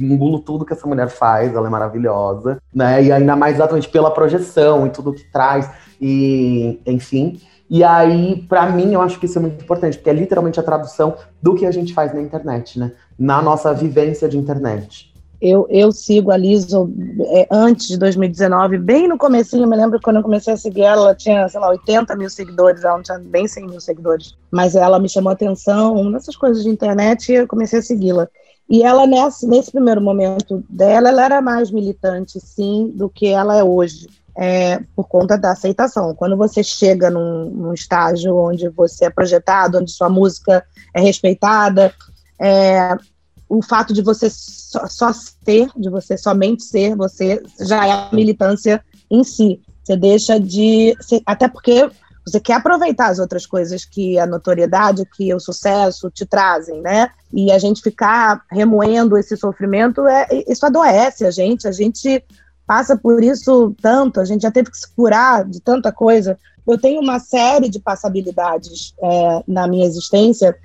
engulo 0.01 0.41
tudo 0.41 0.65
que 0.65 0.73
essa 0.73 0.87
mulher 0.87 1.09
faz, 1.09 1.55
ela 1.55 1.67
é 1.67 1.71
maravilhosa, 1.71 2.59
né? 2.75 3.03
E 3.03 3.11
ainda 3.11 3.35
mais 3.35 3.55
exatamente 3.55 3.89
pela 3.89 4.11
projeção 4.11 4.87
e 4.87 4.91
tudo 4.91 5.15
que 5.15 5.25
traz 5.25 5.71
e 6.01 6.81
enfim. 6.87 7.41
E 7.69 7.83
aí, 7.83 8.45
para 8.49 8.67
mim, 8.71 8.93
eu 8.93 9.01
acho 9.01 9.19
que 9.19 9.27
isso 9.27 9.39
é 9.39 9.43
muito 9.43 9.65
importante, 9.65 9.99
porque 9.99 10.09
é 10.09 10.13
literalmente 10.13 10.61
a 10.61 10.63
tradução 10.63 11.17
do 11.43 11.57
que 11.57 11.67
a 11.67 11.73
gente 11.73 11.93
faz 11.93 12.15
na 12.15 12.23
internet, 12.23 12.79
né? 12.79 12.93
Na 13.19 13.43
nossa 13.43 13.75
vivência 13.75 14.29
de 14.29 14.39
internet. 14.39 15.13
Eu, 15.41 15.67
eu 15.69 15.93
sigo 15.93 16.31
a 16.31 16.37
Liso 16.37 16.91
é, 17.27 17.47
antes 17.51 17.89
de 17.89 17.99
2019, 17.99 18.79
bem 18.79 19.07
no 19.07 19.19
comecinho, 19.19 19.65
eu 19.65 19.69
me 19.69 19.77
lembro 19.77 20.01
quando 20.03 20.17
eu 20.17 20.23
comecei 20.23 20.55
a 20.55 20.57
seguir 20.57 20.83
ela, 20.83 21.03
ela 21.03 21.15
tinha, 21.15 21.49
sei 21.49 21.61
lá, 21.61 21.69
80 21.69 22.17
mil 22.17 22.31
seguidores, 22.31 22.85
ela 22.85 22.97
não 22.97 23.03
tinha 23.03 23.19
bem 23.19 23.47
100 23.47 23.67
mil 23.67 23.81
seguidores. 23.81 24.35
Mas 24.51 24.75
ela 24.75 24.99
me 24.99 25.09
chamou 25.09 25.33
atenção 25.33 26.09
nessas 26.11 26.37
coisas 26.37 26.63
de 26.63 26.71
internet 26.71 27.31
e 27.31 27.37
eu 27.37 27.47
comecei 27.47 27.81
a 27.81 27.83
segui-la. 27.83 28.29
E 28.69 28.83
ela, 28.83 29.07
nesse, 29.07 29.47
nesse 29.47 29.71
primeiro 29.71 30.01
momento 30.01 30.65
dela, 30.69 31.09
ela 31.09 31.25
era 31.25 31.41
mais 31.41 31.71
militante, 31.71 32.41
sim, 32.41 32.91
do 32.95 33.09
que 33.09 33.27
ela 33.27 33.57
é 33.57 33.63
hoje. 33.63 34.09
É, 34.39 34.81
por 34.95 35.09
conta 35.09 35.39
da 35.39 35.53
aceitação. 35.53 36.15
Quando 36.15 36.37
você 36.37 36.63
chega 36.63 37.11
num, 37.11 37.47
num, 37.47 37.73
estágio 37.73 38.37
onde 38.37 38.69
você 38.69 39.07
é 39.07 39.11
projetado, 39.11 39.79
onde 39.79 39.91
sua 39.91 40.11
música 40.11 40.63
é 40.95 41.01
respeitada, 41.01 41.91
é, 42.39 42.99
o 43.49 43.63
fato 43.63 43.93
de 43.93 44.03
você 44.03 44.29
só, 44.31 44.87
só, 44.87 45.13
ser, 45.13 45.69
de 45.77 45.89
você 45.89 46.17
somente 46.17 46.65
ser, 46.65 46.97
você 46.97 47.43
já 47.61 47.87
é 47.87 47.93
a 47.93 48.11
militância 48.13 48.83
em 49.11 49.23
si. 49.23 49.61
Você 49.85 49.97
deixa 49.97 50.39
de. 50.39 50.97
Até 51.25 51.47
porque 51.49 51.89
você 52.27 52.41
quer 52.41 52.55
aproveitar 52.55 53.07
as 53.07 53.21
outras 53.21 53.47
coisas 53.47 53.85
que 53.85 54.19
a 54.19 54.27
notoriedade, 54.27 55.09
que 55.17 55.33
o 55.33 55.39
sucesso 55.39 56.11
te 56.11 56.27
trazem, 56.27 56.81
né? 56.81 57.11
E 57.33 57.53
a 57.53 57.59
gente 57.59 57.81
ficar 57.81 58.43
remoendo 58.51 59.17
esse 59.17 59.37
sofrimento, 59.37 60.05
é, 60.09 60.27
isso 60.49 60.67
adoece 60.67 61.25
a 61.25 61.31
gente, 61.31 61.69
a 61.69 61.73
gente 61.73 62.25
passa 62.67 62.97
por 62.97 63.23
isso 63.23 63.73
tanto, 63.81 64.19
a 64.19 64.25
gente 64.25 64.43
já 64.43 64.51
teve 64.51 64.73
que 64.73 64.77
se 64.77 64.93
curar 64.93 65.45
de 65.45 65.61
tanta 65.61 65.93
coisa. 65.93 66.37
Eu 66.67 66.77
tenho 66.77 67.01
uma 67.01 67.21
série 67.21 67.69
de 67.69 67.79
passabilidades 67.79 68.93
é, 69.01 69.45
na 69.47 69.69
minha 69.69 69.87
existência 69.87 70.57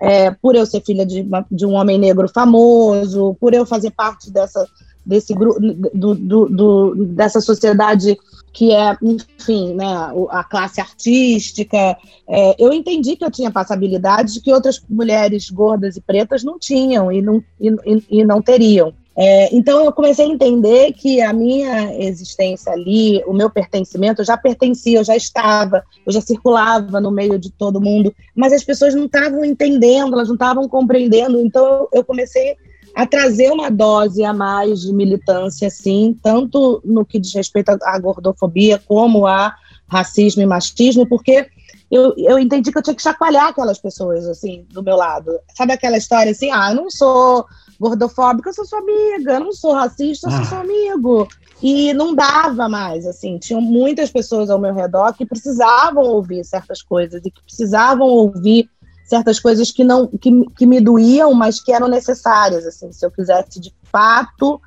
é, 0.00 0.30
por 0.30 0.54
eu 0.54 0.64
ser 0.64 0.80
filha 0.82 1.04
de, 1.04 1.26
de, 1.50 1.66
um 1.66 1.74
homem 1.74 1.98
negro 1.98 2.28
famoso, 2.28 3.36
por 3.38 3.52
eu 3.52 3.66
fazer 3.66 3.90
parte 3.90 4.30
dessa, 4.30 4.66
desse 5.04 5.34
do, 5.34 6.14
do, 6.14 6.48
do, 6.48 6.94
dessa 7.06 7.40
sociedade 7.40 8.16
que 8.52 8.72
é, 8.72 8.96
enfim, 9.02 9.74
né, 9.74 9.86
a 10.30 10.42
classe 10.42 10.80
artística, 10.80 11.96
é, 12.28 12.56
eu 12.58 12.72
entendi 12.72 13.14
que 13.14 13.24
eu 13.24 13.30
tinha 13.30 13.50
passabilidades 13.50 14.38
que 14.38 14.52
outras 14.52 14.82
mulheres 14.88 15.50
gordas 15.50 15.96
e 15.96 16.00
pretas 16.00 16.42
não 16.42 16.58
tinham 16.58 17.12
e 17.12 17.22
não, 17.22 17.42
e, 17.60 17.70
e 18.10 18.24
não 18.24 18.42
teriam. 18.42 18.92
É, 19.22 19.54
então 19.54 19.84
eu 19.84 19.92
comecei 19.92 20.24
a 20.24 20.28
entender 20.28 20.94
que 20.94 21.20
a 21.20 21.30
minha 21.30 21.94
existência 22.02 22.72
ali, 22.72 23.22
o 23.26 23.34
meu 23.34 23.50
pertencimento, 23.50 24.22
eu 24.22 24.24
já 24.24 24.34
pertencia, 24.34 24.98
eu 24.98 25.04
já 25.04 25.14
estava, 25.14 25.84
eu 26.06 26.10
já 26.10 26.22
circulava 26.22 26.98
no 27.02 27.10
meio 27.10 27.38
de 27.38 27.50
todo 27.50 27.82
mundo, 27.82 28.14
mas 28.34 28.50
as 28.50 28.64
pessoas 28.64 28.94
não 28.94 29.04
estavam 29.04 29.44
entendendo, 29.44 30.14
elas 30.14 30.28
não 30.28 30.36
estavam 30.36 30.66
compreendendo. 30.66 31.38
Então 31.38 31.86
eu 31.92 32.02
comecei 32.02 32.56
a 32.94 33.06
trazer 33.06 33.52
uma 33.52 33.70
dose 33.70 34.24
a 34.24 34.32
mais 34.32 34.80
de 34.80 34.92
militância, 34.94 35.68
assim, 35.68 36.18
tanto 36.22 36.80
no 36.82 37.04
que 37.04 37.18
diz 37.18 37.34
respeito 37.34 37.76
à 37.82 37.98
gordofobia 37.98 38.80
como 38.86 39.26
a 39.26 39.54
racismo 39.86 40.40
e 40.40 40.46
machismo, 40.46 41.06
porque 41.06 41.46
eu, 41.90 42.14
eu 42.16 42.38
entendi 42.38 42.72
que 42.72 42.78
eu 42.78 42.82
tinha 42.82 42.96
que 42.96 43.02
chacoalhar 43.02 43.48
aquelas 43.48 43.78
pessoas, 43.78 44.26
assim, 44.26 44.64
do 44.70 44.82
meu 44.82 44.96
lado. 44.96 45.38
Sabe 45.54 45.74
aquela 45.74 45.98
história 45.98 46.32
assim, 46.32 46.50
ah, 46.50 46.70
eu 46.70 46.76
não 46.76 46.90
sou 46.90 47.44
gordofóbica, 47.80 48.50
eu 48.50 48.54
sou 48.54 48.66
sua 48.66 48.80
amiga, 48.80 49.32
eu 49.32 49.40
não 49.40 49.52
sou 49.52 49.72
racista, 49.72 50.26
eu 50.26 50.32
sou 50.32 50.40
ah. 50.40 50.44
seu 50.44 50.58
amigo. 50.58 51.26
E 51.62 51.92
não 51.94 52.14
dava 52.14 52.68
mais, 52.68 53.06
assim, 53.06 53.38
tinham 53.38 53.60
muitas 53.60 54.10
pessoas 54.10 54.50
ao 54.50 54.58
meu 54.58 54.74
redor 54.74 55.12
que 55.14 55.26
precisavam 55.26 56.04
ouvir 56.04 56.44
certas 56.44 56.82
coisas 56.82 57.22
e 57.24 57.30
que 57.30 57.42
precisavam 57.42 58.06
ouvir 58.06 58.68
certas 59.04 59.40
coisas 59.40 59.70
que 59.70 59.82
não 59.82 60.06
que, 60.06 60.30
que 60.56 60.66
me 60.66 60.80
doíam, 60.80 61.34
mas 61.34 61.60
que 61.60 61.72
eram 61.72 61.88
necessárias, 61.88 62.66
assim, 62.66 62.92
se 62.92 63.04
eu 63.04 63.10
quisesse 63.10 63.58
de 63.58 63.74
fato 63.84 64.60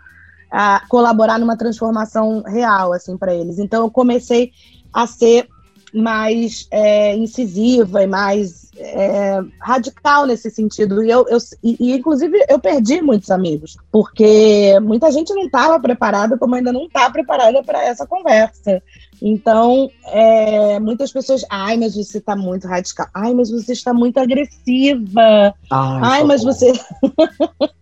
colaborar 0.88 1.40
numa 1.40 1.58
transformação 1.58 2.44
real, 2.44 2.94
assim, 2.94 3.18
para 3.18 3.34
eles. 3.34 3.58
Então 3.58 3.86
eu 3.86 3.90
comecei 3.90 4.52
a 4.94 5.08
ser 5.08 5.48
mais 5.92 6.68
é, 6.70 7.16
incisiva 7.16 8.04
e 8.04 8.08
mais 8.08 8.63
é, 8.78 9.40
radical 9.60 10.26
nesse 10.26 10.50
sentido. 10.50 11.04
E, 11.04 11.10
eu, 11.10 11.26
eu 11.28 11.38
e, 11.64 11.94
inclusive, 11.94 12.46
eu 12.50 12.60
perdi 12.60 13.02
muitos 13.02 13.30
amigos, 13.32 13.78
porque 13.92 14.80
muita 14.82 15.12
gente 15.12 15.34
não 15.34 15.44
estava 15.44 15.80
preparada, 15.80 16.38
como 16.38 16.56
ainda 16.56 16.72
não 16.72 16.86
está 16.86 17.10
preparada 17.10 17.64
para 17.64 17.84
essa 17.84 18.06
conversa. 18.06 18.82
Então, 19.22 19.90
é, 20.08 20.80
muitas 20.80 21.12
pessoas, 21.12 21.46
ai, 21.50 21.78
mas 21.78 21.96
você 21.96 22.18
está 22.18 22.36
muito 22.36 22.68
radical. 22.68 23.08
Ai, 23.14 23.34
mas 23.34 23.50
você 23.50 23.72
está 23.72 23.94
muito 23.94 24.18
agressiva. 24.18 25.56
Ai, 25.70 26.00
ai 26.02 26.24
mas 26.26 26.44
você. 26.44 26.74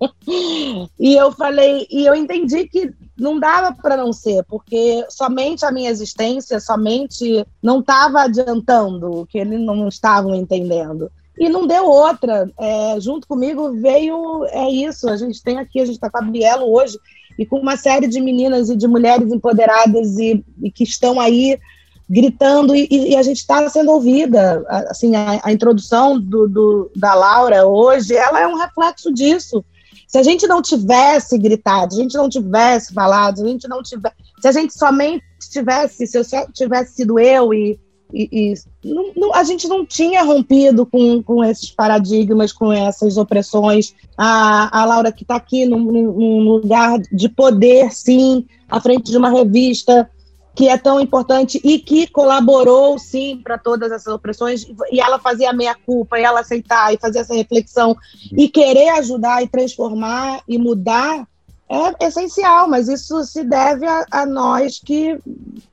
e 0.99 1.15
eu 1.15 1.31
falei, 1.31 1.87
e 1.89 2.05
eu 2.05 2.13
entendi 2.13 2.67
que 2.67 2.93
não 3.21 3.39
dava 3.39 3.71
para 3.71 3.95
não 3.95 4.11
ser, 4.11 4.43
porque 4.45 5.05
somente 5.09 5.63
a 5.63 5.71
minha 5.71 5.91
existência, 5.91 6.59
somente 6.59 7.45
não 7.61 7.79
estava 7.79 8.23
adiantando 8.23 9.21
o 9.21 9.25
que 9.27 9.37
eles 9.37 9.59
não 9.59 9.87
estavam 9.87 10.33
entendendo. 10.33 11.11
E 11.37 11.47
não 11.47 11.67
deu 11.67 11.85
outra. 11.85 12.51
É, 12.59 12.99
junto 12.99 13.27
comigo 13.27 13.71
veio, 13.79 14.43
é 14.45 14.69
isso, 14.69 15.07
a 15.07 15.15
gente 15.15 15.41
tem 15.41 15.59
aqui, 15.59 15.79
a 15.79 15.85
gente 15.85 15.95
está 15.95 16.09
com 16.09 16.17
a 16.17 16.21
Bielo 16.21 16.73
hoje, 16.73 16.97
e 17.37 17.45
com 17.45 17.59
uma 17.59 17.77
série 17.77 18.07
de 18.07 18.19
meninas 18.19 18.69
e 18.69 18.75
de 18.75 18.87
mulheres 18.87 19.31
empoderadas 19.31 20.17
e, 20.17 20.43
e 20.61 20.71
que 20.71 20.83
estão 20.83 21.19
aí 21.19 21.59
gritando 22.09 22.75
e, 22.75 22.87
e 22.89 23.15
a 23.15 23.23
gente 23.23 23.37
está 23.37 23.69
sendo 23.69 23.91
ouvida. 23.91 24.65
Assim, 24.89 25.15
a, 25.15 25.39
a 25.43 25.51
introdução 25.51 26.19
do, 26.19 26.47
do, 26.47 26.91
da 26.95 27.13
Laura 27.13 27.67
hoje, 27.67 28.15
ela 28.15 28.41
é 28.41 28.47
um 28.47 28.57
reflexo 28.57 29.13
disso. 29.13 29.63
Se 30.11 30.17
a 30.17 30.23
gente 30.23 30.45
não 30.45 30.61
tivesse 30.61 31.37
gritado, 31.37 31.93
se 31.93 32.01
a 32.01 32.03
gente 32.03 32.17
não 32.17 32.27
tivesse 32.27 32.93
falado, 32.93 33.37
se 33.37 33.43
a 33.45 33.47
gente 33.47 33.67
não 33.69 33.81
tivesse, 33.81 34.15
se 34.41 34.47
a 34.49 34.51
gente 34.51 34.77
somente 34.77 35.23
tivesse, 35.49 36.05
se 36.05 36.17
eu 36.17 36.23
só 36.25 36.45
tivesse 36.51 36.95
sido 36.95 37.17
eu 37.17 37.53
e 37.53 37.79
e, 38.13 38.53
e 38.83 38.93
não, 38.93 39.13
não, 39.15 39.33
a 39.33 39.41
gente 39.45 39.69
não 39.69 39.85
tinha 39.85 40.21
rompido 40.21 40.85
com, 40.85 41.23
com 41.23 41.41
esses 41.45 41.71
paradigmas, 41.71 42.51
com 42.51 42.69
essas 42.73 43.15
opressões. 43.15 43.95
A, 44.17 44.81
a 44.81 44.83
Laura, 44.83 45.13
que 45.13 45.23
está 45.23 45.37
aqui 45.37 45.65
num, 45.65 45.79
num 45.79 46.41
lugar 46.41 46.99
de 46.99 47.29
poder, 47.29 47.89
sim, 47.93 48.45
à 48.69 48.81
frente 48.81 49.09
de 49.11 49.17
uma 49.17 49.29
revista 49.29 50.09
que 50.53 50.67
é 50.67 50.77
tão 50.77 50.99
importante 50.99 51.59
e 51.63 51.79
que 51.79 52.07
colaborou, 52.07 52.99
sim, 52.99 53.39
para 53.43 53.57
todas 53.57 53.91
essas 53.91 54.13
opressões, 54.13 54.65
e 54.91 54.99
ela 54.99 55.17
fazia 55.17 55.49
a 55.49 55.53
meia-culpa, 55.53 56.19
e 56.19 56.23
ela 56.23 56.41
aceitar, 56.41 56.93
e 56.93 56.97
fazer 56.97 57.19
essa 57.19 57.33
reflexão, 57.33 57.95
e 58.37 58.49
querer 58.49 58.89
ajudar, 58.89 59.41
e 59.41 59.47
transformar, 59.47 60.41
e 60.47 60.57
mudar, 60.57 61.25
é 61.69 62.05
essencial, 62.05 62.67
mas 62.67 62.89
isso 62.89 63.23
se 63.23 63.45
deve 63.45 63.85
a, 63.85 64.05
a 64.11 64.25
nós 64.25 64.81
que, 64.83 65.17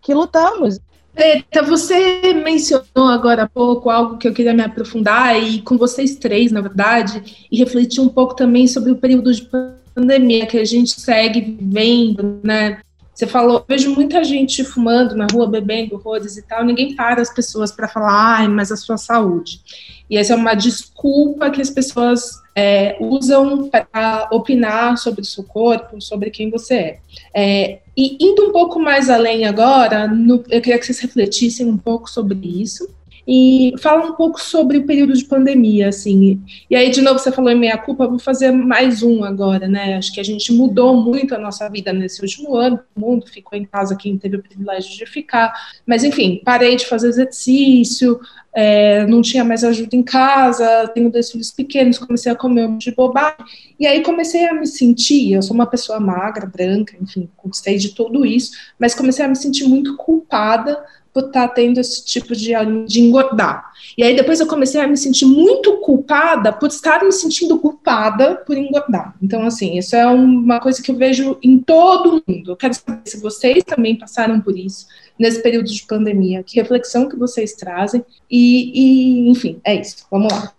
que 0.00 0.14
lutamos. 0.14 0.78
Preta, 1.12 1.62
você 1.62 2.32
mencionou 2.32 3.08
agora 3.08 3.42
há 3.42 3.48
pouco 3.48 3.90
algo 3.90 4.16
que 4.16 4.28
eu 4.28 4.32
queria 4.32 4.54
me 4.54 4.62
aprofundar 4.62 5.36
e 5.36 5.60
com 5.60 5.76
vocês 5.76 6.14
três, 6.14 6.52
na 6.52 6.60
verdade, 6.60 7.48
e 7.50 7.58
refletir 7.58 8.00
um 8.00 8.08
pouco 8.08 8.36
também 8.36 8.68
sobre 8.68 8.92
o 8.92 8.96
período 8.96 9.34
de 9.34 9.50
pandemia 9.96 10.46
que 10.46 10.56
a 10.56 10.64
gente 10.64 11.00
segue 11.00 11.40
vivendo, 11.40 12.38
né? 12.44 12.78
Você 13.18 13.26
falou, 13.26 13.64
vejo 13.66 13.92
muita 13.96 14.22
gente 14.22 14.62
fumando 14.62 15.16
na 15.16 15.26
rua, 15.26 15.44
bebendo 15.44 15.96
horrores 15.96 16.36
e 16.36 16.42
tal, 16.42 16.64
ninguém 16.64 16.94
para 16.94 17.20
as 17.20 17.34
pessoas 17.34 17.72
para 17.72 17.88
falar, 17.88 18.12
ai, 18.12 18.46
mas 18.46 18.70
a 18.70 18.76
sua 18.76 18.96
saúde. 18.96 19.60
E 20.08 20.16
essa 20.16 20.34
é 20.34 20.36
uma 20.36 20.54
desculpa 20.54 21.50
que 21.50 21.60
as 21.60 21.68
pessoas 21.68 22.40
é, 22.54 22.96
usam 23.00 23.68
para 23.68 24.28
opinar 24.30 24.96
sobre 24.98 25.22
o 25.22 25.24
seu 25.24 25.42
corpo, 25.42 26.00
sobre 26.00 26.30
quem 26.30 26.48
você 26.48 26.74
é. 26.74 27.00
é. 27.34 27.78
E 27.96 28.24
indo 28.24 28.50
um 28.50 28.52
pouco 28.52 28.78
mais 28.78 29.10
além 29.10 29.46
agora, 29.46 30.06
no, 30.06 30.44
eu 30.48 30.60
queria 30.60 30.78
que 30.78 30.86
vocês 30.86 31.00
refletissem 31.00 31.66
um 31.66 31.76
pouco 31.76 32.08
sobre 32.08 32.38
isso 32.62 32.88
e 33.30 33.74
fala 33.78 34.06
um 34.06 34.14
pouco 34.14 34.40
sobre 34.40 34.78
o 34.78 34.86
período 34.86 35.12
de 35.12 35.26
pandemia, 35.26 35.90
assim. 35.90 36.40
E 36.70 36.74
aí, 36.74 36.88
de 36.88 37.02
novo, 37.02 37.18
você 37.18 37.30
falou 37.30 37.50
em 37.50 37.58
meia 37.58 37.76
culpa, 37.76 38.08
vou 38.08 38.18
fazer 38.18 38.50
mais 38.50 39.02
um 39.02 39.22
agora, 39.22 39.68
né? 39.68 39.98
Acho 39.98 40.14
que 40.14 40.18
a 40.18 40.24
gente 40.24 40.50
mudou 40.50 40.96
muito 40.96 41.34
a 41.34 41.38
nossa 41.38 41.68
vida 41.68 41.92
nesse 41.92 42.22
último 42.22 42.56
ano, 42.56 42.80
o 42.96 43.00
mundo 43.00 43.26
ficou 43.26 43.58
em 43.58 43.66
casa, 43.66 43.94
quem 43.94 44.16
teve 44.16 44.36
o 44.36 44.42
privilégio 44.42 44.96
de 44.96 45.04
ficar. 45.04 45.52
Mas, 45.86 46.04
enfim, 46.04 46.40
parei 46.42 46.74
de 46.74 46.86
fazer 46.86 47.08
exercício, 47.08 48.18
é, 48.54 49.06
não 49.06 49.20
tinha 49.20 49.44
mais 49.44 49.62
ajuda 49.62 49.94
em 49.94 50.02
casa, 50.02 50.88
tenho 50.94 51.10
dois 51.10 51.30
filhos 51.30 51.50
pequenos, 51.50 51.98
comecei 51.98 52.32
a 52.32 52.34
comer 52.34 52.66
um 52.66 52.78
de 52.78 52.92
bobagem. 52.92 53.44
E 53.78 53.86
aí 53.86 54.02
comecei 54.02 54.46
a 54.46 54.54
me 54.54 54.66
sentir, 54.66 55.34
eu 55.34 55.42
sou 55.42 55.54
uma 55.54 55.66
pessoa 55.66 56.00
magra, 56.00 56.46
branca, 56.46 56.96
enfim, 56.98 57.28
gostei 57.44 57.76
de 57.76 57.94
tudo 57.94 58.24
isso, 58.24 58.52
mas 58.78 58.94
comecei 58.94 59.22
a 59.22 59.28
me 59.28 59.36
sentir 59.36 59.68
muito 59.68 59.96
culpada 59.98 60.82
estar 61.26 61.48
tá 61.48 61.54
tendo 61.54 61.78
esse 61.78 62.04
tipo 62.04 62.34
de, 62.34 62.52
de 62.86 63.00
engordar. 63.00 63.72
E 63.96 64.02
aí 64.02 64.14
depois 64.14 64.40
eu 64.40 64.46
comecei 64.46 64.80
a 64.80 64.86
me 64.86 64.96
sentir 64.96 65.26
muito 65.26 65.78
culpada 65.78 66.52
por 66.52 66.68
estar 66.68 67.04
me 67.04 67.12
sentindo 67.12 67.58
culpada 67.58 68.36
por 68.46 68.56
engordar. 68.56 69.14
Então, 69.22 69.44
assim, 69.44 69.76
isso 69.78 69.96
é 69.96 70.06
uma 70.06 70.60
coisa 70.60 70.82
que 70.82 70.90
eu 70.90 70.96
vejo 70.96 71.38
em 71.42 71.58
todo 71.58 72.22
mundo. 72.26 72.52
Eu 72.52 72.56
quero 72.56 72.74
saber 72.74 73.00
se 73.04 73.20
vocês 73.20 73.64
também 73.64 73.96
passaram 73.96 74.40
por 74.40 74.56
isso 74.56 74.86
nesse 75.18 75.42
período 75.42 75.66
de 75.66 75.84
pandemia. 75.86 76.42
Que 76.42 76.60
reflexão 76.60 77.08
que 77.08 77.16
vocês 77.16 77.54
trazem. 77.54 78.04
E, 78.30 78.72
e 78.74 79.30
enfim, 79.30 79.60
é 79.64 79.74
isso. 79.74 80.06
Vamos 80.10 80.32
lá. 80.32 80.52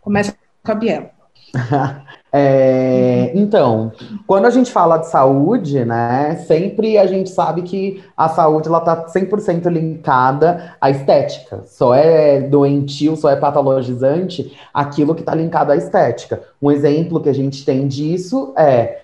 Começa 0.00 0.36
com 0.62 0.72
a 0.72 0.74
Biela. 0.74 1.10
É, 2.36 3.30
então, 3.32 3.92
quando 4.26 4.46
a 4.46 4.50
gente 4.50 4.72
fala 4.72 4.98
de 4.98 5.08
saúde, 5.08 5.84
né, 5.84 6.42
sempre 6.48 6.98
a 6.98 7.06
gente 7.06 7.30
sabe 7.30 7.62
que 7.62 8.02
a 8.16 8.28
saúde 8.28 8.66
ela 8.66 8.80
tá 8.80 9.06
100% 9.06 9.68
linkada 9.70 10.74
à 10.80 10.90
estética. 10.90 11.62
Só 11.64 11.94
é 11.94 12.40
doentio, 12.40 13.14
só 13.14 13.30
é 13.30 13.36
patologizante 13.36 14.52
aquilo 14.74 15.14
que 15.14 15.20
está 15.20 15.32
linkado 15.32 15.70
à 15.70 15.76
estética. 15.76 16.42
Um 16.60 16.72
exemplo 16.72 17.20
que 17.20 17.28
a 17.28 17.32
gente 17.32 17.64
tem 17.64 17.86
disso 17.86 18.52
é 18.58 19.03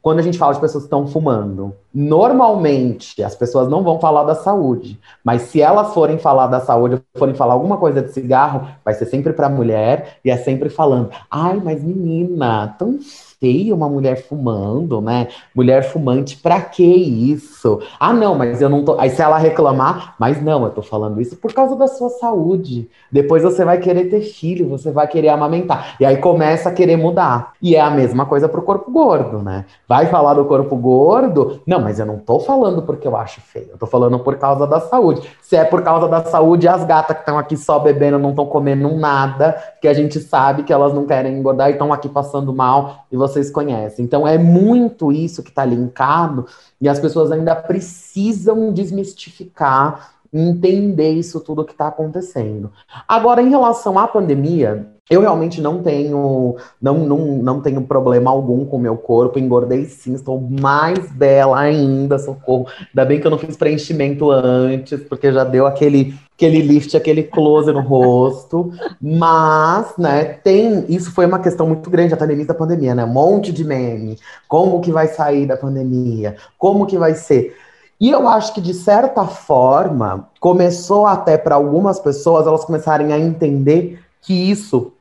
quando 0.00 0.20
a 0.20 0.22
gente 0.22 0.38
fala 0.38 0.54
de 0.54 0.60
pessoas 0.60 0.84
que 0.84 0.86
estão 0.86 1.06
fumando, 1.06 1.74
normalmente 1.92 3.22
as 3.22 3.34
pessoas 3.34 3.68
não 3.68 3.82
vão 3.82 3.98
falar 3.98 4.24
da 4.24 4.34
saúde, 4.34 4.98
mas 5.24 5.42
se 5.42 5.60
elas 5.60 5.92
forem 5.92 6.18
falar 6.18 6.46
da 6.46 6.60
saúde, 6.60 7.02
forem 7.16 7.34
falar 7.34 7.54
alguma 7.54 7.76
coisa 7.76 8.00
de 8.00 8.12
cigarro, 8.12 8.68
vai 8.84 8.94
ser 8.94 9.06
sempre 9.06 9.32
para 9.32 9.48
mulher 9.48 10.18
e 10.24 10.30
é 10.30 10.36
sempre 10.36 10.68
falando: 10.68 11.10
"Ai, 11.30 11.60
mas 11.62 11.82
menina, 11.82 12.74
tão 12.78 12.98
feio 13.40 13.74
uma 13.74 13.88
mulher 13.88 14.16
fumando, 14.16 15.00
né? 15.00 15.28
Mulher 15.54 15.82
fumante, 15.82 16.36
pra 16.36 16.60
que 16.60 16.84
isso? 16.84 17.80
Ah, 17.98 18.12
não, 18.12 18.34
mas 18.34 18.60
eu 18.60 18.68
não 18.68 18.84
tô. 18.84 18.98
Aí 18.98 19.10
se 19.10 19.22
ela 19.22 19.38
reclamar, 19.38 20.14
mas 20.18 20.42
não, 20.42 20.64
eu 20.64 20.70
tô 20.70 20.82
falando 20.82 21.20
isso 21.20 21.36
por 21.36 21.52
causa 21.52 21.76
da 21.76 21.86
sua 21.86 22.08
saúde. 22.10 22.88
Depois 23.10 23.42
você 23.42 23.64
vai 23.64 23.78
querer 23.78 24.06
ter 24.06 24.20
filho, 24.22 24.68
você 24.68 24.90
vai 24.90 25.06
querer 25.06 25.28
amamentar. 25.28 25.96
E 26.00 26.04
aí 26.04 26.16
começa 26.16 26.68
a 26.68 26.72
querer 26.72 26.96
mudar. 26.96 27.52
E 27.62 27.76
é 27.76 27.80
a 27.80 27.90
mesma 27.90 28.26
coisa 28.26 28.48
pro 28.48 28.62
corpo 28.62 28.90
gordo, 28.90 29.38
né? 29.38 29.64
Vai 29.86 30.06
falar 30.06 30.34
do 30.34 30.44
corpo 30.44 30.76
gordo? 30.76 31.60
Não, 31.66 31.80
mas 31.80 32.00
eu 32.00 32.06
não 32.06 32.18
tô 32.18 32.40
falando 32.40 32.82
porque 32.82 33.06
eu 33.06 33.16
acho 33.16 33.40
feio. 33.40 33.68
Eu 33.72 33.78
tô 33.78 33.86
falando 33.86 34.18
por 34.18 34.36
causa 34.36 34.66
da 34.66 34.80
saúde. 34.80 35.22
Se 35.40 35.56
é 35.56 35.64
por 35.64 35.82
causa 35.82 36.08
da 36.08 36.24
saúde, 36.24 36.66
as 36.66 36.84
gatas 36.84 37.16
que 37.16 37.22
estão 37.22 37.38
aqui 37.38 37.56
só 37.56 37.78
bebendo 37.78 38.18
não 38.18 38.30
estão 38.30 38.46
comendo 38.46 38.88
nada, 38.96 39.56
que 39.80 39.86
a 39.88 39.94
gente 39.94 40.18
sabe 40.18 40.62
que 40.62 40.72
elas 40.72 40.92
não 40.92 41.06
querem 41.06 41.38
engordar 41.38 41.68
e 41.68 41.72
estão 41.72 41.92
aqui 41.92 42.08
passando 42.08 42.52
mal 42.52 43.04
e 43.10 43.16
você 43.16 43.27
vocês 43.28 43.50
conhecem. 43.50 44.04
Então 44.04 44.26
é 44.26 44.38
muito 44.38 45.12
isso 45.12 45.42
que 45.42 45.50
está 45.50 45.64
linkado 45.64 46.46
e 46.80 46.88
as 46.88 46.98
pessoas 46.98 47.30
ainda 47.30 47.54
precisam 47.54 48.72
desmistificar, 48.72 50.12
entender 50.32 51.12
isso 51.12 51.40
tudo 51.40 51.64
que 51.64 51.72
está 51.72 51.88
acontecendo. 51.88 52.72
Agora, 53.06 53.42
em 53.42 53.48
relação 53.48 53.98
à 53.98 54.06
pandemia, 54.06 54.86
eu 55.10 55.22
realmente 55.22 55.60
não 55.60 55.82
tenho, 55.82 56.56
não, 56.80 56.98
não, 56.98 57.18
não 57.18 57.60
tenho 57.60 57.80
problema 57.82 58.30
algum 58.30 58.64
com 58.66 58.76
o 58.76 58.80
meu 58.80 58.96
corpo. 58.96 59.38
Engordei 59.38 59.86
sim, 59.86 60.12
estou 60.14 60.38
mais 60.40 61.10
bela 61.10 61.58
ainda, 61.58 62.18
socorro. 62.18 62.66
Ainda 62.88 63.04
bem 63.06 63.18
que 63.18 63.26
eu 63.26 63.30
não 63.30 63.38
fiz 63.38 63.56
preenchimento 63.56 64.30
antes, 64.30 65.00
porque 65.00 65.32
já 65.32 65.44
deu 65.44 65.66
aquele 65.66 66.14
aquele 66.34 66.62
lift, 66.62 66.96
aquele 66.96 67.24
close 67.24 67.72
no 67.72 67.80
rosto. 67.80 68.70
Mas, 69.00 69.96
né, 69.96 70.24
tem. 70.24 70.84
Isso 70.88 71.10
foi 71.10 71.26
uma 71.26 71.38
questão 71.38 71.66
muito 71.66 71.88
grande 71.88 72.14
até 72.14 72.26
no 72.26 72.46
da 72.46 72.54
pandemia, 72.54 72.94
né? 72.94 73.04
Um 73.04 73.12
monte 73.12 73.50
de 73.50 73.64
meme. 73.64 74.18
Como 74.46 74.80
que 74.80 74.92
vai 74.92 75.08
sair 75.08 75.46
da 75.46 75.56
pandemia? 75.56 76.36
Como 76.58 76.86
que 76.86 76.98
vai 76.98 77.14
ser? 77.14 77.56
E 78.00 78.10
eu 78.10 78.28
acho 78.28 78.54
que, 78.54 78.60
de 78.60 78.74
certa 78.74 79.24
forma, 79.26 80.28
começou 80.38 81.06
até 81.06 81.36
para 81.36 81.56
algumas 81.56 81.98
pessoas 81.98 82.46
elas 82.46 82.64
começarem 82.64 83.12
a 83.12 83.18
entender 83.18 84.00
que 84.20 84.32
isso 84.32 84.92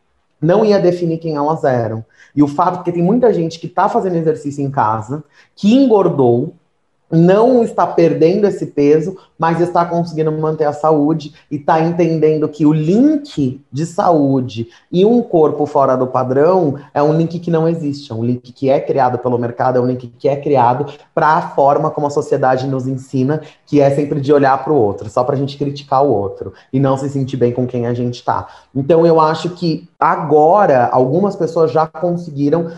não 0.42 0.64
ia 0.64 0.80
definir 0.80 1.18
quem 1.18 1.36
elas 1.36 1.64
eram. 1.64 2.06
E 2.36 2.44
o 2.44 2.48
fato 2.48 2.84
que 2.84 2.92
tem 2.92 3.02
muita 3.02 3.34
gente 3.34 3.60
que 3.60 3.68
está 3.68 3.90
fazendo 3.90 4.16
exercício 4.16 4.64
em 4.64 4.70
casa, 4.70 5.24
que 5.56 5.74
engordou, 5.74 6.56
não 7.12 7.64
está 7.64 7.88
perdendo 7.88 8.46
esse 8.46 8.66
peso, 8.66 9.16
mas 9.38 9.62
está 9.62 9.86
conseguindo 9.86 10.32
manter 10.32 10.66
a 10.66 10.74
saúde 10.74 11.34
e 11.50 11.56
está 11.56 11.80
entendendo 11.80 12.50
que 12.50 12.66
o 12.66 12.74
link 12.74 13.62
de 13.72 13.86
saúde 13.86 14.68
e 14.92 15.06
um 15.06 15.22
corpo 15.22 15.66
fora 15.66 15.96
do 15.96 16.08
padrão 16.08 16.76
é 16.94 17.02
um 17.02 17.16
link 17.16 17.40
que 17.40 17.52
não 17.52 17.68
existe, 17.68 18.12
é 18.12 18.16
um 18.16 18.24
link 18.24 18.52
que 18.52 18.70
é 18.70 18.80
criado 18.80 19.20
pelo 19.20 19.38
mercado, 19.38 19.78
é 19.78 19.82
um 19.82 19.86
link 19.86 20.12
que 20.18 20.28
é 20.28 20.36
criado 20.36 20.88
para 21.14 21.28
a 21.28 21.42
forma 21.50 21.90
como 21.92 22.08
a 22.08 22.12
sociedade 22.12 22.68
nos 22.68 22.88
ensina, 22.88 23.42
que 23.66 23.80
é 23.80 23.90
sempre 23.92 24.20
de 24.20 24.34
olhar 24.34 24.64
para 24.64 24.74
o 24.74 24.78
outro, 24.78 25.10
só 25.10 25.24
para 25.24 25.36
a 25.36 25.38
gente 25.38 25.58
criticar 25.58 26.04
o 26.04 26.12
outro 26.12 26.54
e 26.74 26.80
não 26.80 26.98
se 26.98 27.10
sentir 27.10 27.38
bem 27.38 27.54
com 27.54 27.68
quem 27.68 27.86
a 27.86 27.94
gente 27.94 28.16
está. 28.16 28.48
Então 28.76 29.06
eu 29.06 29.20
acho 29.20 29.52
que 29.52 29.88
agora 30.00 30.90
algumas 30.92 31.36
pessoas 31.36 31.72
já 31.72 31.88
conseguiram 31.88 32.72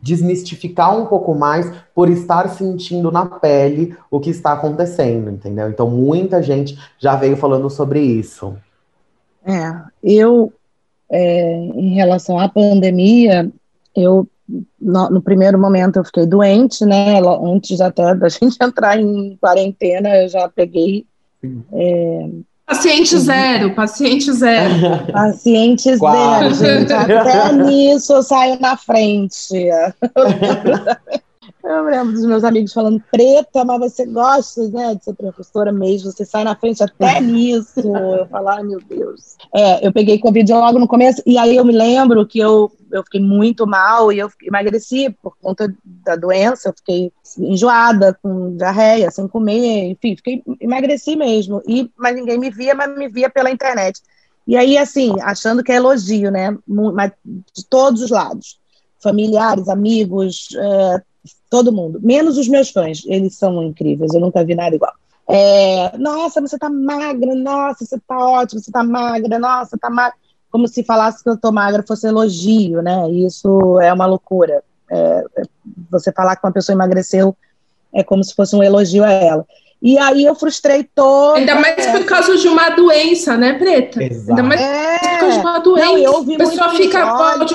desmistificar 0.00 0.96
um 0.96 1.06
pouco 1.06 1.34
mais 1.34 1.70
por 1.94 2.08
estar 2.08 2.48
sentindo 2.50 3.10
na 3.10 3.26
pele 3.26 3.96
o 4.10 4.18
que 4.18 4.30
está 4.30 4.52
acontecendo, 4.52 5.30
entendeu? 5.30 5.68
Então, 5.68 5.90
muita 5.90 6.42
gente 6.42 6.78
já 6.98 7.16
veio 7.16 7.36
falando 7.36 7.68
sobre 7.68 8.00
isso. 8.00 8.56
É, 9.44 9.74
eu, 10.02 10.52
é, 11.10 11.54
em 11.74 11.94
relação 11.94 12.38
à 12.38 12.48
pandemia, 12.48 13.50
eu, 13.94 14.26
no, 14.80 15.10
no, 15.10 15.22
primeiro 15.22 15.58
momento, 15.58 15.96
eu 15.96 16.04
fiquei 16.04 16.26
doente, 16.26 16.84
né? 16.84 17.20
Antes 17.44 17.80
até 17.80 18.14
da 18.14 18.28
gente 18.30 18.56
entrar 18.60 18.98
em 18.98 19.36
quarentena, 19.40 20.08
eu 20.22 20.28
já 20.28 20.48
peguei. 20.48 21.04
É, 21.72 22.28
Paciente 22.72 23.18
zero, 23.18 23.74
paciente 23.74 24.32
zero. 24.32 24.72
Paciente 25.12 25.96
zero, 25.96 26.54
gente. 26.54 26.92
Até 26.92 27.52
nisso 27.64 28.14
eu 28.14 28.22
saio 28.22 28.58
na 28.60 28.76
frente. 28.76 29.68
Eu 31.64 31.84
lembro 31.84 32.12
dos 32.12 32.24
meus 32.24 32.42
amigos 32.42 32.72
falando, 32.72 33.00
preta, 33.10 33.64
mas 33.64 33.78
você 33.78 34.04
gosta, 34.04 34.66
né, 34.68 34.96
de 34.96 35.04
ser 35.04 35.14
professora 35.14 35.70
mesmo, 35.70 36.10
você 36.10 36.24
sai 36.24 36.42
na 36.42 36.56
frente 36.56 36.82
até 36.82 37.18
nisso. 37.22 37.80
Eu 37.80 38.26
falo, 38.26 38.48
ai 38.48 38.64
meu 38.64 38.80
Deus. 38.80 39.36
É, 39.54 39.86
eu 39.86 39.92
peguei 39.92 40.18
Covid 40.18 40.52
logo 40.52 40.78
no 40.78 40.88
começo, 40.88 41.22
e 41.24 41.38
aí 41.38 41.56
eu 41.56 41.64
me 41.64 41.72
lembro 41.72 42.26
que 42.26 42.40
eu, 42.40 42.70
eu 42.90 43.04
fiquei 43.04 43.20
muito 43.20 43.64
mal 43.64 44.12
e 44.12 44.18
eu 44.18 44.28
emagreci 44.42 45.10
por 45.22 45.36
conta 45.40 45.72
da 45.84 46.16
doença, 46.16 46.68
eu 46.68 46.74
fiquei 46.74 47.12
enjoada, 47.38 48.18
com 48.20 48.56
diarreia, 48.56 49.10
sem 49.12 49.28
comer, 49.28 49.90
enfim, 49.90 50.16
fiquei, 50.16 50.42
emagreci 50.60 51.14
mesmo. 51.14 51.62
E, 51.66 51.88
mas 51.96 52.16
ninguém 52.16 52.38
me 52.38 52.50
via, 52.50 52.74
mas 52.74 52.96
me 52.96 53.08
via 53.08 53.30
pela 53.30 53.50
internet. 53.50 54.00
E 54.46 54.56
aí, 54.56 54.76
assim, 54.76 55.14
achando 55.20 55.62
que 55.62 55.70
é 55.70 55.76
elogio, 55.76 56.30
né? 56.30 56.56
Mas 56.66 57.12
de 57.24 57.64
todos 57.66 58.02
os 58.02 58.10
lados. 58.10 58.60
Familiares, 59.00 59.68
amigos, 59.68 60.48
é, 60.56 61.02
todo 61.48 61.72
mundo, 61.72 62.00
menos 62.02 62.38
os 62.38 62.48
meus 62.48 62.70
fãs, 62.70 63.02
eles 63.06 63.36
são 63.36 63.62
incríveis, 63.62 64.12
eu 64.14 64.20
nunca 64.20 64.44
vi 64.44 64.54
nada 64.54 64.74
igual. 64.74 64.92
É, 65.28 65.96
nossa, 65.98 66.40
você 66.40 66.58
tá 66.58 66.68
magra, 66.68 67.34
nossa, 67.34 67.84
você 67.84 67.98
tá 68.06 68.18
ótima, 68.18 68.60
você 68.60 68.72
tá 68.72 68.82
magra, 68.82 69.38
nossa, 69.38 69.78
tá 69.78 69.88
magra. 69.88 70.14
Como 70.50 70.68
se 70.68 70.82
falasse 70.82 71.22
que 71.22 71.30
eu 71.30 71.36
tô 71.36 71.50
magra 71.50 71.84
fosse 71.86 72.06
elogio, 72.06 72.82
né? 72.82 73.08
Isso 73.10 73.80
é 73.80 73.92
uma 73.92 74.04
loucura. 74.04 74.62
É, 74.90 75.24
é, 75.38 75.42
você 75.90 76.12
falar 76.12 76.36
que 76.36 76.44
uma 76.44 76.52
pessoa 76.52 76.74
emagreceu 76.74 77.34
é 77.94 78.02
como 78.02 78.22
se 78.22 78.34
fosse 78.34 78.54
um 78.54 78.62
elogio 78.62 79.04
a 79.04 79.10
ela. 79.10 79.46
E 79.80 79.98
aí 79.98 80.24
eu 80.24 80.34
frustrei 80.34 80.84
todo. 80.84 81.36
Ainda 81.36 81.54
mais 81.56 81.86
por 81.86 82.04
causa 82.04 82.36
de 82.36 82.46
uma 82.46 82.70
doença, 82.70 83.36
né, 83.36 83.54
Preta? 83.54 84.02
Exato. 84.02 84.30
Ainda 84.30 84.42
mais 84.42 84.60
É. 84.60 84.98
por 84.98 85.18
causa 85.20 85.32
de 85.32 85.40
uma 85.40 85.58
doença. 85.58 85.86
Não, 85.86 85.98
eu 85.98 86.12
ouvi 86.12 86.34
a 86.34 86.38
pessoa 86.38 86.68
muito 86.68 86.82
fica 86.82 87.16
pode 87.16 87.54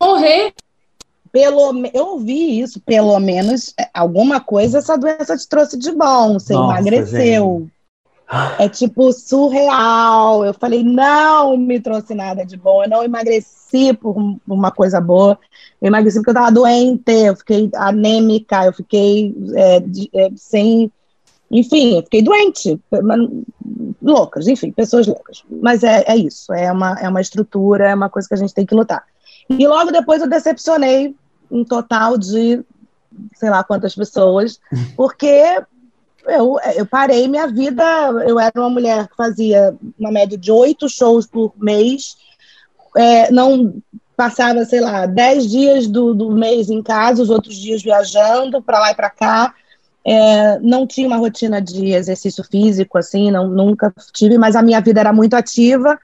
morrer. 0.00 0.52
Pelo, 1.32 1.72
eu 1.94 2.08
ouvi 2.08 2.60
isso, 2.60 2.78
pelo 2.80 3.18
menos 3.18 3.72
é, 3.80 3.88
alguma 3.94 4.38
coisa 4.38 4.78
essa 4.78 4.98
doença 4.98 5.36
te 5.36 5.48
trouxe 5.48 5.78
de 5.78 5.90
bom, 5.90 6.34
você 6.34 6.52
Nossa, 6.52 6.80
emagreceu. 6.80 7.66
É 8.58 8.68
tipo 8.68 9.12
surreal. 9.12 10.44
Eu 10.44 10.54
falei, 10.54 10.82
não 10.82 11.56
me 11.56 11.80
trouxe 11.80 12.14
nada 12.14 12.44
de 12.44 12.56
bom. 12.56 12.82
Eu 12.82 12.88
não 12.88 13.04
emagreci 13.04 13.92
por 13.94 14.16
um- 14.18 14.38
uma 14.46 14.70
coisa 14.70 15.00
boa. 15.00 15.38
Eu 15.80 15.88
emagreci 15.88 16.18
porque 16.18 16.30
eu 16.30 16.34
estava 16.34 16.52
doente, 16.52 17.12
eu 17.12 17.36
fiquei 17.36 17.70
anêmica, 17.74 18.64
eu 18.64 18.72
fiquei 18.72 19.34
é, 19.54 19.80
de- 19.80 20.10
é, 20.14 20.30
sem. 20.36 20.90
Enfim, 21.50 21.96
eu 21.96 22.02
fiquei 22.02 22.22
doente. 22.22 22.80
Loucas, 24.00 24.48
enfim, 24.48 24.70
pessoas 24.72 25.06
loucas. 25.06 25.42
Mas 25.50 25.82
é, 25.82 26.04
é 26.06 26.16
isso, 26.16 26.52
é 26.52 26.72
uma, 26.72 26.98
é 27.00 27.08
uma 27.08 27.20
estrutura, 27.20 27.90
é 27.90 27.94
uma 27.94 28.08
coisa 28.08 28.26
que 28.28 28.34
a 28.34 28.38
gente 28.38 28.54
tem 28.54 28.66
que 28.66 28.74
lutar. 28.74 29.04
E 29.48 29.66
logo 29.66 29.90
depois 29.90 30.22
eu 30.22 30.28
decepcionei 30.28 31.14
um 31.52 31.64
total 31.64 32.16
de 32.16 32.64
sei 33.34 33.50
lá 33.50 33.62
quantas 33.62 33.94
pessoas, 33.94 34.58
porque 34.96 35.62
eu, 36.26 36.56
eu 36.74 36.86
parei 36.86 37.28
minha 37.28 37.46
vida. 37.46 37.84
Eu 38.26 38.40
era 38.40 38.52
uma 38.56 38.70
mulher 38.70 39.08
que 39.08 39.16
fazia 39.16 39.74
uma 39.98 40.10
média 40.10 40.38
de 40.38 40.50
oito 40.50 40.88
shows 40.88 41.26
por 41.26 41.52
mês, 41.58 42.16
é, 42.96 43.30
não 43.30 43.74
passava, 44.16 44.64
sei 44.64 44.80
lá, 44.80 45.06
dez 45.06 45.50
dias 45.50 45.86
do, 45.86 46.14
do 46.14 46.30
mês 46.30 46.70
em 46.70 46.82
casa, 46.82 47.22
os 47.22 47.30
outros 47.30 47.56
dias 47.56 47.82
viajando 47.82 48.62
para 48.62 48.78
lá 48.78 48.90
e 48.90 48.94
para 48.94 49.10
cá. 49.10 49.54
É, 50.04 50.58
não 50.58 50.86
tinha 50.86 51.06
uma 51.06 51.16
rotina 51.16 51.60
de 51.60 51.92
exercício 51.92 52.42
físico, 52.44 52.98
assim, 52.98 53.30
não, 53.30 53.48
nunca 53.48 53.92
tive, 54.12 54.36
mas 54.36 54.56
a 54.56 54.62
minha 54.62 54.80
vida 54.80 55.00
era 55.00 55.12
muito 55.12 55.34
ativa. 55.34 55.98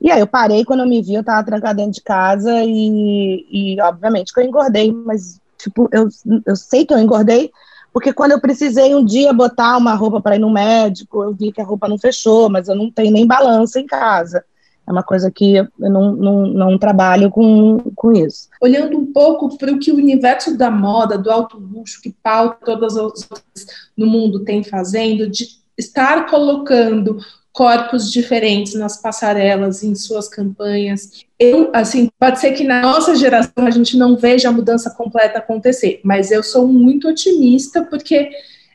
E 0.00 0.10
aí 0.10 0.20
eu 0.20 0.26
parei, 0.26 0.64
quando 0.64 0.80
eu 0.80 0.86
me 0.86 1.02
vi, 1.02 1.14
eu 1.14 1.20
estava 1.20 1.44
trancada 1.44 1.74
dentro 1.74 1.92
de 1.92 2.02
casa 2.02 2.62
e, 2.64 3.46
e 3.50 3.80
obviamente 3.80 4.32
que 4.32 4.40
eu 4.40 4.44
engordei, 4.44 4.92
mas 4.92 5.40
tipo, 5.58 5.88
eu, 5.92 6.08
eu 6.46 6.56
sei 6.56 6.86
que 6.86 6.94
eu 6.94 6.98
engordei, 6.98 7.50
porque 7.92 8.12
quando 8.12 8.32
eu 8.32 8.40
precisei 8.40 8.94
um 8.94 9.04
dia 9.04 9.32
botar 9.32 9.76
uma 9.76 9.94
roupa 9.94 10.20
para 10.20 10.36
ir 10.36 10.38
no 10.38 10.50
médico, 10.50 11.22
eu 11.24 11.34
vi 11.34 11.50
que 11.50 11.60
a 11.60 11.64
roupa 11.64 11.88
não 11.88 11.98
fechou, 11.98 12.48
mas 12.48 12.68
eu 12.68 12.76
não 12.76 12.90
tenho 12.90 13.12
nem 13.12 13.26
balança 13.26 13.80
em 13.80 13.86
casa. 13.86 14.44
É 14.86 14.92
uma 14.92 15.02
coisa 15.02 15.30
que 15.30 15.56
eu 15.56 15.68
não, 15.78 16.12
não, 16.12 16.46
não 16.46 16.78
trabalho 16.78 17.30
com, 17.30 17.78
com 17.94 18.12
isso. 18.12 18.48
olhando 18.62 18.96
um 18.96 19.12
pouco 19.12 19.58
para 19.58 19.70
o 19.70 19.78
que 19.78 19.90
o 19.90 19.96
universo 19.96 20.56
da 20.56 20.70
moda, 20.70 21.18
do 21.18 21.30
alto 21.30 21.58
luxo, 21.58 22.00
que 22.00 22.14
pauta 22.22 22.64
todas 22.64 22.96
as 22.96 23.02
outras 23.02 23.66
no 23.96 24.06
mundo 24.06 24.44
tem 24.44 24.64
fazendo, 24.64 25.28
de 25.28 25.46
estar 25.76 26.26
colocando 26.30 27.18
corpos 27.52 28.12
diferentes 28.12 28.74
nas 28.74 29.00
passarelas, 29.00 29.82
em 29.82 29.94
suas 29.94 30.28
campanhas. 30.28 31.24
Eu, 31.38 31.70
assim, 31.72 32.08
pode 32.18 32.40
ser 32.40 32.52
que 32.52 32.64
na 32.64 32.82
nossa 32.82 33.16
geração 33.16 33.66
a 33.66 33.70
gente 33.70 33.96
não 33.96 34.16
veja 34.16 34.48
a 34.48 34.52
mudança 34.52 34.90
completa 34.90 35.38
acontecer, 35.38 36.00
mas 36.04 36.30
eu 36.30 36.42
sou 36.42 36.66
muito 36.66 37.08
otimista 37.08 37.82
porque 37.82 38.30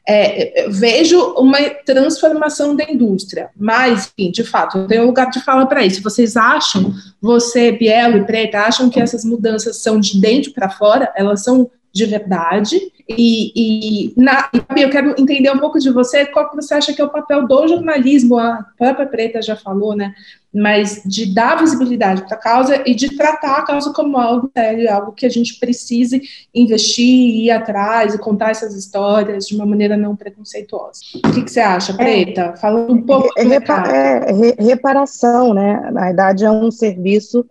é, 0.07 0.67
vejo 0.69 1.17
uma 1.37 1.57
transformação 1.85 2.75
da 2.75 2.83
indústria. 2.83 3.49
Mas, 3.55 4.11
enfim, 4.17 4.31
de 4.31 4.43
fato, 4.43 4.79
eu 4.79 4.87
tenho 4.87 5.05
lugar 5.05 5.29
de 5.29 5.39
fala 5.39 5.65
para 5.65 5.85
isso. 5.85 6.03
Vocês 6.03 6.35
acham, 6.35 6.93
você, 7.21 7.71
Bielo 7.71 8.17
e 8.17 8.25
Preta, 8.25 8.59
acham 8.59 8.89
que 8.89 8.99
essas 8.99 9.23
mudanças 9.23 9.77
são 9.77 9.99
de 9.99 10.19
dentro 10.19 10.51
para 10.51 10.69
fora? 10.69 11.11
Elas 11.15 11.43
são 11.43 11.69
de 11.93 12.05
verdade? 12.05 12.79
E, 13.07 13.51
e 13.55 14.13
na, 14.17 14.49
eu 14.77 14.89
quero 14.89 15.13
entender 15.19 15.51
um 15.51 15.59
pouco 15.59 15.77
de 15.77 15.91
você, 15.91 16.25
qual 16.25 16.49
que 16.49 16.55
você 16.55 16.73
acha 16.73 16.93
que 16.93 17.01
é 17.01 17.05
o 17.05 17.09
papel 17.09 17.45
do 17.45 17.67
jornalismo, 17.67 18.37
a 18.37 18.65
própria 18.77 19.05
Preta 19.05 19.41
já 19.41 19.55
falou, 19.55 19.95
né? 19.95 20.13
Mas 20.55 21.01
de 21.05 21.33
dar 21.33 21.57
visibilidade 21.59 22.23
para 22.25 22.35
a 22.37 22.39
causa 22.39 22.81
e 22.85 22.95
de 22.95 23.15
tratar 23.17 23.57
a 23.57 23.61
causa 23.63 23.91
como 23.91 24.17
algo 24.17 24.49
sério, 24.55 24.91
algo 24.91 25.11
que 25.11 25.25
a 25.25 25.29
gente 25.29 25.59
precise 25.59 26.21
investir, 26.53 27.43
ir 27.43 27.51
atrás 27.51 28.13
e 28.13 28.19
contar 28.19 28.51
essas 28.51 28.73
histórias 28.75 29.47
de 29.47 29.55
uma 29.55 29.65
maneira 29.65 29.97
não 29.97 30.15
preconceituosa. 30.15 31.01
O 31.25 31.31
que, 31.31 31.41
que 31.43 31.51
você 31.51 31.59
acha, 31.59 31.93
Preta? 31.93 32.55
Falando 32.55 32.93
um 32.93 33.01
pouco 33.01 33.29
É, 33.37 33.43
do 33.43 33.49
repa- 33.49 33.87
é, 33.87 34.31
re- 34.31 34.55
reparação, 34.59 35.53
né? 35.53 35.89
Na 35.91 36.05
verdade, 36.05 36.45
é 36.45 36.51
um 36.51 36.71
serviço 36.71 37.45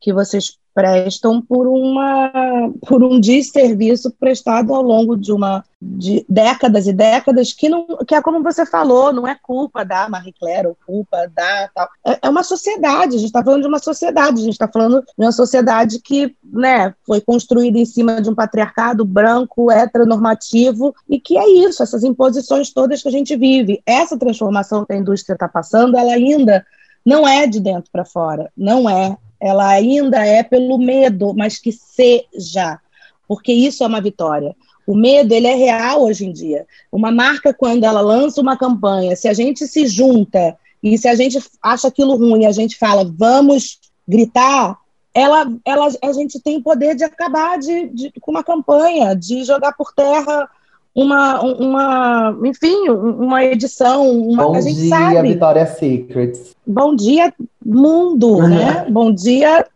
que 0.00 0.12
vocês 0.12 0.56
prestam 0.74 1.40
por 1.40 1.66
uma 1.66 2.30
por 2.86 3.02
um 3.02 3.20
desserviço 3.20 4.10
prestado 4.18 4.74
ao 4.74 4.82
longo 4.82 5.16
de 5.16 5.32
uma 5.32 5.64
de 5.80 6.24
décadas 6.28 6.86
e 6.86 6.92
décadas 6.92 7.52
que 7.52 7.68
não 7.68 7.86
que 8.06 8.14
é 8.14 8.22
como 8.22 8.42
você 8.42 8.64
falou 8.64 9.12
não 9.12 9.26
é 9.26 9.34
culpa 9.34 9.84
da 9.84 10.08
Marie 10.08 10.32
Claire 10.32 10.68
ou 10.68 10.76
culpa 10.86 11.30
da 11.34 11.68
tal. 11.74 11.88
É, 12.06 12.18
é 12.22 12.30
uma 12.30 12.42
sociedade 12.42 13.16
a 13.16 13.18
gente 13.18 13.26
está 13.26 13.42
falando 13.42 13.62
de 13.62 13.68
uma 13.68 13.78
sociedade 13.78 14.40
a 14.40 14.44
gente 14.44 14.52
está 14.52 14.68
falando 14.68 15.02
de 15.02 15.24
uma 15.24 15.32
sociedade 15.32 16.00
que 16.00 16.34
né 16.44 16.94
foi 17.06 17.20
construída 17.20 17.78
em 17.78 17.84
cima 17.84 18.20
de 18.20 18.30
um 18.30 18.34
patriarcado 18.34 19.04
branco 19.04 19.70
heteronormativo 19.70 20.94
e 21.08 21.20
que 21.20 21.36
é 21.36 21.48
isso 21.48 21.82
essas 21.82 22.04
imposições 22.04 22.72
todas 22.72 23.02
que 23.02 23.08
a 23.08 23.12
gente 23.12 23.36
vive. 23.36 23.82
Essa 23.84 24.18
transformação 24.18 24.84
que 24.84 24.92
a 24.92 24.96
indústria 24.96 25.34
está 25.34 25.48
passando 25.48 25.96
ela 25.96 26.12
ainda 26.12 26.64
não 27.04 27.26
é 27.26 27.46
de 27.46 27.60
dentro 27.60 27.90
para 27.90 28.04
fora 28.04 28.50
não 28.56 28.88
é 28.88 29.16
ela 29.42 29.68
ainda 29.68 30.24
é 30.24 30.44
pelo 30.44 30.78
medo, 30.78 31.34
mas 31.34 31.58
que 31.58 31.72
seja, 31.72 32.78
porque 33.26 33.52
isso 33.52 33.82
é 33.82 33.86
uma 33.88 34.00
vitória. 34.00 34.54
O 34.86 34.94
medo, 34.94 35.34
ele 35.34 35.48
é 35.48 35.54
real 35.54 36.04
hoje 36.04 36.24
em 36.24 36.32
dia. 36.32 36.64
Uma 36.92 37.10
marca, 37.10 37.52
quando 37.52 37.82
ela 37.82 38.00
lança 38.00 38.40
uma 38.40 38.56
campanha, 38.56 39.16
se 39.16 39.26
a 39.26 39.32
gente 39.32 39.66
se 39.66 39.88
junta 39.88 40.56
e 40.80 40.96
se 40.96 41.08
a 41.08 41.16
gente 41.16 41.42
acha 41.60 41.88
aquilo 41.88 42.16
ruim, 42.16 42.46
a 42.46 42.52
gente 42.52 42.78
fala, 42.78 43.04
vamos 43.04 43.80
gritar, 44.06 44.78
ela, 45.12 45.52
ela, 45.64 45.88
a 46.02 46.12
gente 46.12 46.40
tem 46.40 46.62
poder 46.62 46.94
de 46.94 47.02
acabar 47.02 47.58
de, 47.58 47.88
de, 47.88 48.12
com 48.20 48.30
uma 48.30 48.44
campanha, 48.44 49.14
de 49.14 49.42
jogar 49.42 49.72
por 49.72 49.92
terra 49.92 50.48
uma, 50.94 51.40
uma 51.40 52.36
enfim, 52.44 52.88
uma 52.88 53.44
edição. 53.44 54.10
Uma, 54.10 54.44
Bom 54.44 54.54
a 54.56 54.60
gente 54.60 54.76
dia, 54.76 54.88
sabe. 54.88 55.28
Vitória 55.32 55.66
Secrets. 55.66 56.54
Bom 56.66 56.94
dia, 56.94 57.32
mundo, 57.64 58.34
Uhum. 58.36 58.48
né? 58.48 58.86
Bom 58.90 59.12
dia. 59.12 59.66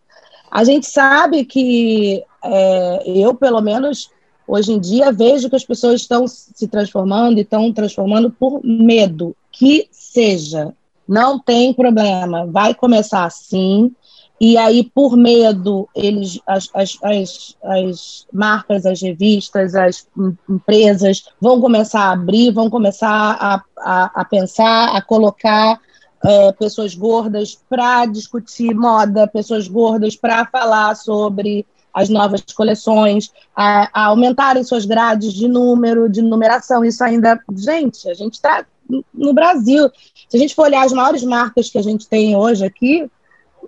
A 0.51 0.65
gente 0.65 0.87
sabe 0.87 1.45
que 1.45 2.23
é, 2.45 3.03
eu, 3.07 3.35
pelo 3.35 3.61
menos, 3.61 4.11
hoje 4.47 4.73
em 4.73 4.79
dia, 4.79 5.11
vejo 5.13 5.51
que 5.51 5.57
as 5.57 5.65
pessoas 5.65 6.01
estão 6.03 6.27
se 6.29 6.69
transformando 6.69 7.39
e 7.39 7.43
estão 7.43 7.73
transformando 7.73 8.31
por 8.31 8.61
medo. 8.63 9.35
Que 9.51 9.89
seja. 9.91 10.73
Não 11.09 11.39
tem 11.39 11.73
problema. 11.73 12.47
Vai 12.47 12.75
começar 12.75 13.25
assim. 13.25 13.93
E 14.39 14.57
aí, 14.59 14.85
por 14.85 15.17
medo, 15.17 15.89
eles, 15.95 16.39
as, 16.47 16.69
as, 16.75 16.99
as, 17.03 17.57
as 17.63 18.27
marcas, 18.33 18.85
as 18.85 19.01
revistas, 19.01 19.75
as 19.75 20.07
em- 20.17 20.37
empresas 20.49 21.25
vão 21.41 21.61
começar 21.61 22.01
a 22.01 22.13
abrir, 22.13 22.53
vão 22.53 22.69
começar 22.69 23.09
a, 23.09 23.63
a, 23.79 24.21
a 24.21 24.25
pensar, 24.25 24.95
a 24.95 25.01
colocar 25.01 25.81
é, 26.23 26.53
pessoas 26.53 26.95
gordas 26.95 27.59
para 27.69 28.05
discutir 28.05 28.75
moda, 28.75 29.27
pessoas 29.27 29.69
gordas 29.69 30.17
para 30.17 30.45
falar 30.47 30.95
sobre 30.97 31.67
as 31.95 32.11
novas 32.11 32.43
coleções, 32.55 33.33
a, 33.55 33.89
a 33.91 34.07
aumentarem 34.09 34.63
suas 34.63 34.85
grades 34.85 35.33
de 35.33 35.49
número, 35.49 36.11
de 36.11 36.21
numeração. 36.21 36.85
Isso 36.85 37.03
ainda, 37.03 37.41
gente, 37.55 38.07
a 38.07 38.13
gente 38.13 38.35
está 38.35 38.67
no 39.15 39.33
Brasil. 39.33 39.91
Se 40.29 40.37
a 40.37 40.39
gente 40.39 40.55
for 40.55 40.65
olhar 40.67 40.85
as 40.85 40.93
maiores 40.93 41.23
marcas 41.23 41.71
que 41.71 41.79
a 41.79 41.83
gente 41.83 42.07
tem 42.07 42.37
hoje 42.37 42.67
aqui, 42.67 43.11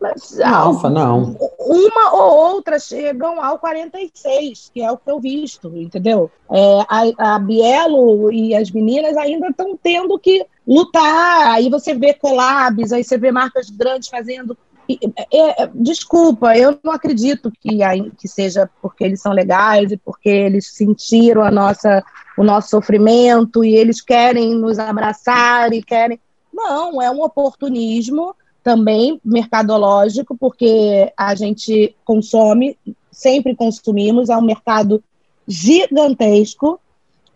mas, 0.01 0.39
Nossa, 0.39 0.89
não. 0.89 1.37
uma 1.59 2.15
ou 2.15 2.55
outra 2.55 2.79
chegam 2.79 3.43
ao 3.43 3.59
46, 3.59 4.71
que 4.73 4.83
é 4.83 4.91
o 4.91 4.97
que 4.97 5.11
eu 5.11 5.21
visto, 5.21 5.73
entendeu? 5.77 6.31
É, 6.51 6.81
a, 6.89 7.35
a 7.35 7.39
Bielo 7.39 8.33
e 8.33 8.55
as 8.55 8.71
meninas 8.71 9.17
ainda 9.17 9.49
estão 9.49 9.77
tendo 9.81 10.19
que 10.19 10.47
lutar. 10.67 11.53
Aí 11.53 11.69
você 11.69 11.95
vê 11.95 12.15
collabs, 12.15 12.93
aí 12.93 13.03
você 13.03 13.19
vê 13.19 13.33
marcas 13.33 13.71
grandes 13.71 14.09
fazendo. 14.09 14.57
é, 14.89 15.63
é, 15.63 15.71
desculpa, 15.75 16.57
eu 16.57 16.79
não 16.83 16.93
acredito 16.93 17.51
que, 17.61 17.79
que 18.17 18.29
seja 18.29 18.71
porque 18.81 19.05
eles 19.05 19.21
são 19.21 19.33
legais 19.33 19.93
e 19.93 19.97
porque 19.97 20.29
eles 20.29 20.75
sentiram 20.75 21.43
a 21.43 21.51
nossa, 21.51 22.05
o 22.37 22.45
nosso 22.45 22.71
sofrimento 22.71 23.65
e 23.65 23.75
eles 23.75 24.01
querem 24.01 24.55
nos 24.55 24.79
abraçar 24.79 25.73
e 25.73 25.83
querem. 25.83 26.21
Não, 26.53 27.01
é 27.01 27.11
um 27.11 27.23
oportunismo 27.23 28.35
também 28.69 29.19
mercadológico, 29.25 30.37
porque 30.37 31.11
a 31.17 31.35
gente 31.35 31.97
consome, 32.05 32.77
sempre 33.11 33.57
consumimos, 33.57 34.29
é 34.29 34.37
um 34.37 34.43
mercado 34.43 35.03
gigantesco, 35.47 36.79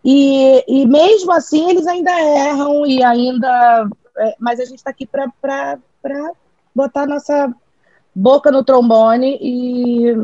e, 0.04 0.62
e 0.68 0.86
mesmo 0.86 1.32
assim 1.32 1.70
eles 1.70 1.86
ainda 1.86 2.10
erram 2.20 2.84
e 2.84 3.02
ainda. 3.02 3.88
é, 4.18 4.36
mas 4.38 4.60
a 4.60 4.66
gente 4.66 4.76
está 4.76 4.90
aqui 4.90 5.06
para 5.06 5.78
botar 6.74 7.06
nossa 7.06 7.50
boca 8.14 8.50
no 8.50 8.62
trombone 8.62 9.38
e, 9.40 10.14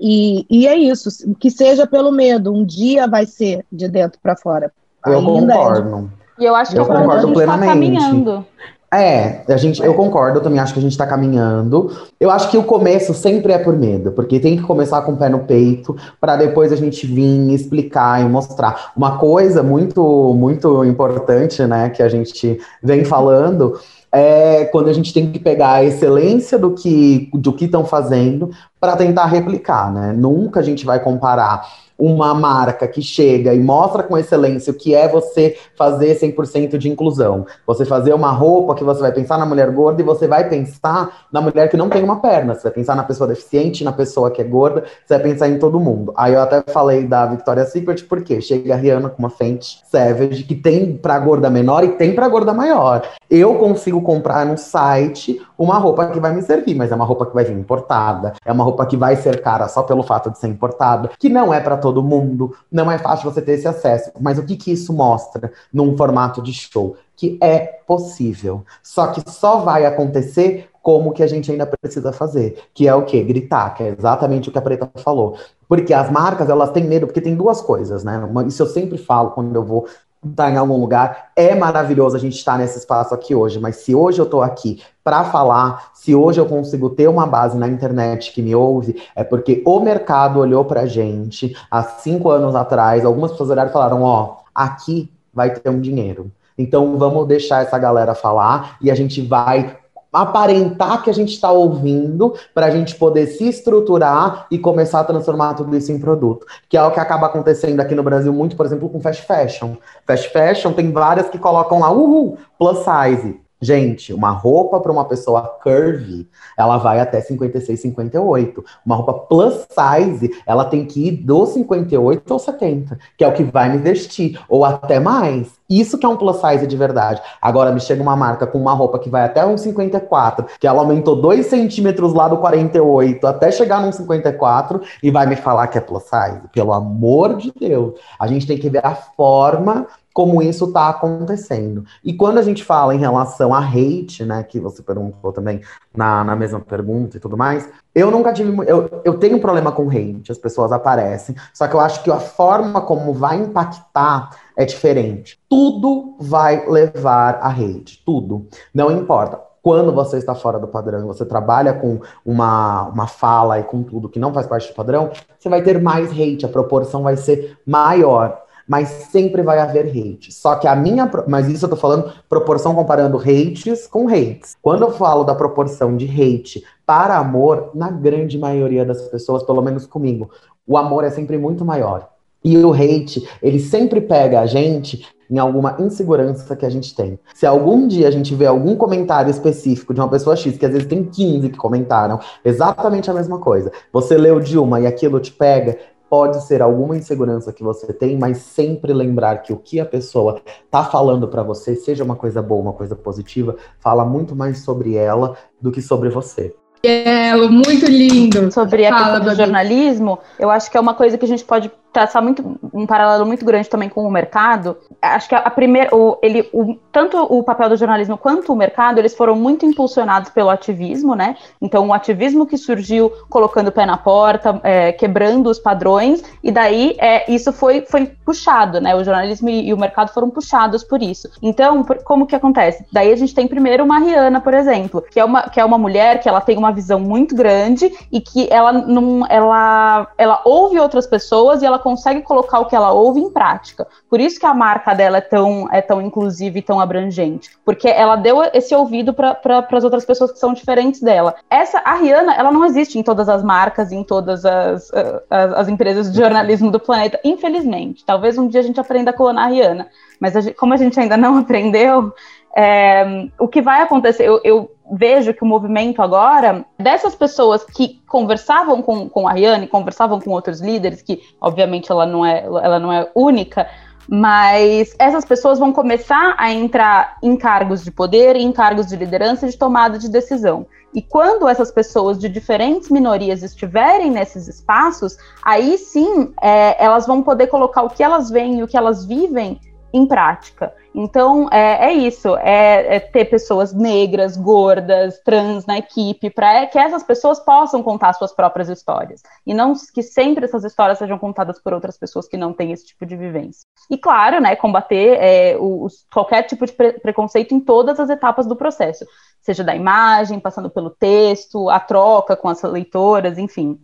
e, 0.00 0.46
e 0.50 0.66
é 0.66 0.76
isso, 0.76 1.08
que 1.38 1.52
seja 1.52 1.86
pelo 1.86 2.10
medo, 2.10 2.52
um 2.52 2.64
dia 2.64 3.06
vai 3.06 3.26
ser 3.26 3.64
de 3.70 3.88
dentro 3.88 4.18
para 4.20 4.34
fora. 4.34 4.72
Eu 5.06 5.18
Ainda 5.18 5.54
é. 5.54 5.56
concordo. 5.56 6.12
E 6.36 6.44
eu 6.44 6.56
acho 6.56 6.72
que 6.72 6.78
Eu 6.78 6.82
é 6.82 6.86
concordo 6.86 7.28
gente 7.28 7.38
está 7.38 7.56
plenamente. 7.58 8.00
caminhando. 8.00 8.46
É, 8.92 9.42
a 9.48 9.56
gente, 9.56 9.82
eu 9.82 9.94
concordo, 9.94 10.38
eu 10.38 10.42
também 10.42 10.60
acho 10.60 10.74
que 10.74 10.78
a 10.78 10.82
gente 10.82 10.98
tá 10.98 11.06
caminhando. 11.06 11.90
Eu 12.20 12.30
acho 12.30 12.50
que 12.50 12.58
o 12.58 12.62
começo 12.62 13.14
sempre 13.14 13.50
é 13.50 13.58
por 13.58 13.74
medo, 13.74 14.12
porque 14.12 14.38
tem 14.38 14.54
que 14.54 14.62
começar 14.62 15.00
com 15.00 15.12
o 15.12 15.16
pé 15.16 15.30
no 15.30 15.40
peito, 15.40 15.96
para 16.20 16.36
depois 16.36 16.70
a 16.72 16.76
gente 16.76 17.06
vir 17.06 17.50
explicar 17.54 18.20
e 18.20 18.28
mostrar. 18.28 18.92
Uma 18.94 19.16
coisa 19.16 19.62
muito, 19.62 20.34
muito 20.34 20.84
importante, 20.84 21.64
né, 21.64 21.88
que 21.88 22.02
a 22.02 22.08
gente 22.08 22.60
vem 22.82 23.02
falando, 23.02 23.80
é 24.12 24.66
quando 24.66 24.90
a 24.90 24.92
gente 24.92 25.14
tem 25.14 25.32
que 25.32 25.38
pegar 25.38 25.72
a 25.72 25.84
excelência 25.84 26.58
do 26.58 26.72
que 26.72 27.30
do 27.32 27.50
que 27.50 27.64
estão 27.64 27.86
fazendo 27.86 28.50
para 28.78 28.94
tentar 28.94 29.24
replicar, 29.24 29.90
né? 29.90 30.12
Nunca 30.14 30.60
a 30.60 30.62
gente 30.62 30.84
vai 30.84 31.00
comparar 31.00 31.66
uma 31.98 32.34
marca 32.34 32.86
que 32.88 33.02
chega 33.02 33.54
e 33.54 33.60
mostra 33.60 34.02
com 34.02 34.18
excelência 34.18 34.72
o 34.72 34.76
que 34.76 34.94
é 34.94 35.08
você 35.08 35.56
fazer 35.76 36.18
100% 36.18 36.78
de 36.78 36.88
inclusão. 36.88 37.46
Você 37.66 37.84
fazer 37.84 38.12
uma 38.14 38.30
roupa 38.30 38.74
que 38.74 38.84
você 38.84 39.00
vai 39.00 39.12
pensar 39.12 39.38
na 39.38 39.46
mulher 39.46 39.70
gorda 39.70 40.02
e 40.02 40.04
você 40.04 40.26
vai 40.26 40.48
pensar 40.48 41.26
na 41.32 41.40
mulher 41.40 41.68
que 41.68 41.76
não 41.76 41.88
tem 41.88 42.02
uma 42.02 42.20
perna. 42.20 42.54
Você 42.54 42.64
vai 42.64 42.72
pensar 42.72 42.96
na 42.96 43.04
pessoa 43.04 43.28
deficiente, 43.28 43.84
na 43.84 43.92
pessoa 43.92 44.30
que 44.30 44.40
é 44.40 44.44
gorda, 44.44 44.84
você 45.04 45.14
vai 45.14 45.22
pensar 45.22 45.48
em 45.48 45.58
todo 45.58 45.80
mundo. 45.80 46.12
Aí 46.16 46.34
eu 46.34 46.40
até 46.40 46.62
falei 46.72 47.06
da 47.06 47.26
Victoria's 47.26 47.70
Secret 47.70 48.04
porque 48.08 48.40
chega 48.40 48.74
a 48.74 48.76
Rihanna 48.76 49.08
com 49.08 49.18
uma 49.18 49.30
Fenty 49.30 49.80
Savage 49.90 50.44
que 50.44 50.54
tem 50.54 50.96
pra 50.96 51.18
gorda 51.18 51.48
menor 51.50 51.84
e 51.84 51.88
tem 51.88 52.14
pra 52.14 52.28
gorda 52.28 52.52
maior. 52.52 53.02
Eu 53.30 53.54
consigo 53.56 54.00
comprar 54.02 54.44
no 54.44 54.58
site 54.58 55.40
uma 55.62 55.78
roupa 55.78 56.06
que 56.06 56.18
vai 56.18 56.34
me 56.34 56.42
servir, 56.42 56.74
mas 56.74 56.90
é 56.90 56.94
uma 56.94 57.04
roupa 57.04 57.24
que 57.24 57.34
vai 57.34 57.44
vir 57.44 57.56
importada, 57.56 58.34
é 58.44 58.50
uma 58.50 58.64
roupa 58.64 58.84
que 58.84 58.96
vai 58.96 59.14
ser 59.14 59.40
cara 59.40 59.68
só 59.68 59.82
pelo 59.82 60.02
fato 60.02 60.30
de 60.30 60.38
ser 60.38 60.48
importada, 60.48 61.10
que 61.18 61.28
não 61.28 61.54
é 61.54 61.60
pra 61.60 61.76
todo 61.76 62.02
mundo, 62.02 62.52
não 62.70 62.90
é 62.90 62.98
fácil 62.98 63.30
você 63.30 63.40
ter 63.40 63.52
esse 63.52 63.68
acesso. 63.68 64.10
Mas 64.20 64.38
o 64.38 64.42
que 64.42 64.56
que 64.56 64.72
isso 64.72 64.92
mostra 64.92 65.52
num 65.72 65.96
formato 65.96 66.42
de 66.42 66.52
show? 66.52 66.96
Que 67.16 67.38
é 67.40 67.60
possível. 67.86 68.64
Só 68.82 69.08
que 69.08 69.22
só 69.30 69.58
vai 69.58 69.86
acontecer 69.86 70.68
como 70.82 71.12
que 71.12 71.22
a 71.22 71.28
gente 71.28 71.52
ainda 71.52 71.64
precisa 71.64 72.12
fazer, 72.12 72.64
que 72.74 72.88
é 72.88 72.94
o 72.94 73.04
quê? 73.04 73.22
Gritar, 73.22 73.74
que 73.74 73.84
é 73.84 73.88
exatamente 73.96 74.48
o 74.48 74.52
que 74.52 74.58
a 74.58 74.62
Preta 74.62 74.90
falou. 74.96 75.36
Porque 75.68 75.94
as 75.94 76.10
marcas, 76.10 76.50
elas 76.50 76.70
têm 76.70 76.84
medo, 76.84 77.06
porque 77.06 77.20
tem 77.20 77.36
duas 77.36 77.60
coisas, 77.60 78.02
né? 78.02 78.20
Isso 78.48 78.64
eu 78.64 78.66
sempre 78.66 78.98
falo 78.98 79.30
quando 79.30 79.54
eu 79.54 79.64
vou 79.64 79.86
estar 80.24 80.50
em 80.50 80.56
algum 80.56 80.80
lugar. 80.80 81.30
É 81.34 81.54
maravilhoso 81.54 82.16
a 82.16 82.18
gente 82.18 82.36
estar 82.36 82.58
nesse 82.58 82.78
espaço 82.78 83.14
aqui 83.14 83.34
hoje, 83.34 83.58
mas 83.58 83.76
se 83.76 83.94
hoje 83.94 84.20
eu 84.20 84.24
estou 84.24 84.42
aqui 84.42 84.80
para 85.02 85.24
falar, 85.24 85.90
se 85.94 86.14
hoje 86.14 86.40
eu 86.40 86.46
consigo 86.46 86.90
ter 86.90 87.08
uma 87.08 87.26
base 87.26 87.58
na 87.58 87.66
internet 87.66 88.32
que 88.32 88.40
me 88.40 88.54
ouve, 88.54 89.02
é 89.16 89.24
porque 89.24 89.62
o 89.66 89.80
mercado 89.80 90.38
olhou 90.38 90.64
pra 90.64 90.86
gente 90.86 91.56
há 91.70 91.82
cinco 91.82 92.30
anos 92.30 92.54
atrás, 92.54 93.04
algumas 93.04 93.32
pessoas 93.32 93.50
olharam 93.50 93.70
e 93.70 93.72
falaram, 93.72 94.02
ó, 94.02 94.36
aqui 94.54 95.10
vai 95.34 95.50
ter 95.50 95.68
um 95.68 95.80
dinheiro. 95.80 96.30
Então 96.56 96.96
vamos 96.98 97.26
deixar 97.26 97.62
essa 97.62 97.78
galera 97.78 98.14
falar 98.14 98.76
e 98.80 98.90
a 98.90 98.94
gente 98.94 99.20
vai 99.22 99.81
aparentar 100.12 101.02
que 101.02 101.10
a 101.10 101.14
gente 101.14 101.32
está 101.32 101.50
ouvindo 101.50 102.34
para 102.54 102.66
a 102.66 102.70
gente 102.70 102.94
poder 102.94 103.26
se 103.26 103.48
estruturar 103.48 104.46
e 104.50 104.58
começar 104.58 105.00
a 105.00 105.04
transformar 105.04 105.54
tudo 105.54 105.76
isso 105.76 105.90
em 105.90 105.98
produto. 105.98 106.46
Que 106.68 106.76
é 106.76 106.82
o 106.82 106.90
que 106.90 107.00
acaba 107.00 107.26
acontecendo 107.26 107.80
aqui 107.80 107.94
no 107.94 108.02
Brasil 108.02 108.32
muito, 108.32 108.54
por 108.54 108.66
exemplo, 108.66 108.88
com 108.88 109.00
fast 109.00 109.22
fashion. 109.26 109.74
Fast 110.06 110.28
fashion 110.30 110.72
tem 110.72 110.92
várias 110.92 111.28
que 111.28 111.38
colocam 111.38 111.80
lá, 111.80 111.90
uhul, 111.90 112.36
plus 112.58 112.78
size. 112.78 113.41
Gente, 113.62 114.12
uma 114.12 114.30
roupa 114.30 114.80
para 114.80 114.90
uma 114.90 115.04
pessoa 115.04 115.42
curvy, 115.62 116.28
ela 116.58 116.78
vai 116.78 116.98
até 116.98 117.20
56, 117.20 117.80
58. 117.80 118.64
Uma 118.84 118.96
roupa 118.96 119.12
plus 119.14 119.68
size, 119.70 120.34
ela 120.44 120.64
tem 120.64 120.84
que 120.84 121.06
ir 121.06 121.12
do 121.12 121.46
58 121.46 122.32
ao 122.32 122.40
70, 122.40 122.98
que 123.16 123.22
é 123.22 123.28
o 123.28 123.32
que 123.32 123.44
vai 123.44 123.68
me 123.68 123.78
vestir, 123.78 124.36
ou 124.48 124.64
até 124.64 124.98
mais. 124.98 125.62
Isso 125.70 125.96
que 125.96 126.04
é 126.04 126.08
um 126.08 126.16
plus 126.16 126.36
size 126.38 126.66
de 126.66 126.76
verdade. 126.76 127.22
Agora 127.40 127.70
me 127.70 127.80
chega 127.80 128.02
uma 128.02 128.16
marca 128.16 128.48
com 128.48 128.58
uma 128.58 128.74
roupa 128.74 128.98
que 128.98 129.08
vai 129.08 129.22
até 129.22 129.46
um 129.46 129.56
54, 129.56 130.44
que 130.58 130.66
ela 130.66 130.80
aumentou 130.80 131.14
2 131.14 131.46
centímetros 131.46 132.12
lá 132.12 132.26
do 132.26 132.38
48 132.38 133.24
até 133.26 133.52
chegar 133.52 133.80
num 133.80 133.92
54 133.92 134.82
e 135.00 135.10
vai 135.10 135.24
me 135.24 135.36
falar 135.36 135.68
que 135.68 135.78
é 135.78 135.80
plus 135.80 136.02
size. 136.02 136.48
Pelo 136.52 136.72
amor 136.72 137.36
de 137.36 137.52
Deus. 137.58 137.94
A 138.18 138.26
gente 138.26 138.44
tem 138.44 138.58
que 138.58 138.68
ver 138.68 138.84
a 138.84 138.94
forma 138.94 139.86
como 140.12 140.42
isso 140.42 140.66
está 140.66 140.88
acontecendo. 140.88 141.84
E 142.04 142.12
quando 142.12 142.38
a 142.38 142.42
gente 142.42 142.62
fala 142.62 142.94
em 142.94 142.98
relação 142.98 143.54
a 143.54 143.60
hate, 143.60 144.24
né, 144.24 144.42
que 144.42 144.60
você 144.60 144.82
perguntou 144.82 145.32
também 145.32 145.60
na, 145.94 146.22
na 146.22 146.36
mesma 146.36 146.60
pergunta 146.60 147.16
e 147.16 147.20
tudo 147.20 147.36
mais, 147.36 147.68
eu 147.94 148.10
nunca 148.10 148.32
tive. 148.32 148.52
Eu, 148.66 149.02
eu 149.04 149.18
tenho 149.18 149.36
um 149.36 149.40
problema 149.40 149.72
com 149.72 149.88
hate, 149.88 150.30
as 150.30 150.38
pessoas 150.38 150.72
aparecem, 150.72 151.34
só 151.52 151.66
que 151.66 151.74
eu 151.74 151.80
acho 151.80 152.02
que 152.02 152.10
a 152.10 152.18
forma 152.18 152.80
como 152.80 153.12
vai 153.12 153.36
impactar 153.36 154.30
é 154.56 154.64
diferente. 154.64 155.38
Tudo 155.48 156.16
vai 156.18 156.68
levar 156.68 157.36
a 157.36 157.48
hate, 157.48 158.02
tudo. 158.04 158.46
Não 158.74 158.90
importa. 158.90 159.40
Quando 159.62 159.92
você 159.92 160.18
está 160.18 160.34
fora 160.34 160.58
do 160.58 160.66
padrão, 160.66 161.06
você 161.06 161.24
trabalha 161.24 161.72
com 161.72 162.00
uma, 162.26 162.88
uma 162.88 163.06
fala 163.06 163.60
e 163.60 163.62
com 163.62 163.84
tudo 163.84 164.08
que 164.08 164.18
não 164.18 164.34
faz 164.34 164.44
parte 164.44 164.68
do 164.68 164.74
padrão, 164.74 165.12
você 165.38 165.48
vai 165.48 165.62
ter 165.62 165.80
mais 165.80 166.10
hate, 166.10 166.44
a 166.44 166.48
proporção 166.48 167.04
vai 167.04 167.16
ser 167.16 167.56
maior 167.64 168.41
mas 168.66 168.88
sempre 168.88 169.42
vai 169.42 169.58
haver 169.58 169.86
hate. 169.86 170.32
Só 170.32 170.56
que 170.56 170.66
a 170.66 170.74
minha. 170.74 171.10
Mas 171.26 171.48
isso 171.48 171.64
eu 171.64 171.70
tô 171.70 171.76
falando 171.76 172.12
proporção 172.28 172.74
comparando 172.74 173.18
hates 173.18 173.86
com 173.86 174.08
hates. 174.08 174.56
Quando 174.62 174.82
eu 174.82 174.90
falo 174.92 175.24
da 175.24 175.34
proporção 175.34 175.96
de 175.96 176.06
hate 176.06 176.64
para 176.86 177.16
amor, 177.16 177.70
na 177.74 177.90
grande 177.90 178.38
maioria 178.38 178.84
das 178.84 179.02
pessoas, 179.08 179.42
pelo 179.42 179.62
menos 179.62 179.86
comigo, 179.86 180.30
o 180.66 180.76
amor 180.76 181.04
é 181.04 181.10
sempre 181.10 181.38
muito 181.38 181.64
maior. 181.64 182.08
E 182.44 182.56
o 182.58 182.72
hate, 182.72 183.28
ele 183.40 183.60
sempre 183.60 184.00
pega 184.00 184.40
a 184.40 184.46
gente 184.46 185.06
em 185.32 185.38
alguma 185.38 185.76
insegurança 185.78 186.54
que 186.54 186.66
a 186.66 186.68
gente 186.68 186.94
tem. 186.94 187.18
Se 187.34 187.46
algum 187.46 187.88
dia 187.88 188.06
a 188.06 188.10
gente 188.10 188.34
vê 188.34 188.44
algum 188.44 188.76
comentário 188.76 189.30
específico 189.30 189.94
de 189.94 190.00
uma 190.00 190.08
pessoa 190.08 190.36
X, 190.36 190.58
que 190.58 190.66
às 190.66 190.72
vezes 190.72 190.86
tem 190.86 191.04
15 191.04 191.48
que 191.48 191.56
comentaram 191.56 192.20
exatamente 192.44 193.10
a 193.10 193.14
mesma 193.14 193.38
coisa, 193.38 193.72
você 193.90 194.18
leu 194.18 194.38
de 194.40 194.58
uma 194.58 194.78
e 194.78 194.86
aquilo 194.86 195.18
te 195.20 195.32
pega, 195.32 195.78
pode 196.12 196.42
ser 196.44 196.60
alguma 196.60 196.94
insegurança 196.94 197.54
que 197.54 197.62
você 197.62 197.90
tem, 197.90 198.18
mas 198.18 198.36
sempre 198.36 198.92
lembrar 198.92 199.38
que 199.38 199.50
o 199.50 199.56
que 199.56 199.80
a 199.80 199.86
pessoa 199.86 200.42
tá 200.70 200.84
falando 200.84 201.26
para 201.26 201.42
você, 201.42 201.74
seja 201.74 202.04
uma 202.04 202.16
coisa 202.16 202.42
boa, 202.42 202.60
uma 202.60 202.74
coisa 202.74 202.94
positiva, 202.94 203.56
fala 203.80 204.04
muito 204.04 204.36
mais 204.36 204.58
sobre 204.58 204.94
ela 204.94 205.38
do 205.58 205.72
que 205.72 205.80
sobre 205.80 206.10
você. 206.10 206.54
Belo, 206.82 207.50
muito 207.50 207.86
lindo. 207.86 208.52
Sobre 208.52 208.84
a 208.84 208.90
Fala, 208.90 209.20
questão 209.20 209.32
do 209.32 209.34
jornalismo, 209.34 210.18
eu 210.38 210.50
acho 210.50 210.70
que 210.70 210.76
é 210.76 210.80
uma 210.82 210.92
coisa 210.92 211.16
que 211.16 211.24
a 211.24 211.28
gente 211.28 211.46
pode 211.46 211.72
traçar 211.92 212.22
muito 212.22 212.58
um 212.72 212.86
paralelo 212.86 213.26
muito 213.26 213.44
grande 213.44 213.68
também 213.68 213.88
com 213.88 214.02
o 214.02 214.10
mercado. 214.10 214.76
Acho 215.00 215.28
que 215.28 215.34
a 215.34 215.50
primeira, 215.50 215.94
o, 215.94 216.18
ele, 216.22 216.48
o, 216.52 216.76
tanto 216.90 217.18
o 217.18 217.42
papel 217.42 217.68
do 217.68 217.76
jornalismo 217.76 218.16
quanto 218.16 218.52
o 218.52 218.56
mercado, 218.56 218.98
eles 218.98 219.14
foram 219.14 219.36
muito 219.36 219.66
impulsionados 219.66 220.30
pelo 220.30 220.48
ativismo, 220.48 221.14
né? 221.14 221.36
Então, 221.60 221.86
o 221.86 221.92
ativismo 221.92 222.46
que 222.46 222.56
surgiu 222.56 223.12
colocando 223.28 223.68
o 223.68 223.72
pé 223.72 223.84
na 223.84 223.96
porta, 223.96 224.58
é, 224.62 224.92
quebrando 224.92 225.50
os 225.50 225.58
padrões, 225.58 226.22
e 226.42 226.50
daí 226.50 226.96
é, 226.98 227.30
isso 227.30 227.52
foi, 227.52 227.82
foi 227.82 228.06
puxado, 228.24 228.80
né? 228.80 228.96
O 228.96 229.04
jornalismo 229.04 229.50
e, 229.50 229.68
e 229.68 229.74
o 229.74 229.78
mercado 229.78 230.12
foram 230.12 230.30
puxados 230.30 230.82
por 230.82 231.02
isso. 231.02 231.28
Então, 231.42 231.82
por, 231.82 232.02
como 232.02 232.26
que 232.26 232.34
acontece? 232.34 232.86
Daí 232.90 233.12
a 233.12 233.16
gente 233.16 233.34
tem 233.34 233.46
primeiro 233.46 233.84
uma 233.84 233.98
Rihanna, 233.98 234.40
por 234.40 234.54
exemplo, 234.54 235.02
que 235.02 235.20
é 235.20 235.24
uma, 235.24 235.42
que 235.42 235.60
é 235.60 235.64
uma 235.64 235.76
mulher 235.76 236.20
que 236.20 236.28
ela 236.28 236.40
tem 236.40 236.56
uma 236.56 236.72
visão 236.72 236.98
muito 236.98 237.34
grande 237.34 237.92
e 238.10 238.20
que 238.20 238.48
ela 238.50 238.72
não, 238.72 239.26
ela, 239.28 240.06
ela 240.16 240.40
ouve 240.44 240.78
outras 240.78 241.06
pessoas 241.06 241.62
e 241.62 241.66
ela 241.66 241.81
consegue 241.82 242.22
colocar 242.22 242.60
o 242.60 242.66
que 242.66 242.76
ela 242.76 242.92
ouve 242.92 243.20
em 243.20 243.30
prática. 243.30 243.86
Por 244.08 244.20
isso 244.20 244.38
que 244.38 244.46
a 244.46 244.54
marca 244.54 244.94
dela 244.94 245.18
é 245.18 245.20
tão, 245.20 245.68
é 245.70 245.82
tão 245.82 246.00
inclusiva 246.00 246.58
e 246.58 246.62
tão 246.62 246.80
abrangente. 246.80 247.50
Porque 247.64 247.88
ela 247.88 248.16
deu 248.16 248.42
esse 248.54 248.74
ouvido 248.74 249.12
para 249.12 249.34
pra, 249.34 249.66
as 249.70 249.84
outras 249.84 250.04
pessoas 250.04 250.32
que 250.32 250.38
são 250.38 250.54
diferentes 250.54 251.00
dela. 251.00 251.34
Essa, 251.50 251.78
a 251.84 251.94
Rihanna, 251.94 252.34
ela 252.34 252.52
não 252.52 252.64
existe 252.64 252.98
em 252.98 253.02
todas 253.02 253.28
as 253.28 253.42
marcas, 253.42 253.92
em 253.92 254.04
todas 254.04 254.44
as, 254.44 254.90
as, 254.92 255.52
as 255.54 255.68
empresas 255.68 256.10
de 256.10 256.18
jornalismo 256.18 256.70
do 256.70 256.80
planeta, 256.80 257.20
infelizmente. 257.24 258.04
Talvez 258.04 258.38
um 258.38 258.48
dia 258.48 258.60
a 258.60 258.64
gente 258.64 258.80
aprenda 258.80 259.10
a 259.10 259.14
clonar 259.14 259.46
a 259.46 259.48
Rihanna. 259.48 259.88
Mas 260.20 260.36
a 260.36 260.40
gente, 260.40 260.54
como 260.54 260.72
a 260.72 260.76
gente 260.76 260.98
ainda 261.00 261.16
não 261.16 261.36
aprendeu, 261.42 262.14
é, 262.56 263.28
o 263.38 263.48
que 263.48 263.62
vai 263.62 263.80
acontecer, 263.82 264.24
eu, 264.24 264.40
eu, 264.44 264.70
vejo 264.94 265.32
que 265.32 265.42
o 265.42 265.46
movimento 265.46 266.02
agora, 266.02 266.66
dessas 266.78 267.14
pessoas 267.14 267.64
que 267.64 268.02
conversavam 268.06 268.82
com, 268.82 269.08
com 269.08 269.26
a 269.26 269.30
Ariane, 269.30 269.66
conversavam 269.66 270.20
com 270.20 270.30
outros 270.30 270.60
líderes, 270.60 271.00
que 271.00 271.22
obviamente 271.40 271.90
ela 271.90 272.04
não 272.04 272.26
é, 272.26 272.44
ela 272.44 272.78
não 272.78 272.92
é 272.92 273.10
única, 273.14 273.66
mas 274.06 274.94
essas 274.98 275.24
pessoas 275.24 275.58
vão 275.58 275.72
começar 275.72 276.34
a 276.36 276.52
entrar 276.52 277.16
em 277.22 277.36
cargos 277.36 277.82
de 277.82 277.90
poder, 277.90 278.36
em 278.36 278.52
cargos 278.52 278.86
de 278.86 278.96
liderança 278.96 279.46
e 279.46 279.50
de 279.50 279.56
tomada 279.56 279.98
de 279.98 280.10
decisão. 280.10 280.66
E 280.94 281.00
quando 281.00 281.48
essas 281.48 281.70
pessoas 281.70 282.18
de 282.18 282.28
diferentes 282.28 282.90
minorias 282.90 283.42
estiverem 283.42 284.10
nesses 284.10 284.46
espaços, 284.46 285.16
aí 285.42 285.78
sim 285.78 286.34
é, 286.42 286.84
elas 286.84 287.06
vão 287.06 287.22
poder 287.22 287.46
colocar 287.46 287.82
o 287.82 287.88
que 287.88 288.02
elas 288.02 288.28
veem 288.28 288.58
e 288.58 288.62
o 288.62 288.68
que 288.68 288.76
elas 288.76 289.06
vivem 289.06 289.58
em 289.92 290.06
prática. 290.06 290.74
Então, 290.94 291.48
é, 291.50 291.86
é 291.86 291.92
isso, 291.92 292.36
é, 292.36 292.96
é, 292.96 293.00
ter 293.00 293.26
pessoas 293.26 293.72
negras, 293.72 294.36
gordas, 294.36 295.18
trans 295.24 295.64
na 295.64 295.78
equipe, 295.78 296.30
para 296.30 296.66
que 296.66 296.78
essas 296.78 297.02
pessoas 297.02 297.40
possam 297.40 297.82
contar 297.82 298.12
suas 298.12 298.32
próprias 298.32 298.68
histórias. 298.68 299.22
E 299.46 299.54
não 299.54 299.72
que 299.94 300.02
sempre 300.02 300.44
essas 300.44 300.64
histórias 300.64 300.98
sejam 300.98 301.18
contadas 301.18 301.58
por 301.58 301.72
outras 301.72 301.98
pessoas 301.98 302.28
que 302.28 302.36
não 302.36 302.52
têm 302.52 302.72
esse 302.72 302.86
tipo 302.86 303.06
de 303.06 303.16
vivência. 303.16 303.66
E, 303.90 303.96
claro, 303.96 304.40
né, 304.40 304.54
combater 304.54 305.18
é, 305.20 305.56
os, 305.58 306.06
qualquer 306.12 306.42
tipo 306.42 306.66
de 306.66 306.72
pre 306.72 306.92
preconceito 306.92 307.54
em 307.54 307.60
todas 307.60 307.98
as 307.98 308.10
etapas 308.10 308.46
do 308.46 308.56
processo, 308.56 309.04
seja 309.40 309.64
da 309.64 309.74
imagem, 309.74 310.38
passando 310.38 310.70
pelo 310.70 310.90
texto, 310.90 311.68
a 311.68 311.80
troca 311.80 312.36
com 312.36 312.48
as 312.48 312.62
leitoras, 312.62 313.38
enfim. 313.38 313.78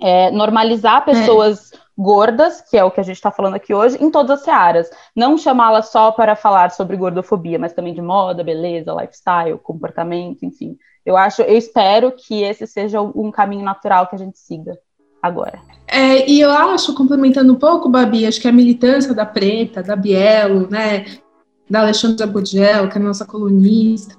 É, 0.00 0.30
normalizar 0.30 1.02
é. 1.02 1.12
pessoas 1.12 1.70
gordas, 1.96 2.62
que 2.62 2.76
é 2.76 2.84
o 2.84 2.90
que 2.90 3.00
a 3.00 3.02
gente 3.02 3.16
está 3.16 3.30
falando 3.30 3.54
aqui 3.54 3.74
hoje, 3.74 4.02
em 4.02 4.10
todas 4.10 4.38
as 4.38 4.44
searas. 4.44 4.90
Não 5.14 5.36
chamá-las 5.36 5.90
só 5.90 6.10
para 6.10 6.34
falar 6.34 6.70
sobre 6.70 6.96
gordofobia, 6.96 7.58
mas 7.58 7.72
também 7.72 7.94
de 7.94 8.00
moda, 8.00 8.42
beleza, 8.42 8.94
lifestyle, 8.94 9.58
comportamento, 9.58 10.44
enfim. 10.44 10.76
Eu 11.04 11.16
acho, 11.16 11.42
eu 11.42 11.56
espero 11.56 12.12
que 12.12 12.42
esse 12.42 12.66
seja 12.66 13.00
um 13.00 13.30
caminho 13.30 13.64
natural 13.64 14.06
que 14.06 14.14
a 14.14 14.18
gente 14.18 14.38
siga 14.38 14.78
agora. 15.22 15.58
É, 15.86 16.28
e 16.28 16.40
eu 16.40 16.50
acho, 16.50 16.94
complementando 16.94 17.52
um 17.52 17.58
pouco, 17.58 17.88
Babi, 17.88 18.26
acho 18.26 18.40
que 18.40 18.48
a 18.48 18.52
militância 18.52 19.14
da 19.14 19.26
Preta, 19.26 19.82
da 19.82 19.94
Bielo, 19.94 20.68
né, 20.70 21.04
da 21.68 21.80
Alexandra 21.80 22.26
Budiel, 22.26 22.88
que 22.88 22.98
é 22.98 23.00
a 23.00 23.04
nossa 23.04 23.24
colunista, 23.24 24.16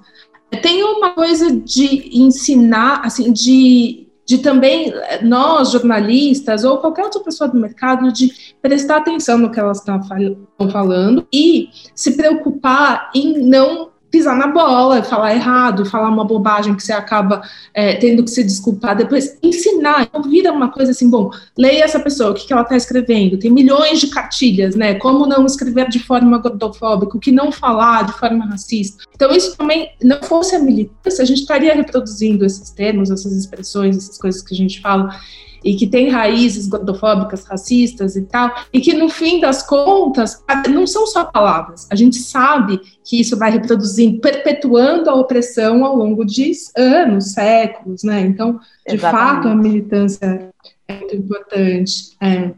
tem 0.62 0.82
uma 0.84 1.10
coisa 1.10 1.50
de 1.50 2.18
ensinar, 2.18 3.00
assim, 3.04 3.32
de 3.32 4.03
de 4.26 4.38
também 4.38 4.92
nós, 5.22 5.70
jornalistas, 5.70 6.64
ou 6.64 6.78
qualquer 6.78 7.04
outra 7.04 7.20
pessoa 7.20 7.48
do 7.48 7.58
mercado, 7.58 8.12
de 8.12 8.54
prestar 8.62 8.98
atenção 8.98 9.38
no 9.38 9.50
que 9.50 9.60
elas 9.60 9.78
estão 9.78 10.00
falando 10.70 11.26
e 11.32 11.68
se 11.94 12.16
preocupar 12.16 13.10
em 13.14 13.38
não 13.46 13.93
pisar 14.14 14.38
na 14.38 14.46
bola, 14.46 15.02
falar 15.02 15.34
errado, 15.34 15.84
falar 15.84 16.08
uma 16.08 16.24
bobagem 16.24 16.72
que 16.76 16.84
você 16.84 16.92
acaba 16.92 17.42
é, 17.74 17.96
tendo 17.96 18.22
que 18.22 18.30
se 18.30 18.44
desculpar 18.44 18.96
depois, 18.96 19.36
ensinar, 19.42 20.02
então 20.04 20.22
vira 20.22 20.52
uma 20.52 20.70
coisa 20.70 20.92
assim, 20.92 21.10
bom, 21.10 21.32
leia 21.58 21.82
essa 21.82 21.98
pessoa, 21.98 22.30
o 22.30 22.34
que, 22.34 22.46
que 22.46 22.52
ela 22.52 22.62
está 22.62 22.76
escrevendo, 22.76 23.36
tem 23.36 23.50
milhões 23.50 23.98
de 23.98 24.06
cartilhas, 24.06 24.76
né, 24.76 24.94
como 24.94 25.26
não 25.26 25.44
escrever 25.44 25.88
de 25.88 25.98
forma 25.98 26.38
gordofóbica, 26.38 27.16
o 27.16 27.20
que 27.20 27.32
não 27.32 27.50
falar 27.50 28.04
de 28.04 28.12
forma 28.12 28.46
racista, 28.46 29.02
então 29.12 29.32
isso 29.32 29.56
também, 29.56 29.90
não 30.00 30.22
fosse 30.22 30.54
a 30.54 30.60
militância, 30.60 31.20
a 31.20 31.26
gente 31.26 31.40
estaria 31.40 31.74
reproduzindo 31.74 32.44
esses 32.44 32.70
termos, 32.70 33.10
essas 33.10 33.32
expressões, 33.32 33.96
essas 33.96 34.16
coisas 34.16 34.42
que 34.42 34.54
a 34.54 34.56
gente 34.56 34.80
fala, 34.80 35.10
e 35.64 35.74
que 35.74 35.86
tem 35.86 36.10
raízes 36.10 36.68
gordofóbicas, 36.68 37.44
racistas 37.44 38.14
e 38.14 38.22
tal, 38.22 38.54
e 38.72 38.80
que 38.80 38.92
no 38.92 39.08
fim 39.08 39.40
das 39.40 39.66
contas 39.66 40.44
não 40.68 40.86
são 40.86 41.06
só 41.06 41.24
palavras. 41.24 41.88
A 41.90 41.94
gente 41.94 42.16
sabe 42.16 42.80
que 43.02 43.20
isso 43.20 43.36
vai 43.36 43.50
reproduzindo, 43.50 44.20
perpetuando 44.20 45.08
a 45.08 45.14
opressão 45.14 45.84
ao 45.84 45.96
longo 45.96 46.24
de 46.24 46.52
anos, 46.76 47.32
séculos, 47.32 48.02
né? 48.02 48.20
Então, 48.20 48.60
de 48.86 48.94
Exatamente. 48.94 49.34
fato, 49.34 49.48
a 49.48 49.54
militância 49.54 50.50
é 50.86 50.98
muito 50.98 51.16
importante. 51.16 52.16
É. 52.20 52.50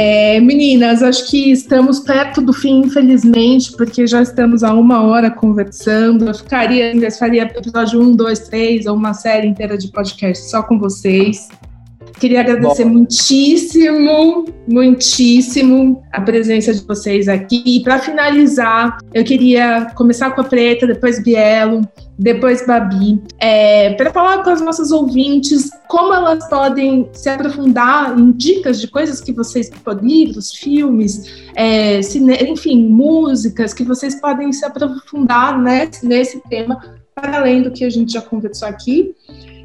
É, 0.00 0.38
meninas, 0.38 1.02
acho 1.02 1.28
que 1.28 1.50
estamos 1.50 1.98
perto 1.98 2.40
do 2.40 2.52
fim, 2.52 2.82
infelizmente, 2.82 3.72
porque 3.72 4.06
já 4.06 4.22
estamos 4.22 4.62
há 4.62 4.72
uma 4.72 5.02
hora 5.02 5.28
conversando. 5.28 6.28
Eu 6.28 6.34
ficaria, 6.34 6.92
ainda 6.92 7.10
faria 7.10 7.42
episódio 7.42 8.00
1, 8.00 8.14
2, 8.14 8.38
3, 8.38 8.86
ou 8.86 8.94
uma 8.94 9.12
série 9.12 9.48
inteira 9.48 9.76
de 9.76 9.88
podcast 9.88 10.48
só 10.50 10.62
com 10.62 10.78
vocês. 10.78 11.48
Queria 12.18 12.40
agradecer 12.40 12.84
Bom. 12.84 12.90
muitíssimo, 12.90 14.44
muitíssimo 14.66 16.02
a 16.12 16.20
presença 16.20 16.74
de 16.74 16.84
vocês 16.84 17.28
aqui. 17.28 17.62
E 17.64 17.80
para 17.82 17.98
finalizar, 17.98 18.98
eu 19.14 19.24
queria 19.24 19.92
começar 19.94 20.32
com 20.32 20.40
a 20.40 20.44
Preta, 20.44 20.86
depois 20.86 21.22
Bielo, 21.22 21.82
depois 22.18 22.66
Babi, 22.66 23.22
é, 23.38 23.92
para 23.94 24.12
falar 24.12 24.42
com 24.42 24.50
as 24.50 24.60
nossas 24.60 24.90
ouvintes 24.90 25.70
como 25.86 26.12
elas 26.12 26.48
podem 26.48 27.08
se 27.12 27.28
aprofundar 27.28 28.18
em 28.18 28.32
dicas 28.32 28.80
de 28.80 28.88
coisas 28.88 29.20
que 29.20 29.32
vocês, 29.32 29.70
livros, 30.02 30.52
filmes, 30.52 31.22
é, 31.54 32.02
cine, 32.02 32.34
enfim, 32.42 32.88
músicas, 32.88 33.72
que 33.72 33.84
vocês 33.84 34.20
podem 34.20 34.52
se 34.52 34.64
aprofundar 34.64 35.60
né, 35.60 35.88
nesse 36.02 36.42
tema, 36.48 36.97
para 37.20 37.38
além 37.38 37.62
do 37.62 37.70
que 37.70 37.84
a 37.84 37.90
gente 37.90 38.12
já 38.12 38.22
conversou 38.22 38.68
aqui. 38.68 39.14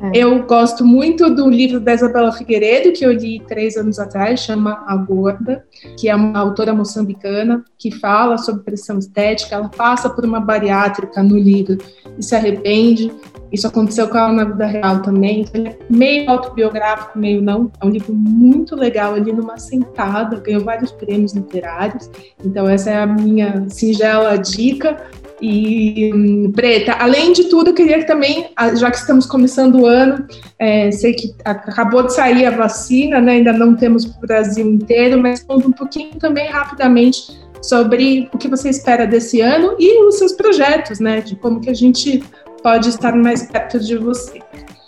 É. 0.02 0.18
Eu 0.18 0.44
gosto 0.44 0.86
muito 0.86 1.34
do 1.34 1.50
livro 1.50 1.80
da 1.80 1.94
Isabela 1.94 2.32
Figueiredo, 2.32 2.92
que 2.92 3.06
eu 3.06 3.12
li 3.14 3.40
três 3.48 3.78
anos 3.78 4.00
atrás, 4.00 4.42
chama 4.42 4.84
A 4.86 4.98
Gorda, 4.98 5.66
que 5.98 6.10
é 6.10 6.16
uma 6.16 6.40
autora 6.40 6.74
moçambicana 6.74 7.64
que 7.78 7.90
fala 7.90 8.38
sobre 8.38 8.64
pressão 8.64 9.00
estética. 9.00 9.56
Ela 9.56 9.70
passa 9.70 10.10
por 10.10 10.26
uma 10.26 10.42
bariátrica 10.42 11.24
no 11.24 11.38
livro 11.38 11.78
e 12.18 12.24
se 12.24 12.36
arrepende. 12.36 13.14
Isso 13.50 13.68
aconteceu 13.68 14.10
com 14.10 14.18
ela 14.18 14.34
na 14.34 14.44
vida 14.44 14.66
real 14.66 15.02
também. 15.02 15.42
Então, 15.42 15.64
é 15.68 15.78
meio 15.90 16.30
autobiográfico, 16.30 17.18
meio 17.18 17.42
não. 17.42 17.72
É 17.80 17.86
um 17.86 17.90
livro 17.90 18.14
muito 18.14 18.76
legal, 18.76 19.14
ali 19.14 19.32
numa 19.32 19.58
sentada, 19.58 20.38
ganhou 20.38 20.64
vários 20.64 20.92
prêmios 20.92 21.34
literários. 21.34 22.10
Então, 22.44 22.68
essa 22.68 22.90
é 22.90 22.98
a 22.98 23.06
minha 23.06 23.70
singela 23.70 24.38
dica 24.38 24.98
e 25.46 26.14
hum, 26.14 26.54
Preta, 26.54 26.94
além 26.94 27.34
de 27.34 27.50
tudo, 27.50 27.72
eu 27.72 27.74
queria 27.74 28.00
que 28.00 28.08
também, 28.08 28.50
já 28.76 28.90
que 28.90 28.96
estamos 28.96 29.26
começando 29.26 29.82
o 29.82 29.86
ano, 29.86 30.26
é, 30.58 30.90
sei 30.90 31.14
que 31.14 31.36
acabou 31.44 32.04
de 32.04 32.14
sair 32.14 32.46
a 32.46 32.52
vacina, 32.52 33.20
né, 33.20 33.34
ainda 33.34 33.52
não 33.52 33.76
temos 33.76 34.06
o 34.06 34.20
Brasil 34.22 34.66
inteiro, 34.66 35.22
mas 35.22 35.44
conta 35.44 35.68
um 35.68 35.74
pouquinho 35.74 36.18
também 36.18 36.48
rapidamente 36.48 37.38
sobre 37.62 38.30
o 38.34 38.38
que 38.38 38.48
você 38.48 38.70
espera 38.70 39.06
desse 39.06 39.42
ano 39.42 39.76
e 39.78 40.08
os 40.08 40.18
seus 40.18 40.32
projetos, 40.32 41.02
né, 41.02 41.20
de 41.20 41.36
como 41.36 41.60
que 41.60 41.70
a 41.70 41.76
gente 41.76 42.24
pode 42.64 42.88
estar 42.88 43.14
mais 43.14 43.44
perto 43.44 43.82
de 43.82 43.98
você. 43.98 44.40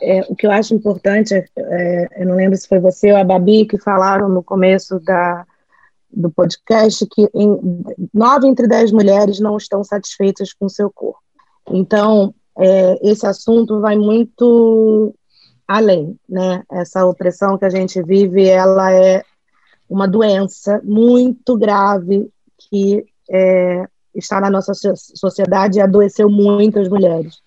É, 0.02 0.22
o 0.30 0.36
que 0.38 0.48
eu 0.48 0.52
acho 0.52 0.74
importante, 0.74 1.34
é, 1.34 1.46
é, 1.58 2.08
eu 2.22 2.28
não 2.28 2.36
lembro 2.38 2.56
se 2.56 2.66
foi 2.66 2.80
você 2.80 3.12
ou 3.12 3.18
a 3.18 3.26
Babi 3.26 3.66
que 3.66 3.78
falaram 3.78 4.30
no 4.30 4.42
começo 4.42 5.02
da, 5.02 5.46
do 6.16 6.32
podcast 6.32 7.06
que 7.08 7.30
nove 8.14 8.48
entre 8.48 8.68
dez 8.68 8.92
mulheres 8.92 9.40
não 9.40 9.58
estão 9.58 9.84
satisfeitas 9.84 10.54
com 10.54 10.70
seu 10.70 10.90
corpo. 10.90 11.20
Então, 11.70 12.34
é, 12.58 13.10
esse 13.10 13.26
assunto 13.26 13.82
vai 13.82 13.98
muito 13.98 15.14
além, 15.68 16.18
né? 16.28 16.64
Essa 16.72 17.06
opressão 17.06 17.58
que 17.58 17.66
a 17.66 17.70
gente 17.70 18.02
vive, 18.02 18.48
ela 18.48 18.94
é 18.94 19.24
uma 19.90 20.08
doença 20.08 20.82
muito 20.84 21.58
grave 21.58 22.30
que 22.58 23.06
é, 23.30 23.86
está 24.14 24.40
na 24.40 24.50
nossa 24.50 24.74
sociedade 24.74 25.78
e 25.78 25.82
adoeceu 25.82 26.30
muitas 26.30 26.88
mulheres. 26.88 27.40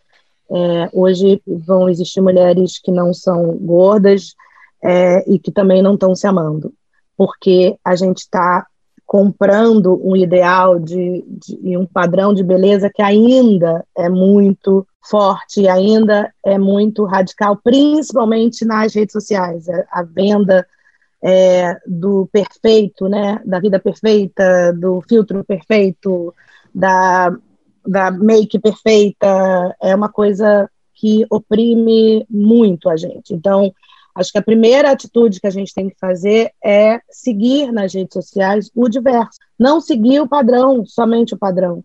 É, 0.50 0.90
hoje 0.92 1.42
vão 1.46 1.88
existir 1.88 2.20
mulheres 2.20 2.78
que 2.78 2.90
não 2.90 3.12
são 3.12 3.56
gordas 3.58 4.34
é, 4.82 5.30
e 5.30 5.38
que 5.38 5.50
também 5.50 5.82
não 5.82 5.94
estão 5.94 6.14
se 6.14 6.26
amando, 6.26 6.72
porque 7.18 7.76
a 7.84 7.96
gente 7.96 8.18
está 8.18 8.64
comprando 9.04 10.00
um 10.06 10.14
ideal 10.14 10.78
de, 10.78 11.24
de, 11.26 11.76
um 11.76 11.84
padrão 11.84 12.32
de 12.32 12.44
beleza 12.44 12.88
que 12.94 13.02
ainda 13.02 13.84
é 13.96 14.08
muito 14.08 14.86
forte, 15.02 15.66
ainda 15.66 16.32
é 16.44 16.56
muito 16.58 17.04
radical, 17.04 17.56
principalmente 17.56 18.64
nas 18.64 18.94
redes 18.94 19.12
sociais. 19.12 19.66
A 19.90 20.02
venda 20.04 20.64
é, 21.24 21.76
do 21.86 22.28
perfeito, 22.30 23.08
né, 23.08 23.40
da 23.44 23.58
vida 23.58 23.80
perfeita, 23.80 24.72
do 24.74 25.02
filtro 25.08 25.42
perfeito, 25.42 26.32
da, 26.72 27.34
da 27.84 28.10
make 28.12 28.60
perfeita, 28.60 29.74
é 29.82 29.92
uma 29.94 30.10
coisa 30.10 30.70
que 30.94 31.26
oprime 31.30 32.26
muito 32.30 32.88
a 32.88 32.96
gente. 32.96 33.32
Então, 33.32 33.72
acho 34.18 34.32
que 34.32 34.38
a 34.38 34.42
primeira 34.42 34.90
atitude 34.90 35.40
que 35.40 35.46
a 35.46 35.50
gente 35.50 35.72
tem 35.72 35.88
que 35.88 35.96
fazer 35.98 36.50
é 36.62 37.00
seguir 37.08 37.72
nas 37.72 37.94
redes 37.94 38.12
sociais 38.12 38.70
o 38.74 38.88
diverso, 38.88 39.38
não 39.58 39.80
seguir 39.80 40.20
o 40.20 40.28
padrão, 40.28 40.84
somente 40.84 41.34
o 41.34 41.38
padrão. 41.38 41.84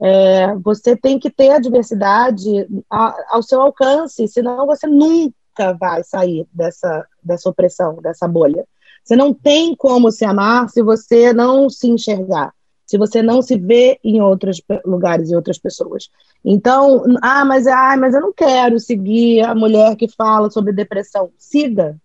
É, 0.00 0.54
você 0.56 0.96
tem 0.96 1.18
que 1.18 1.30
ter 1.30 1.50
a 1.50 1.58
diversidade 1.58 2.66
ao 2.88 3.42
seu 3.42 3.60
alcance, 3.60 4.26
senão 4.28 4.66
você 4.66 4.86
nunca 4.86 5.72
vai 5.78 6.04
sair 6.04 6.46
dessa, 6.52 7.06
dessa 7.22 7.48
opressão, 7.48 7.96
dessa 8.00 8.28
bolha. 8.28 8.64
Você 9.04 9.16
não 9.16 9.34
tem 9.34 9.74
como 9.74 10.12
se 10.12 10.24
amar 10.24 10.68
se 10.68 10.82
você 10.82 11.32
não 11.32 11.68
se 11.68 11.88
enxergar, 11.88 12.52
se 12.92 12.98
você 12.98 13.22
não 13.22 13.40
se 13.40 13.56
vê 13.56 13.98
em 14.04 14.20
outros 14.20 14.60
lugares 14.84 15.30
e 15.30 15.34
outras 15.34 15.56
pessoas. 15.56 16.10
Então, 16.44 17.02
ah, 17.22 17.42
mas, 17.42 17.66
ah, 17.66 17.96
mas 17.96 18.14
eu 18.14 18.20
não 18.20 18.34
quero 18.34 18.78
seguir 18.78 19.40
a 19.40 19.54
mulher 19.54 19.96
que 19.96 20.06
fala 20.08 20.50
sobre 20.50 20.74
depressão. 20.74 21.30
Siga, 21.38 21.96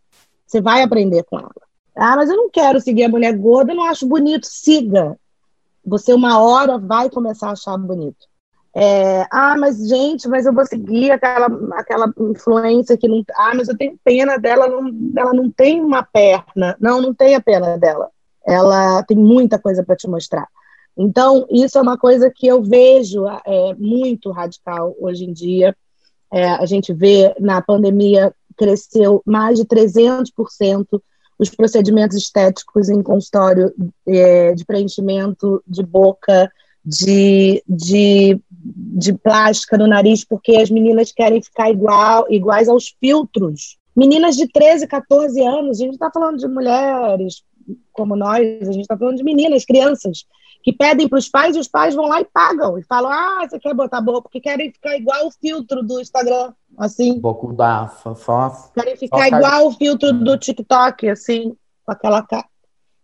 você 0.45 0.61
vai 0.61 0.81
aprender 0.81 1.25
com 1.25 1.37
ela. 1.37 1.51
Ah, 1.93 2.15
mas 2.15 2.29
eu 2.29 2.37
não 2.37 2.49
quero 2.49 2.79
seguir 2.79 3.03
a 3.03 3.09
mulher 3.09 3.33
gorda, 3.33 3.73
eu 3.73 3.75
não 3.75 3.83
acho 3.83 4.07
bonito. 4.07 4.47
Siga, 4.47 5.19
você 5.85 6.13
uma 6.13 6.39
hora 6.39 6.77
vai 6.77 7.09
começar 7.09 7.49
a 7.49 7.51
achar 7.51 7.77
bonito. 7.77 8.25
É, 8.73 9.27
ah, 9.29 9.57
mas 9.57 9.89
gente, 9.89 10.25
mas 10.29 10.45
eu 10.45 10.53
vou 10.53 10.65
seguir 10.65 11.11
aquela, 11.11 11.47
aquela 11.73 12.13
influência 12.17 12.97
que 12.97 13.09
não. 13.09 13.25
Ah, 13.35 13.53
mas 13.53 13.67
eu 13.67 13.77
tenho 13.77 13.99
pena 14.05 14.37
dela, 14.37 14.69
não, 14.69 14.89
ela 15.17 15.33
não 15.33 15.51
tem 15.51 15.83
uma 15.83 16.01
perna. 16.01 16.77
Não, 16.79 17.01
não 17.01 17.13
tem 17.13 17.35
a 17.35 17.41
pena 17.41 17.77
dela. 17.77 18.09
Ela 18.45 19.03
tem 19.03 19.17
muita 19.17 19.59
coisa 19.59 19.83
para 19.83 19.97
te 19.97 20.07
mostrar. 20.07 20.47
Então, 20.97 21.45
isso 21.51 21.77
é 21.77 21.81
uma 21.81 21.97
coisa 21.97 22.31
que 22.33 22.47
eu 22.47 22.61
vejo 22.63 23.25
é, 23.27 23.73
muito 23.77 24.31
radical 24.31 24.95
hoje 24.99 25.25
em 25.25 25.33
dia. 25.33 25.75
É, 26.33 26.49
a 26.49 26.65
gente 26.65 26.91
vê 26.93 27.35
na 27.39 27.61
pandemia 27.61 28.33
cresceu 28.57 29.21
mais 29.23 29.59
de 29.59 29.65
300% 29.65 30.99
os 31.39 31.49
procedimentos 31.51 32.17
estéticos 32.17 32.89
em 32.89 33.03
consultório 33.03 33.71
é, 34.07 34.55
de 34.55 34.65
preenchimento 34.65 35.61
de 35.67 35.83
boca, 35.83 36.51
de, 36.83 37.63
de, 37.67 38.41
de 38.49 39.13
plástica 39.13 39.77
no 39.77 39.85
nariz, 39.85 40.25
porque 40.25 40.55
as 40.55 40.71
meninas 40.71 41.11
querem 41.11 41.41
ficar 41.41 41.69
igual, 41.69 42.25
iguais 42.29 42.67
aos 42.67 42.95
filtros. 42.99 43.77
Meninas 43.95 44.35
de 44.35 44.47
13, 44.47 44.87
14 44.87 45.39
anos, 45.41 45.79
a 45.79 45.83
gente 45.83 45.93
está 45.93 46.09
falando 46.09 46.37
de 46.37 46.47
mulheres 46.47 47.43
como 47.91 48.15
nós, 48.15 48.39
a 48.61 48.71
gente 48.71 48.81
está 48.81 48.97
falando 48.97 49.17
de 49.17 49.23
meninas, 49.23 49.65
crianças, 49.65 50.25
que 50.67 50.73
pedem 50.73 51.07
para 51.07 51.17
os 51.17 51.29
pais 51.29 51.55
e 51.55 51.59
os 51.59 51.67
pais 51.69 51.95
vão 51.95 52.09
lá 52.09 52.19
e 52.19 52.25
pagam 52.25 52.77
e 52.77 52.83
falam: 52.83 53.09
Ah, 53.09 53.47
você 53.47 53.57
quer 53.57 53.73
botar 53.73 54.01
boca 54.01 54.23
porque 54.23 54.41
querem 54.41 54.69
ficar 54.69 54.97
igual 54.97 55.25
o 55.25 55.31
filtro 55.31 55.81
do 55.81 56.01
Instagram, 56.01 56.51
assim. 56.77 57.21
Bocudaça, 57.21 58.13
só. 58.15 58.69
Querem 58.75 58.97
ficar 58.97 59.17
só 59.17 59.25
igual 59.27 59.67
o 59.67 59.71
filtro 59.71 60.11
do 60.11 60.37
TikTok, 60.37 61.07
assim, 61.07 61.55
com 61.85 61.91
aquela 61.93 62.21
cara. 62.21 62.43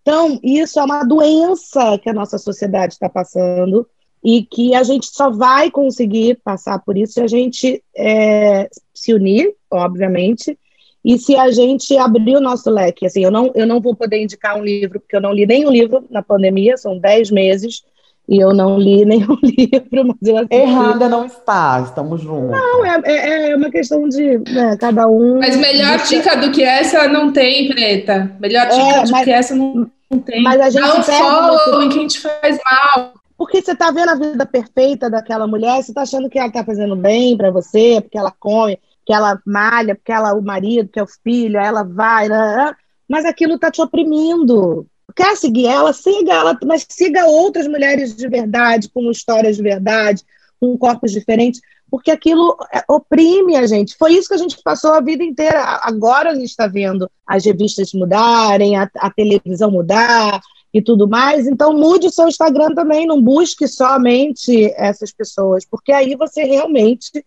Então, 0.02 0.38
isso 0.44 0.78
é 0.78 0.84
uma 0.84 1.06
doença 1.06 1.98
que 2.00 2.10
a 2.10 2.14
nossa 2.14 2.38
sociedade 2.38 2.96
está 2.96 3.08
passando 3.08 3.88
e 4.22 4.44
que 4.44 4.76
a 4.76 4.84
gente 4.84 5.06
só 5.06 5.30
vai 5.30 5.72
conseguir 5.72 6.42
passar 6.44 6.80
por 6.80 6.98
isso 6.98 7.14
se 7.14 7.22
a 7.22 7.28
gente 7.28 7.82
é, 7.96 8.70
se 8.94 9.14
unir, 9.14 9.56
obviamente, 9.72 10.60
e 11.04 11.18
se 11.18 11.36
a 11.36 11.52
gente 11.52 11.98
abrir 11.98 12.38
o 12.38 12.42
nosso 12.42 12.70
leque. 12.70 13.06
Assim, 13.06 13.24
eu 13.24 13.32
não, 13.32 13.52
eu 13.54 13.68
não 13.68 13.82
vou 13.82 13.96
poder 13.96 14.22
indicar 14.22 14.58
um 14.58 14.64
livro, 14.64 15.00
porque 15.00 15.16
eu 15.16 15.22
não 15.22 15.34
li 15.34 15.46
nenhum 15.46 15.70
livro 15.70 16.06
na 16.10 16.22
pandemia, 16.24 16.78
são 16.78 16.98
dez 16.98 17.30
meses, 17.30 17.84
e 18.28 18.40
eu 18.40 18.54
não 18.54 18.78
li 18.78 19.04
nenhum 19.06 19.38
livro, 19.44 20.08
mas 20.08 20.30
eu 20.30 20.38
assisti. 20.38 20.56
Errada 20.56 21.10
não 21.10 21.26
está, 21.26 21.84
estamos 21.86 22.22
juntos. 22.22 22.52
Não, 22.52 22.86
é, 22.86 23.02
é, 23.06 23.52
é 23.52 23.56
uma 23.56 23.70
questão 23.70 24.08
de 24.08 24.38
né, 24.50 24.78
cada 24.80 25.08
um. 25.08 25.40
Mas 25.40 25.58
melhor 25.58 25.98
dica 26.04 26.38
do 26.38 26.52
que 26.52 26.64
essa 26.64 27.08
não 27.08 27.34
tem, 27.34 27.68
Preta. 27.68 28.32
Melhor 28.40 28.68
dica 28.68 29.00
é, 29.00 29.04
do 29.04 29.12
mas, 29.12 29.24
que 29.26 29.32
essa 29.32 29.56
não, 29.56 29.90
não 30.10 30.20
tem. 30.20 30.42
Mas 30.42 30.62
a 30.62 30.70
gente 30.70 30.82
Dá 30.82 31.00
um 31.00 31.04
follow 31.04 31.84
em 31.84 31.90
quem 31.90 32.08
te 32.08 32.20
faz 32.22 32.58
mal. 32.64 33.14
Porque 33.38 33.62
você 33.62 33.74
está 33.74 33.92
vendo 33.92 34.10
a 34.10 34.16
vida 34.16 34.46
perfeita 34.46 35.10
daquela 35.10 35.46
mulher, 35.46 35.84
você 35.84 35.92
está 35.92 36.04
achando 36.04 36.30
que 36.30 36.40
ela 36.40 36.48
está 36.48 36.64
fazendo 36.64 36.96
bem 36.96 37.36
para 37.36 37.52
você, 37.52 38.00
porque 38.00 38.18
ela 38.18 38.32
come, 38.40 38.80
que 39.06 39.14
ela 39.14 39.40
malha, 39.46 39.96
porque 39.96 40.12
ela 40.12 40.34
o 40.34 40.42
marido, 40.42 40.90
que 40.90 41.00
é 41.00 41.04
o 41.04 41.08
filho, 41.08 41.60
ela 41.60 41.84
vai, 41.84 42.28
né, 42.30 42.56
né? 42.56 42.76
mas 43.08 43.26
aquilo 43.26 43.56
está 43.56 43.70
te 43.70 43.82
oprimindo 43.82 44.88
quer 45.16 45.36
seguir 45.38 45.68
ela, 45.68 45.94
siga 45.94 46.34
ela, 46.34 46.58
mas 46.66 46.86
siga 46.90 47.26
outras 47.26 47.68
mulheres 47.68 48.16
de 48.16 48.28
verdade, 48.28 48.90
com 48.90 49.12
histórias 49.12 49.58
de 49.58 49.64
verdade, 49.64 50.24
com 50.60 50.78
corpos 50.78 51.12
diferentes, 51.12 51.62
porque 51.90 52.10
aquilo 52.10 52.58
é, 52.74 52.84
oprime 52.90 53.56
a 53.56 53.68
gente. 53.68 53.96
Foi 53.98 54.14
isso 54.14 54.28
que 54.28 54.34
a 54.34 54.40
gente 54.40 54.58
passou 54.64 54.94
a 54.94 55.02
vida 55.02 55.24
inteira. 55.24 55.62
Agora 55.84 56.32
a 56.32 56.36
gente 56.36 56.50
está 56.50 56.66
vendo 56.66 57.10
as 57.28 57.46
revistas 57.46 57.94
mudarem, 57.94 58.76
a, 58.76 58.90
a 58.98 59.12
televisão 59.12 59.70
mudar 59.70 60.42
e 60.74 60.82
tudo 60.82 61.08
mais. 61.08 61.46
Então 61.46 61.74
mude 61.74 62.08
o 62.08 62.12
seu 62.12 62.28
Instagram 62.28 62.74
também, 62.74 63.06
não 63.06 63.22
busque 63.22 63.68
somente 63.68 64.74
essas 64.76 65.12
pessoas, 65.12 65.66
porque 65.66 65.92
aí 65.92 66.16
você 66.16 66.44
realmente 66.44 67.24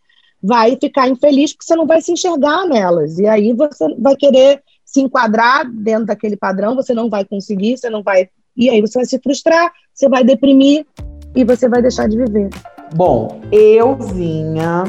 vai 0.46 0.76
ficar 0.80 1.08
infeliz 1.08 1.52
porque 1.52 1.66
você 1.66 1.74
não 1.74 1.86
vai 1.86 2.00
se 2.00 2.12
enxergar 2.12 2.66
nelas. 2.66 3.18
E 3.18 3.26
aí 3.26 3.52
você 3.52 3.92
vai 3.98 4.14
querer 4.14 4.62
se 4.84 5.00
enquadrar 5.00 5.68
dentro 5.68 6.06
daquele 6.06 6.36
padrão, 6.36 6.76
você 6.76 6.94
não 6.94 7.10
vai 7.10 7.24
conseguir, 7.24 7.76
você 7.76 7.90
não 7.90 8.02
vai. 8.02 8.28
E 8.56 8.70
aí 8.70 8.80
você 8.80 9.00
vai 9.00 9.06
se 9.06 9.18
frustrar, 9.18 9.72
você 9.92 10.08
vai 10.08 10.22
deprimir 10.22 10.86
e 11.34 11.44
você 11.44 11.68
vai 11.68 11.82
deixar 11.82 12.08
de 12.08 12.16
viver. 12.16 12.48
Bom, 12.94 13.40
euzinha 13.50 14.84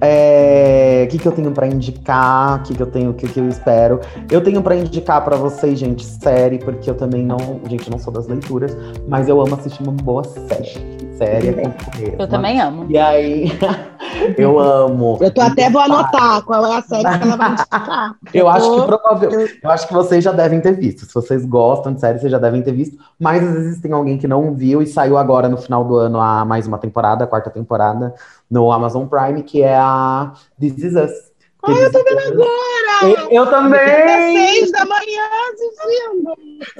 é, 0.00 1.04
o 1.06 1.10
que, 1.10 1.18
que 1.18 1.26
eu 1.26 1.32
tenho 1.32 1.50
para 1.52 1.66
indicar? 1.66 2.60
O 2.60 2.62
que, 2.64 2.74
que 2.74 2.82
eu 2.82 2.86
tenho, 2.86 3.10
o 3.10 3.14
que, 3.14 3.28
que 3.28 3.40
eu 3.40 3.48
espero? 3.48 4.00
Eu 4.30 4.42
tenho 4.42 4.62
para 4.62 4.76
indicar 4.76 5.24
para 5.24 5.36
vocês, 5.36 5.78
gente, 5.78 6.04
série, 6.04 6.58
porque 6.58 6.90
eu 6.90 6.94
também 6.94 7.24
não, 7.24 7.38
gente, 7.68 7.90
não 7.90 7.98
sou 7.98 8.12
das 8.12 8.26
leituras, 8.26 8.76
mas 9.08 9.28
eu 9.28 9.40
amo 9.40 9.54
assistir 9.54 9.82
uma 9.82 9.92
boa 9.92 10.24
série. 10.24 10.97
Série 11.18 11.48
é 11.48 12.14
Eu 12.16 12.28
também 12.28 12.60
amo. 12.60 12.86
E 12.88 12.96
aí, 12.96 13.50
eu 14.38 14.56
amo. 14.60 15.18
Eu 15.20 15.34
tô 15.34 15.40
até 15.40 15.68
vou 15.68 15.82
anotar 15.82 16.42
qual 16.44 16.64
é 16.64 16.76
a 16.76 16.82
série 16.82 17.02
que 17.02 17.24
ela 17.24 17.36
vai 17.36 17.50
indicar. 17.52 18.16
eu, 18.32 18.40
eu 18.42 18.48
acho 18.48 18.70
que 18.70 18.86
provavelmente, 18.86 19.60
eu 19.60 19.70
acho 19.70 19.88
que 19.88 19.94
vocês 19.94 20.22
já 20.22 20.30
devem 20.30 20.60
ter 20.60 20.76
visto. 20.76 21.04
Se 21.04 21.12
vocês 21.12 21.44
gostam 21.44 21.92
de 21.92 22.00
série, 22.00 22.20
vocês 22.20 22.30
já 22.30 22.38
devem 22.38 22.62
ter 22.62 22.72
visto. 22.72 22.96
Mas 23.18 23.42
às 23.42 23.52
vezes 23.52 23.80
tem 23.80 23.92
alguém 23.92 24.16
que 24.16 24.28
não 24.28 24.54
viu 24.54 24.80
e 24.80 24.86
saiu 24.86 25.18
agora 25.18 25.48
no 25.48 25.56
final 25.56 25.84
do 25.84 25.96
ano 25.96 26.20
a 26.20 26.44
mais 26.44 26.68
uma 26.68 26.78
temporada, 26.78 27.24
a 27.24 27.26
quarta 27.26 27.50
temporada 27.50 28.14
no 28.48 28.70
Amazon 28.70 29.06
Prime, 29.06 29.42
que 29.42 29.60
é 29.60 29.76
a 29.76 30.32
This 30.60 30.78
Is 30.78 30.94
Us. 30.94 31.27
Ah, 31.68 31.80
eu 31.82 31.92
tô 31.92 32.02
vendo 32.02 32.18
agora! 32.32 33.02
Eu, 33.02 33.30
eu 33.30 33.46
também! 33.46 34.48
Seis 34.48 34.72
da 34.72 34.84
manhã 34.86 35.22
assistindo! 35.52 36.32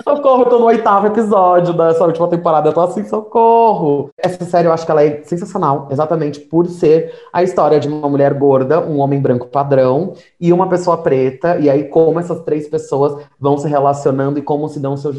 Socorro, 0.03 0.43
eu 0.43 0.49
tô 0.49 0.59
no 0.59 0.65
oitavo 0.67 1.07
episódio 1.07 1.75
dessa 1.75 2.05
última 2.05 2.29
temporada, 2.29 2.69
eu 2.69 2.73
tô 2.73 2.81
assim, 2.81 3.05
socorro! 3.05 4.11
Essa 4.17 4.45
série 4.45 4.67
eu 4.67 4.73
acho 4.73 4.87
que 4.87 4.91
ela 4.91 5.05
é 5.05 5.23
sensacional, 5.25 5.89
exatamente 5.91 6.41
por 6.41 6.67
ser 6.67 7.15
a 7.33 7.43
história 7.43 7.79
de 7.79 7.87
uma 7.87 8.09
mulher 8.09 8.33
gorda, 8.35 8.81
um 8.81 8.99
homem 8.99 9.21
branco 9.21 9.47
padrão 9.49 10.15
e 10.41 10.53
uma 10.53 10.69
pessoa 10.69 10.97
preta, 10.97 11.59
e 11.59 11.69
aí 11.69 11.85
como 11.85 12.19
essas 12.19 12.41
três 12.41 12.67
pessoas 12.67 13.23
vão 13.39 13.59
se 13.59 13.69
relacionando 13.69 14.39
e 14.39 14.43
como 14.43 14.69
se 14.69 14.81
dão 14.81 14.97
seus 14.97 15.17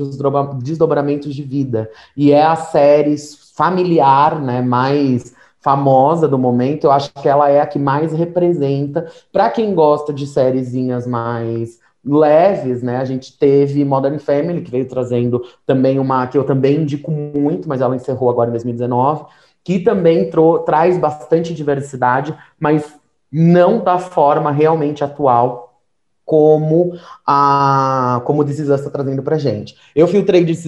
desdobramentos 0.58 1.36
de 1.36 1.44
vida. 1.44 1.90
E 2.18 2.32
é 2.32 2.44
a 2.44 2.56
série 2.56 3.16
familiar, 3.56 4.42
né, 4.42 4.62
mais 4.62 5.38
famosa 5.62 6.28
do 6.28 6.38
momento, 6.38 6.86
eu 6.86 6.92
acho 6.92 7.14
que 7.14 7.28
ela 7.28 7.50
é 7.50 7.60
a 7.62 7.68
que 7.68 7.78
mais 7.78 8.14
representa. 8.14 9.08
Para 9.32 9.50
quem 9.50 9.74
gosta 9.76 10.14
de 10.14 10.26
sériezinhas 10.26 11.06
mais 11.06 11.80
leves, 12.04 12.82
né? 12.82 12.98
A 12.98 13.06
gente 13.06 13.38
teve 13.38 13.84
Modern 13.84 14.18
Family, 14.20 14.62
que 14.62 14.72
veio 14.72 14.88
trazendo 14.88 15.44
também 15.66 16.00
uma 16.00 16.28
que 16.28 16.38
eu 16.38 16.44
também 16.44 16.78
indico 16.82 17.12
muito, 17.12 17.68
mas 17.68 17.82
ela 17.82 17.96
encerrou 17.96 18.30
agora 18.30 18.50
em 18.50 18.54
2019, 18.54 19.26
que 19.64 19.80
também 19.80 20.30
traz 20.66 20.98
bastante 20.98 21.54
diversidade, 21.54 22.34
mas 22.60 22.98
não 23.32 23.84
da 23.84 24.00
forma 24.00 24.52
realmente 24.52 25.04
atual 25.04 25.69
como 26.30 26.94
a 27.26 28.22
como 28.24 28.46
This 28.46 28.60
está 28.60 28.88
trazendo 28.92 29.24
pra 29.24 29.40
gente. 29.40 29.76
Eu 29.96 30.08
filtrei 30.08 30.46
This 30.46 30.64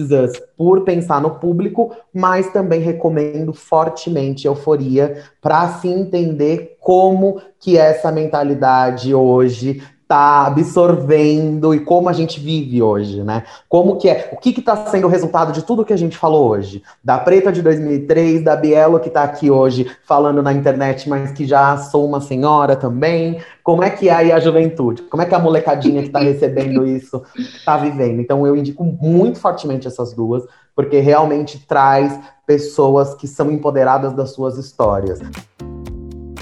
por 0.56 0.82
pensar 0.82 1.22
no 1.22 1.36
público, 1.36 1.94
mas 2.12 2.52
também 2.52 2.80
recomendo 2.80 3.52
fortemente 3.52 4.44
Euforia 4.44 5.22
para 5.40 5.68
se 5.74 5.86
entender 5.86 6.76
como 6.80 7.40
que 7.60 7.78
é 7.78 7.90
essa 7.90 8.10
mentalidade 8.10 9.14
hoje 9.14 9.80
está 10.12 10.46
absorvendo 10.46 11.74
e 11.74 11.80
como 11.80 12.06
a 12.06 12.12
gente 12.12 12.38
vive 12.38 12.82
hoje, 12.82 13.22
né? 13.22 13.44
Como 13.66 13.96
que 13.96 14.10
é, 14.10 14.28
o 14.30 14.36
que 14.36 14.50
está 14.50 14.76
sendo 14.86 15.06
o 15.06 15.10
resultado 15.10 15.52
de 15.52 15.62
tudo 15.62 15.86
que 15.86 15.92
a 15.92 15.96
gente 15.96 16.18
falou 16.18 16.50
hoje? 16.50 16.82
Da 17.02 17.18
Preta 17.18 17.50
de 17.50 17.62
2003, 17.62 18.44
da 18.44 18.54
Bielo 18.54 19.00
que 19.00 19.08
está 19.08 19.22
aqui 19.22 19.50
hoje 19.50 19.90
falando 20.04 20.42
na 20.42 20.52
internet, 20.52 21.08
mas 21.08 21.32
que 21.32 21.46
já 21.46 21.78
sou 21.78 22.04
uma 22.04 22.20
senhora 22.20 22.76
também. 22.76 23.40
Como 23.64 23.82
é 23.82 23.88
que 23.88 24.10
é 24.10 24.12
aí 24.12 24.30
a 24.30 24.38
juventude? 24.38 25.00
Como 25.02 25.22
é 25.22 25.26
que 25.26 25.34
a 25.34 25.38
molecadinha 25.38 26.02
que 26.02 26.08
está 26.08 26.20
recebendo 26.20 26.86
isso 26.86 27.22
está 27.34 27.78
vivendo? 27.78 28.20
Então 28.20 28.46
eu 28.46 28.54
indico 28.54 28.84
muito 28.84 29.40
fortemente 29.40 29.88
essas 29.88 30.12
duas, 30.12 30.44
porque 30.76 31.00
realmente 31.00 31.58
traz 31.66 32.20
pessoas 32.46 33.14
que 33.14 33.26
são 33.26 33.50
empoderadas 33.50 34.12
das 34.12 34.32
suas 34.32 34.58
histórias 34.58 35.20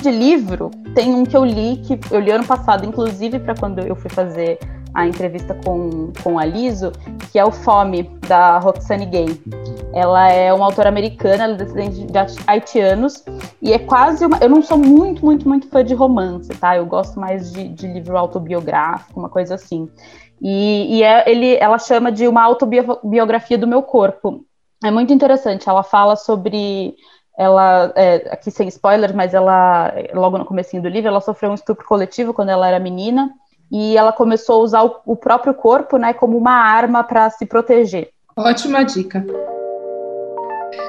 de 0.01 0.11
livro, 0.11 0.70
tem 0.94 1.14
um 1.14 1.24
que 1.24 1.36
eu 1.36 1.44
li, 1.44 1.76
que 1.78 1.98
eu 2.11 2.20
li 2.20 2.30
ano 2.30 2.46
passado, 2.46 2.86
inclusive 2.86 3.38
para 3.38 3.55
quando 3.55 3.80
eu 3.80 3.94
fui 3.94 4.11
fazer 4.11 4.59
a 4.92 5.07
entrevista 5.07 5.55
com, 5.64 6.12
com 6.22 6.38
a 6.38 6.44
Liso, 6.44 6.92
que 7.30 7.38
é 7.38 7.44
o 7.44 7.53
Fome, 7.53 8.03
da 8.26 8.59
Roxane 8.59 9.07
Gay. 9.07 9.40
Ela 9.92 10.28
é 10.30 10.53
uma 10.53 10.64
autora 10.64 10.88
americana, 10.88 11.44
ela 11.44 11.55
é 11.55 11.57
descendente 11.57 12.07
de 12.07 12.18
haitianos, 12.46 13.24
e 13.62 13.72
é 13.72 13.78
quase 13.78 14.24
uma. 14.24 14.38
Eu 14.38 14.48
não 14.48 14.62
sou 14.62 14.78
muito, 14.78 15.24
muito, 15.24 15.48
muito 15.48 15.68
fã 15.68 15.84
de 15.84 15.94
romance, 15.94 16.48
tá? 16.48 16.76
Eu 16.76 16.86
gosto 16.86 17.18
mais 17.18 17.53
de, 17.53 17.68
de 17.68 17.86
livro 17.86 18.16
autobiográfico, 18.16 19.18
uma 19.18 19.28
coisa 19.28 19.55
assim. 19.55 19.88
E, 20.40 20.98
e 20.98 21.03
é, 21.03 21.30
ele, 21.30 21.57
ela 21.57 21.78
chama 21.78 22.11
de 22.11 22.26
uma 22.26 22.42
autobiografia 22.42 23.59
do 23.59 23.66
meu 23.66 23.82
corpo. 23.82 24.44
É 24.82 24.90
muito 24.90 25.12
interessante. 25.12 25.68
Ela 25.68 25.82
fala 25.82 26.16
sobre 26.16 26.94
ela, 27.41 27.91
é, 27.97 28.28
aqui 28.30 28.51
sem 28.51 28.68
spoiler, 28.68 29.16
mas 29.16 29.32
ela, 29.32 29.91
logo 30.12 30.36
no 30.36 30.45
comecinho 30.45 30.82
do 30.82 30.91
livro, 30.91 31.09
ela 31.09 31.22
sofreu 31.22 31.51
um 31.51 31.55
estupro 31.55 31.86
coletivo 31.86 32.34
quando 32.34 32.51
ela 32.51 32.68
era 32.68 32.78
menina, 32.78 33.32
e 33.72 33.97
ela 33.97 34.12
começou 34.12 34.57
a 34.57 34.64
usar 34.64 34.84
o, 34.84 35.01
o 35.07 35.16
próprio 35.16 35.55
corpo, 35.55 35.97
né, 35.97 36.12
como 36.12 36.36
uma 36.36 36.53
arma 36.53 37.03
para 37.03 37.30
se 37.30 37.47
proteger. 37.47 38.11
Ótima 38.36 38.84
dica. 38.84 39.24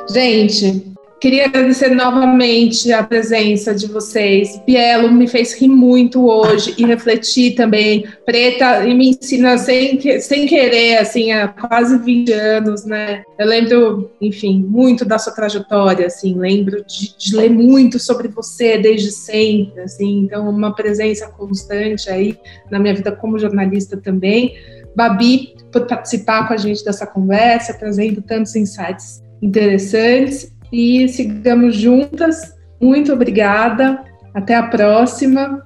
Gente, 0.10 0.94
Queria 1.22 1.46
agradecer 1.46 1.90
novamente 1.90 2.92
a 2.92 3.04
presença 3.04 3.76
de 3.76 3.86
vocês. 3.86 4.60
Bielo 4.66 5.12
me 5.12 5.28
fez 5.28 5.54
rir 5.54 5.68
muito 5.68 6.28
hoje 6.28 6.74
e 6.80 6.84
refletir 6.84 7.54
também. 7.54 8.08
Preta 8.26 8.84
e 8.88 8.96
me 8.96 9.10
ensina 9.10 9.56
sem, 9.60 10.02
sem 10.20 10.48
querer, 10.48 10.98
assim, 10.98 11.32
há 11.32 11.48
quase 11.48 12.00
20 12.00 12.34
anos, 12.34 12.86
né? 12.86 13.22
Eu 13.38 13.46
lembro, 13.46 14.10
enfim, 14.20 14.66
muito 14.68 15.06
da 15.06 15.20
sua 15.20 15.32
trajetória, 15.32 16.08
assim, 16.08 16.34
lembro 16.40 16.84
de, 16.86 17.16
de 17.16 17.36
ler 17.36 17.52
muito 17.52 18.00
sobre 18.00 18.28
você 18.28 18.80
desde 18.80 19.12
sempre, 19.12 19.80
assim, 19.82 20.22
então 20.22 20.50
uma 20.50 20.74
presença 20.74 21.28
constante 21.28 22.10
aí 22.10 22.36
na 22.72 22.80
minha 22.80 22.96
vida 22.96 23.12
como 23.12 23.38
jornalista 23.38 23.96
também. 23.96 24.56
Babi, 24.96 25.54
por 25.72 25.86
participar 25.86 26.48
com 26.48 26.56
a 26.56 26.58
gente 26.58 26.84
dessa 26.84 27.06
conversa, 27.06 27.76
trazendo 27.76 28.24
tantos 28.24 28.56
insights 28.56 29.22
interessantes 29.40 30.52
e 30.72 31.08
sigamos 31.08 31.76
juntas. 31.76 32.56
Muito 32.80 33.12
obrigada. 33.14 34.04
Até 34.34 34.56
a 34.56 34.64
próxima. 34.64 35.66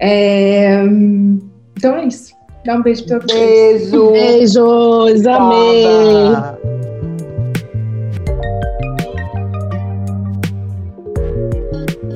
É... 0.00 0.82
Então 1.76 1.96
é 1.96 2.06
isso. 2.06 2.34
Dá 2.64 2.74
um 2.74 2.82
beijo 2.82 3.06
para 3.06 3.20
vocês. 3.20 3.90
Beijo. 3.90 4.10
Beijos. 4.10 5.26
Amei. 5.26 6.66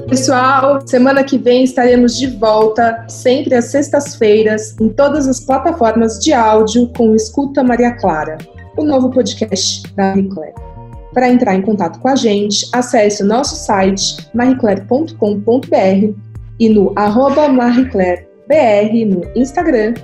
Pessoal, 0.09 0.85
semana 0.89 1.23
que 1.23 1.39
vem 1.39 1.63
estaremos 1.63 2.19
de 2.19 2.27
volta, 2.27 3.05
sempre 3.09 3.55
às 3.55 3.67
sextas-feiras, 3.67 4.75
em 4.81 4.89
todas 4.89 5.29
as 5.29 5.39
plataformas 5.39 6.19
de 6.19 6.33
áudio 6.33 6.91
com 6.97 7.15
Escuta 7.15 7.63
Maria 7.63 7.93
Clara, 7.93 8.37
o 8.77 8.83
novo 8.83 9.09
podcast 9.11 9.85
da 9.95 10.15
Claire. 10.15 10.70
Para 11.13 11.29
entrar 11.29 11.55
em 11.55 11.63
contato 11.63 11.99
com 11.99 12.09
a 12.09 12.15
gente, 12.15 12.69
acesse 12.73 13.23
o 13.23 13.27
nosso 13.27 13.57
site 13.57 14.29
marieclaire.com.br 14.33 16.15
e 16.59 16.69
no 16.69 16.93
arroba 16.95 17.49
marieclairebr 17.49 19.07
no 19.07 19.23
Instagram, 19.35 19.95